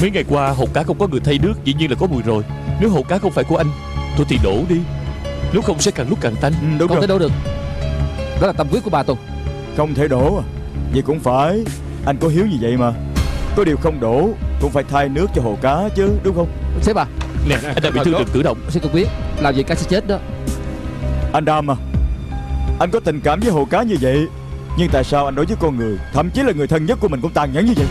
Mấy 0.00 0.10
ngày 0.10 0.24
qua 0.28 0.48
hồ 0.50 0.66
cá 0.74 0.82
không 0.82 0.98
có 0.98 1.06
người 1.06 1.20
thay 1.20 1.38
nước 1.42 1.54
Dĩ 1.64 1.74
nhiên 1.78 1.90
là 1.90 1.96
có 2.00 2.06
mùi 2.06 2.22
rồi. 2.22 2.42
Nếu 2.80 2.90
hồ 2.90 3.02
cá 3.08 3.18
không 3.18 3.30
phải 3.32 3.44
của 3.44 3.56
anh 3.56 3.66
Thôi 4.16 4.26
thì 4.28 4.38
đổ 4.42 4.56
đi. 4.68 4.76
Nếu 5.52 5.62
không 5.62 5.80
sẽ 5.80 5.90
càng 5.90 6.08
lúc 6.08 6.18
càng 6.20 6.34
tanh. 6.40 6.52
Ừ, 6.52 6.66
Đúng 6.78 6.88
Không 6.88 6.96
rồi. 6.96 7.00
thể 7.00 7.06
đổ 7.06 7.18
được. 7.18 7.32
Đó 8.40 8.46
là 8.46 8.52
tâm 8.52 8.68
quyết 8.70 8.84
của 8.84 8.90
ba 8.90 9.02
tôi. 9.02 9.16
Không 9.76 9.94
thể 9.94 10.08
đổ 10.08 10.36
à? 10.36 10.44
Vậy 10.92 11.02
cũng 11.02 11.20
phải. 11.20 11.64
Anh 12.06 12.16
có 12.20 12.28
hiếu 12.28 12.46
như 12.46 12.56
vậy 12.60 12.76
mà? 12.76 12.92
Có 13.56 13.64
điều 13.64 13.76
không 13.76 14.00
đổ 14.00 14.28
Cũng 14.60 14.70
phải 14.70 14.84
thay 14.90 15.08
nước 15.08 15.26
cho 15.34 15.42
hồ 15.42 15.58
cá 15.62 15.88
chứ 15.96 16.08
đúng 16.22 16.36
không? 16.36 16.48
Sếp 16.82 16.96
à. 16.96 17.06
Nè 17.48 17.56
anh 17.62 17.82
đã 17.82 17.90
bị 17.90 18.00
thương 18.04 18.14
đừng 18.18 18.28
cử 18.32 18.42
động. 18.42 18.58
Sếp 18.70 18.82
không 18.82 18.92
biết 18.92 19.08
Làm 19.40 19.54
gì 19.54 19.62
cá 19.62 19.74
sẽ 19.74 19.86
chết 19.88 20.06
đó. 20.08 20.18
Anh 21.34 21.44
Đam 21.44 21.70
à 21.70 21.74
Anh 22.80 22.90
có 22.90 23.00
tình 23.00 23.20
cảm 23.20 23.40
với 23.40 23.50
hồ 23.50 23.64
cá 23.70 23.82
như 23.82 23.96
vậy 24.00 24.26
Nhưng 24.78 24.88
tại 24.92 25.04
sao 25.04 25.24
anh 25.24 25.34
đối 25.34 25.46
với 25.46 25.56
con 25.60 25.76
người 25.76 25.98
Thậm 26.12 26.30
chí 26.30 26.42
là 26.42 26.52
người 26.52 26.66
thân 26.66 26.86
nhất 26.86 26.98
của 27.00 27.08
mình 27.08 27.20
cũng 27.20 27.30
tàn 27.30 27.52
nhẫn 27.52 27.66
như 27.66 27.72
vậy? 27.76 27.86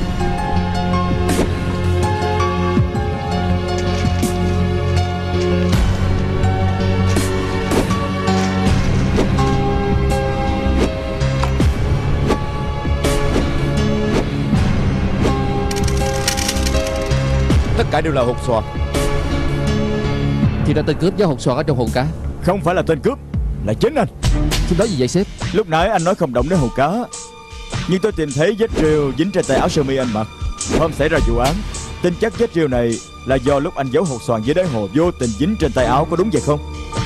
Tất 17.78 17.84
cả 17.92 18.02
đều 18.02 18.14
là 18.14 18.22
hột 18.22 18.38
xoàn 18.48 18.64
Thì 20.66 20.74
ra 20.74 20.82
tên 20.82 20.98
cướp 21.00 21.18
giấu 21.18 21.30
hột 21.30 21.42
xoàn 21.42 21.58
ở 21.58 21.64
trong 21.64 21.78
hồ 21.78 21.88
cá. 21.94 22.06
Không 22.44 22.62
phải 22.62 22.76
là 22.76 22.82
tên 22.82 23.00
cướp 23.00 23.18
Là 23.66 23.74
chính 23.74 23.96
anh. 23.96 24.08
Xin 24.68 24.78
nói 24.78 24.88
gì 24.88 24.96
vậy 25.00 25.08
sếp? 25.08 25.28
Lúc 25.54 25.70
nãy 25.70 25.90
anh 25.90 26.04
nói 26.04 26.16
không 26.16 26.34
động 26.34 26.50
đến 26.50 26.60
hồ 26.60 26.70
cá 26.76 26.92
Nhưng 27.88 28.02
tôi 28.02 28.12
tìm 28.12 28.30
thấy 28.36 28.56
vết 28.60 28.72
rìu 28.82 29.12
dính 29.18 29.32
trên 29.32 29.46
tay 29.46 29.58
áo 29.58 29.70
sơ 29.70 29.84
mi 29.84 29.98
anh 29.98 30.14
mặc. 30.14 30.28
Hôm 30.80 30.94
xảy 30.94 31.10
ra 31.10 31.20
vụ 31.28 31.38
án 31.38 31.54
Tin 32.02 32.14
chắc 32.22 32.38
vết 32.38 32.54
rìu 32.54 32.68
này 32.68 32.92
là 33.26 33.36
do 33.36 33.60
lúc 33.60 33.76
anh 33.76 33.88
giấu 33.92 34.04
hột 34.04 34.22
xoàn 34.22 34.42
dưới 34.44 34.54
đáy 34.54 34.66
hồ 34.66 34.88
vô 34.96 35.12
tình 35.12 35.30
dính 35.40 35.56
trên 35.60 35.72
tay 35.72 35.86
áo 35.86 36.08
có 36.10 36.16
đúng 36.16 36.30
vậy 36.34 36.42
không? 36.46 36.60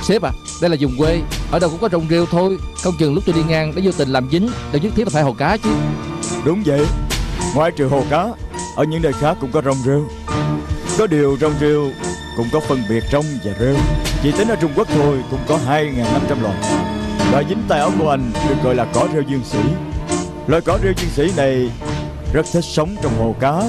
Sếp 0.04 0.22
à, 0.22 0.32
đây 0.62 0.70
là 0.70 0.78
vùng 0.80 0.98
quê 0.98 1.22
Ở 1.52 1.60
đâu 1.60 1.70
cũng 1.70 1.80
có 1.80 1.90
rong 1.92 2.08
rêu 2.10 2.26
thôi. 2.26 2.58
Không 2.84 2.94
chừng 3.00 3.14
lúc 3.14 3.24
tôi 3.26 3.36
đi 3.36 3.42
ngang 3.48 3.76
đã 3.76 3.82
vô 3.86 3.92
tình 3.98 4.10
làm 4.10 4.30
dính 4.32 4.50
Đâu 4.72 4.82
nhất 4.82 4.94
thiết 4.96 5.04
là 5.04 5.10
phải 5.10 5.24
hồ 5.24 5.34
cá 5.34 5.58
chứ. 5.58 5.70
Đúng 6.46 6.64
vậy. 6.66 6.86
Ngoài 7.56 7.72
trừ 7.72 7.88
hồ 7.88 8.04
cá 8.10 8.28
Ở 8.76 8.84
những 8.84 9.02
nơi 9.02 9.14
khác 9.14 9.38
cũng 9.42 9.52
có 9.52 9.62
rong 9.66 9.78
rêu. 9.86 10.08
Có 10.98 11.08
điều 11.08 11.38
rong 11.42 11.54
rêu 11.60 11.92
cũng 12.38 12.48
có 12.52 12.60
phân 12.60 12.84
biệt 12.90 13.04
rong 13.12 13.26
và 13.44 13.54
rêu. 13.60 13.76
Chỉ 14.24 14.32
tính 14.32 14.48
ở 14.48 14.56
Trung 14.56 14.72
Quốc 14.76 14.88
thôi 14.96 15.18
cũng 15.32 15.40
có 15.48 15.60
2.500 15.68 16.42
loài. 16.42 16.56
Loại 17.32 17.46
dính 17.50 17.64
tay 17.68 17.80
áo 17.80 17.92
của 18.00 18.10
anh 18.10 18.32
được 18.50 18.56
gọi 18.64 18.76
là 18.76 18.88
cỏ 18.94 19.08
rêu 19.14 19.22
dương 19.22 19.42
sĩ. 19.46 19.60
Loài 20.48 20.62
cỏ 20.62 20.80
rêu 20.84 20.94
dương 20.98 21.10
sĩ 21.10 21.32
này 21.38 21.72
rất 22.34 22.46
thích 22.54 22.64
sống 22.64 22.96
trong 23.02 23.12
hồ 23.20 23.36
cá. 23.40 23.62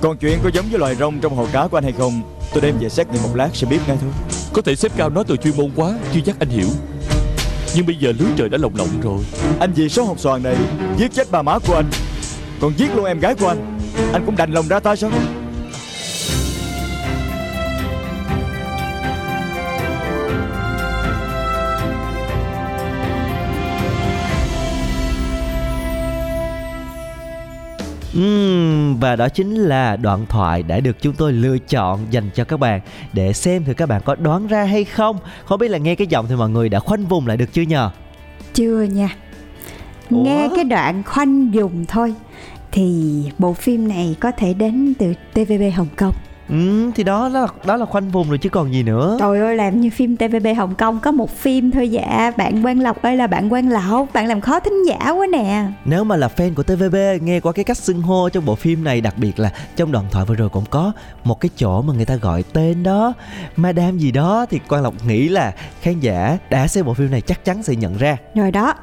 Còn 0.00 0.16
chuyện 0.16 0.38
có 0.42 0.50
giống 0.54 0.66
với 0.70 0.78
loài 0.78 0.94
rong 0.94 1.20
trong 1.20 1.36
hồ 1.36 1.46
cá 1.52 1.68
của 1.68 1.76
anh 1.76 1.84
hay 1.84 1.92
không 1.98 2.22
Tôi 2.52 2.60
đem 2.60 2.78
về 2.78 2.88
xét 2.88 3.08
nghiệm 3.08 3.22
một 3.22 3.30
lát 3.34 3.48
sẽ 3.52 3.66
biết 3.66 3.78
ngay 3.86 3.96
thôi. 4.00 4.10
Có 4.52 4.62
thể 4.62 4.76
xếp 4.76 4.92
cao 4.96 5.10
nói 5.10 5.24
từ 5.26 5.36
chuyên 5.36 5.56
môn 5.56 5.70
quá 5.76 5.98
Chưa 6.14 6.20
chắc 6.26 6.36
anh 6.40 6.48
hiểu. 6.48 6.68
Nhưng 7.74 7.86
bây 7.86 7.96
giờ 7.96 8.12
lưới 8.18 8.28
trời 8.36 8.48
đã 8.48 8.58
lồng 8.58 8.76
lộng 8.76 9.00
rồi. 9.02 9.18
Anh 9.60 9.72
vì 9.72 9.88
số 9.88 10.04
hột 10.04 10.20
xoàn 10.20 10.42
này 10.42 10.56
Giết 10.98 11.12
chết 11.12 11.30
bà 11.30 11.42
má 11.42 11.58
của 11.66 11.74
anh 11.74 11.90
Còn 12.60 12.72
giết 12.76 12.96
luôn 12.96 13.04
em 13.04 13.20
gái 13.20 13.34
của 13.34 13.48
anh. 13.48 13.78
Anh 14.12 14.26
cũng 14.26 14.36
đành 14.36 14.52
lòng 14.52 14.68
ra 14.68 14.80
tay 14.80 14.96
sao 14.96 15.10
Uhm, 28.22 28.96
và 29.00 29.16
đó 29.16 29.28
chính 29.28 29.54
là 29.54 29.96
đoạn 29.96 30.26
thoại 30.28 30.62
đã 30.62 30.80
được 30.80 30.96
chúng 31.00 31.14
tôi 31.14 31.32
lựa 31.32 31.58
chọn 31.58 32.06
dành 32.10 32.30
cho 32.34 32.44
các 32.44 32.60
bạn 32.60 32.80
để 33.12 33.32
xem 33.32 33.64
thử 33.64 33.74
các 33.74 33.88
bạn 33.88 34.02
có 34.04 34.14
đoán 34.14 34.46
ra 34.46 34.64
hay 34.64 34.84
không. 34.84 35.16
Không 35.44 35.58
biết 35.58 35.68
là 35.68 35.78
nghe 35.78 35.94
cái 35.94 36.06
giọng 36.06 36.26
thì 36.28 36.34
mọi 36.34 36.50
người 36.50 36.68
đã 36.68 36.80
khoanh 36.80 37.04
vùng 37.04 37.26
lại 37.26 37.36
được 37.36 37.52
chưa 37.52 37.62
nhờ? 37.62 37.90
Chưa 38.54 38.82
nha. 38.82 39.08
Ủa? 40.10 40.24
Nghe 40.24 40.48
cái 40.54 40.64
đoạn 40.64 41.02
khoanh 41.02 41.54
dùng 41.54 41.84
thôi 41.88 42.14
thì 42.72 43.24
bộ 43.38 43.52
phim 43.52 43.88
này 43.88 44.16
có 44.20 44.30
thể 44.30 44.54
đến 44.54 44.94
từ 44.98 45.14
TVB 45.32 45.62
Hồng 45.74 45.88
Kông. 45.96 46.14
Ừ, 46.50 46.90
thì 46.94 47.04
đó 47.04 47.28
đó 47.28 47.40
là, 47.40 47.46
đó 47.64 47.76
là 47.76 47.86
khoanh 47.86 48.08
vùng 48.08 48.28
rồi 48.28 48.38
chứ 48.38 48.48
còn 48.48 48.72
gì 48.72 48.82
nữa. 48.82 49.16
Trời 49.20 49.40
ơi 49.40 49.56
làm 49.56 49.80
như 49.80 49.90
phim 49.90 50.16
TVB 50.16 50.46
Hồng 50.56 50.74
Kông 50.74 51.00
có 51.00 51.12
một 51.12 51.30
phim 51.36 51.70
thôi 51.70 51.90
dạ. 51.90 52.32
Bạn 52.36 52.62
Quang 52.62 52.80
Lộc 52.80 53.02
ơi 53.02 53.16
là 53.16 53.26
bạn 53.26 53.48
Quang 53.48 53.68
Lộc, 53.68 54.12
bạn 54.12 54.26
làm 54.26 54.40
khó 54.40 54.60
thính 54.60 54.86
giả 54.86 55.10
quá 55.10 55.26
nè. 55.32 55.64
Nếu 55.84 56.04
mà 56.04 56.16
là 56.16 56.28
fan 56.36 56.54
của 56.54 56.62
TVB 56.62 56.96
nghe 57.20 57.40
qua 57.40 57.52
cái 57.52 57.64
cách 57.64 57.76
xưng 57.76 58.02
hô 58.02 58.28
trong 58.28 58.44
bộ 58.44 58.54
phim 58.54 58.84
này 58.84 59.00
đặc 59.00 59.14
biệt 59.18 59.38
là 59.38 59.52
trong 59.76 59.92
đoạn 59.92 60.04
thoại 60.10 60.24
vừa 60.24 60.34
rồi 60.34 60.48
cũng 60.48 60.64
có 60.70 60.92
một 61.24 61.40
cái 61.40 61.50
chỗ 61.56 61.82
mà 61.82 61.92
người 61.92 62.04
ta 62.04 62.16
gọi 62.16 62.42
tên 62.52 62.82
đó 62.82 63.12
Madame 63.56 63.98
gì 63.98 64.10
đó 64.12 64.46
thì 64.50 64.58
Quang 64.68 64.82
Lộc 64.82 64.94
nghĩ 65.06 65.28
là 65.28 65.52
khán 65.80 66.00
giả 66.00 66.38
đã 66.50 66.66
xem 66.66 66.84
bộ 66.84 66.94
phim 66.94 67.10
này 67.10 67.20
chắc 67.20 67.44
chắn 67.44 67.62
sẽ 67.62 67.74
nhận 67.74 67.98
ra. 67.98 68.16
Rồi 68.34 68.50
đó, 68.50 68.74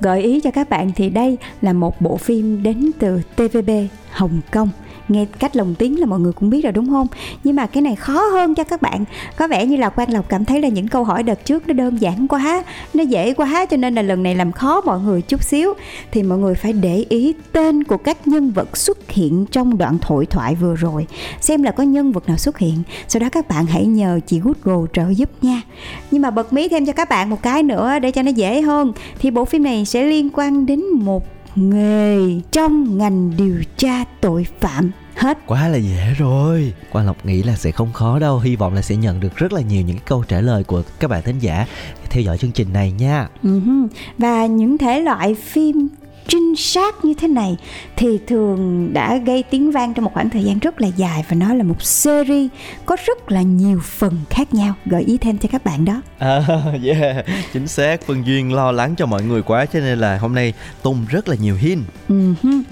gợi 0.00 0.22
ý 0.22 0.40
cho 0.40 0.50
các 0.50 0.70
bạn 0.70 0.90
thì 0.96 1.10
đây 1.10 1.38
là 1.62 1.72
một 1.72 2.00
bộ 2.00 2.16
phim 2.16 2.62
đến 2.62 2.90
từ 2.98 3.20
TVB 3.36 3.70
Hồng 4.10 4.40
Kông 4.52 4.68
nghe 5.08 5.24
cách 5.38 5.56
lồng 5.56 5.74
tiếng 5.74 6.00
là 6.00 6.06
mọi 6.06 6.20
người 6.20 6.32
cũng 6.32 6.50
biết 6.50 6.62
rồi, 6.62 6.72
đúng 6.72 6.90
không? 6.90 7.06
Nhưng 7.44 7.56
mà 7.56 7.66
cái 7.66 7.82
này 7.82 7.96
khó 7.96 8.22
hơn 8.22 8.54
cho 8.54 8.64
các 8.64 8.82
bạn. 8.82 9.04
Có 9.36 9.48
vẻ 9.48 9.66
như 9.66 9.76
là 9.76 9.88
quan 9.88 10.12
lộc 10.12 10.28
cảm 10.28 10.44
thấy 10.44 10.60
là 10.60 10.68
những 10.68 10.88
câu 10.88 11.04
hỏi 11.04 11.22
đợt 11.22 11.44
trước 11.44 11.68
nó 11.68 11.74
đơn 11.74 12.00
giản 12.00 12.28
quá, 12.28 12.64
nó 12.94 13.02
dễ 13.02 13.34
quá, 13.34 13.66
cho 13.70 13.76
nên 13.76 13.94
là 13.94 14.02
lần 14.02 14.22
này 14.22 14.34
làm 14.34 14.52
khó 14.52 14.80
mọi 14.80 15.00
người 15.00 15.22
chút 15.22 15.42
xíu. 15.42 15.74
Thì 16.10 16.22
mọi 16.22 16.38
người 16.38 16.54
phải 16.54 16.72
để 16.72 17.04
ý 17.08 17.34
tên 17.52 17.84
của 17.84 17.96
các 17.96 18.28
nhân 18.28 18.50
vật 18.50 18.76
xuất 18.76 19.10
hiện 19.10 19.46
trong 19.50 19.78
đoạn 19.78 19.98
thoại 20.00 20.26
thoại 20.26 20.54
vừa 20.54 20.76
rồi. 20.76 21.06
Xem 21.40 21.62
là 21.62 21.70
có 21.70 21.82
nhân 21.82 22.12
vật 22.12 22.28
nào 22.28 22.36
xuất 22.36 22.58
hiện. 22.58 22.82
Sau 23.08 23.20
đó 23.20 23.28
các 23.32 23.48
bạn 23.48 23.66
hãy 23.66 23.86
nhờ 23.86 24.20
chị 24.26 24.40
Google 24.40 24.86
trợ 24.92 25.08
giúp 25.10 25.30
nha. 25.42 25.62
Nhưng 26.10 26.22
mà 26.22 26.30
bật 26.30 26.52
mí 26.52 26.68
thêm 26.68 26.86
cho 26.86 26.92
các 26.92 27.08
bạn 27.08 27.30
một 27.30 27.42
cái 27.42 27.62
nữa 27.62 27.98
để 27.98 28.10
cho 28.10 28.22
nó 28.22 28.30
dễ 28.30 28.60
hơn. 28.60 28.92
Thì 29.18 29.30
bộ 29.30 29.44
phim 29.44 29.62
này 29.62 29.84
sẽ 29.84 30.04
liên 30.04 30.30
quan 30.32 30.66
đến 30.66 30.82
một 30.92 31.35
nghề 31.56 32.40
trong 32.52 32.98
ngành 32.98 33.36
điều 33.36 33.62
tra 33.76 34.04
tội 34.20 34.46
phạm. 34.60 34.90
Hết. 35.16 35.38
Quá 35.46 35.68
là 35.68 35.76
dễ 35.76 36.14
rồi. 36.18 36.72
Quang 36.92 37.06
lộc 37.06 37.26
nghĩ 37.26 37.42
là 37.42 37.56
sẽ 37.56 37.70
không 37.70 37.92
khó 37.92 38.18
đâu. 38.18 38.38
Hy 38.38 38.56
vọng 38.56 38.74
là 38.74 38.82
sẽ 38.82 38.96
nhận 38.96 39.20
được 39.20 39.36
rất 39.36 39.52
là 39.52 39.60
nhiều 39.60 39.82
những 39.82 39.98
câu 40.06 40.24
trả 40.28 40.40
lời 40.40 40.64
của 40.64 40.82
các 41.00 41.10
bạn 41.10 41.22
thính 41.22 41.38
giả 41.38 41.66
theo 42.10 42.22
dõi 42.22 42.38
chương 42.38 42.52
trình 42.52 42.72
này 42.72 42.92
nha. 42.92 43.28
Uh-huh. 43.42 43.88
và 44.18 44.46
những 44.46 44.78
thể 44.78 45.00
loại 45.00 45.34
phim 45.34 45.88
trinh 46.28 46.56
sát 46.56 47.04
như 47.04 47.14
thế 47.14 47.28
này 47.28 47.56
thì 47.96 48.18
thường 48.26 48.90
đã 48.92 49.16
gây 49.16 49.42
tiếng 49.42 49.70
vang 49.70 49.94
trong 49.94 50.04
một 50.04 50.10
khoảng 50.14 50.30
thời 50.30 50.44
gian 50.44 50.58
rất 50.58 50.80
là 50.80 50.88
dài 50.96 51.24
và 51.28 51.36
nó 51.36 51.54
là 51.54 51.64
một 51.64 51.82
series 51.82 52.50
có 52.86 52.96
rất 53.06 53.32
là 53.32 53.42
nhiều 53.42 53.80
phần 53.84 54.14
khác 54.30 54.54
nhau. 54.54 54.74
Gợi 54.86 55.02
ý 55.02 55.18
thêm 55.18 55.38
cho 55.38 55.48
các 55.52 55.64
bạn 55.64 55.84
đó. 55.84 56.02
À, 56.18 56.42
yeah. 56.84 57.26
Chính 57.52 57.68
xác. 57.68 58.00
Phương 58.06 58.26
duyên 58.26 58.52
lo 58.52 58.72
lắng 58.72 58.94
cho 58.96 59.06
mọi 59.06 59.22
người 59.22 59.42
quá 59.42 59.66
cho 59.66 59.80
nên 59.80 59.98
là 59.98 60.18
hôm 60.18 60.34
nay 60.34 60.52
tung 60.82 61.06
rất 61.08 61.28
là 61.28 61.36
nhiều 61.40 61.56
hint. 61.56 61.82
Uh-huh. 62.08 62.62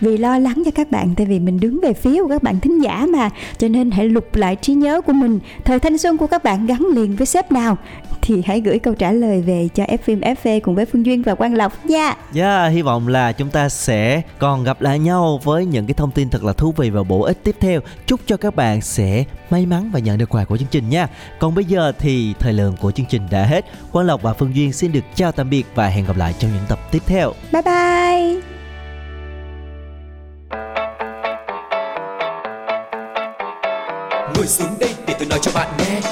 vì 0.00 0.16
lo 0.16 0.38
lắng 0.38 0.62
cho 0.64 0.70
các 0.70 0.90
bạn 0.90 1.14
tại 1.16 1.26
vì 1.26 1.38
mình 1.38 1.60
đứng 1.60 1.80
về 1.82 1.92
phía 1.92 2.22
của 2.22 2.28
các 2.28 2.42
bạn 2.42 2.60
thính 2.60 2.82
giả 2.82 3.06
mà 3.12 3.30
cho 3.58 3.68
nên 3.68 3.90
hãy 3.90 4.08
lục 4.08 4.36
lại 4.36 4.56
trí 4.56 4.74
nhớ 4.74 5.00
của 5.00 5.12
mình. 5.12 5.38
Thời 5.64 5.78
thanh 5.78 5.98
xuân 5.98 6.16
của 6.16 6.26
các 6.26 6.44
bạn 6.44 6.66
gắn 6.66 6.86
liền 6.94 7.16
với 7.16 7.26
sếp 7.26 7.52
nào 7.52 7.78
thì 8.22 8.42
hãy 8.46 8.60
gửi 8.60 8.78
câu 8.78 8.94
trả 8.94 9.12
lời 9.12 9.42
về 9.42 9.68
cho 9.74 9.84
F 9.84 9.98
phim 10.04 10.20
FV 10.20 10.60
cùng 10.60 10.74
với 10.74 10.86
Phương 10.86 11.06
Duyên 11.06 11.22
và 11.22 11.34
Quang 11.34 11.54
Lộc 11.54 11.86
nha. 11.86 12.04
Yeah. 12.04 12.18
yeah, 12.34 12.72
hy 12.72 12.82
vọng 12.82 13.08
là 13.08 13.32
chúng 13.32 13.50
ta 13.50 13.68
sẽ 13.68 14.22
còn 14.38 14.64
gặp 14.64 14.80
lại 14.80 14.98
nhau 14.98 15.40
với 15.44 15.66
những 15.66 15.86
cái 15.86 15.94
thông 15.94 16.10
tin 16.10 16.30
thật 16.30 16.44
là 16.44 16.52
thú 16.52 16.74
vị 16.76 16.90
và 16.90 17.02
bổ 17.02 17.22
ích 17.22 17.44
tiếp 17.44 17.56
theo. 17.60 17.80
Chúc 18.06 18.20
cho 18.26 18.36
các 18.36 18.56
bạn 18.56 18.80
sẽ 18.80 19.24
may 19.50 19.66
mắn 19.66 19.90
và 19.92 20.00
nhận 20.00 20.18
được 20.18 20.28
quà 20.28 20.44
của 20.44 20.56
chương 20.56 20.68
trình 20.70 20.88
nha. 20.88 21.08
Còn 21.38 21.54
bây 21.54 21.64
giờ 21.64 21.92
thì 21.98 22.34
thời 22.38 22.52
lượng 22.52 22.74
của 22.80 22.90
chương 22.90 23.06
trình 23.06 23.22
đã 23.30 23.44
hết. 23.44 23.64
Quang 23.92 24.06
Lộc 24.06 24.22
và 24.22 24.32
Phương 24.32 24.54
Duyên 24.54 24.72
xin 24.72 24.92
được 24.92 25.04
chào 25.14 25.32
tạm 25.32 25.50
biệt 25.50 25.66
và 25.74 25.88
hẹn 25.88 26.06
gặp 26.06 26.16
lại 26.16 26.34
trong 26.38 26.50
những 26.54 26.64
tập 26.68 26.78
tiếp 26.90 27.02
theo. 27.06 27.32
Bye 27.52 27.62
bye. 27.62 28.42
ngồi 34.34 34.46
xuống 34.46 34.78
đây 34.80 34.94
để 35.06 35.14
tôi 35.18 35.28
nói 35.28 35.38
cho 35.42 35.52
bạn 35.54 35.68
nghe 35.78 36.11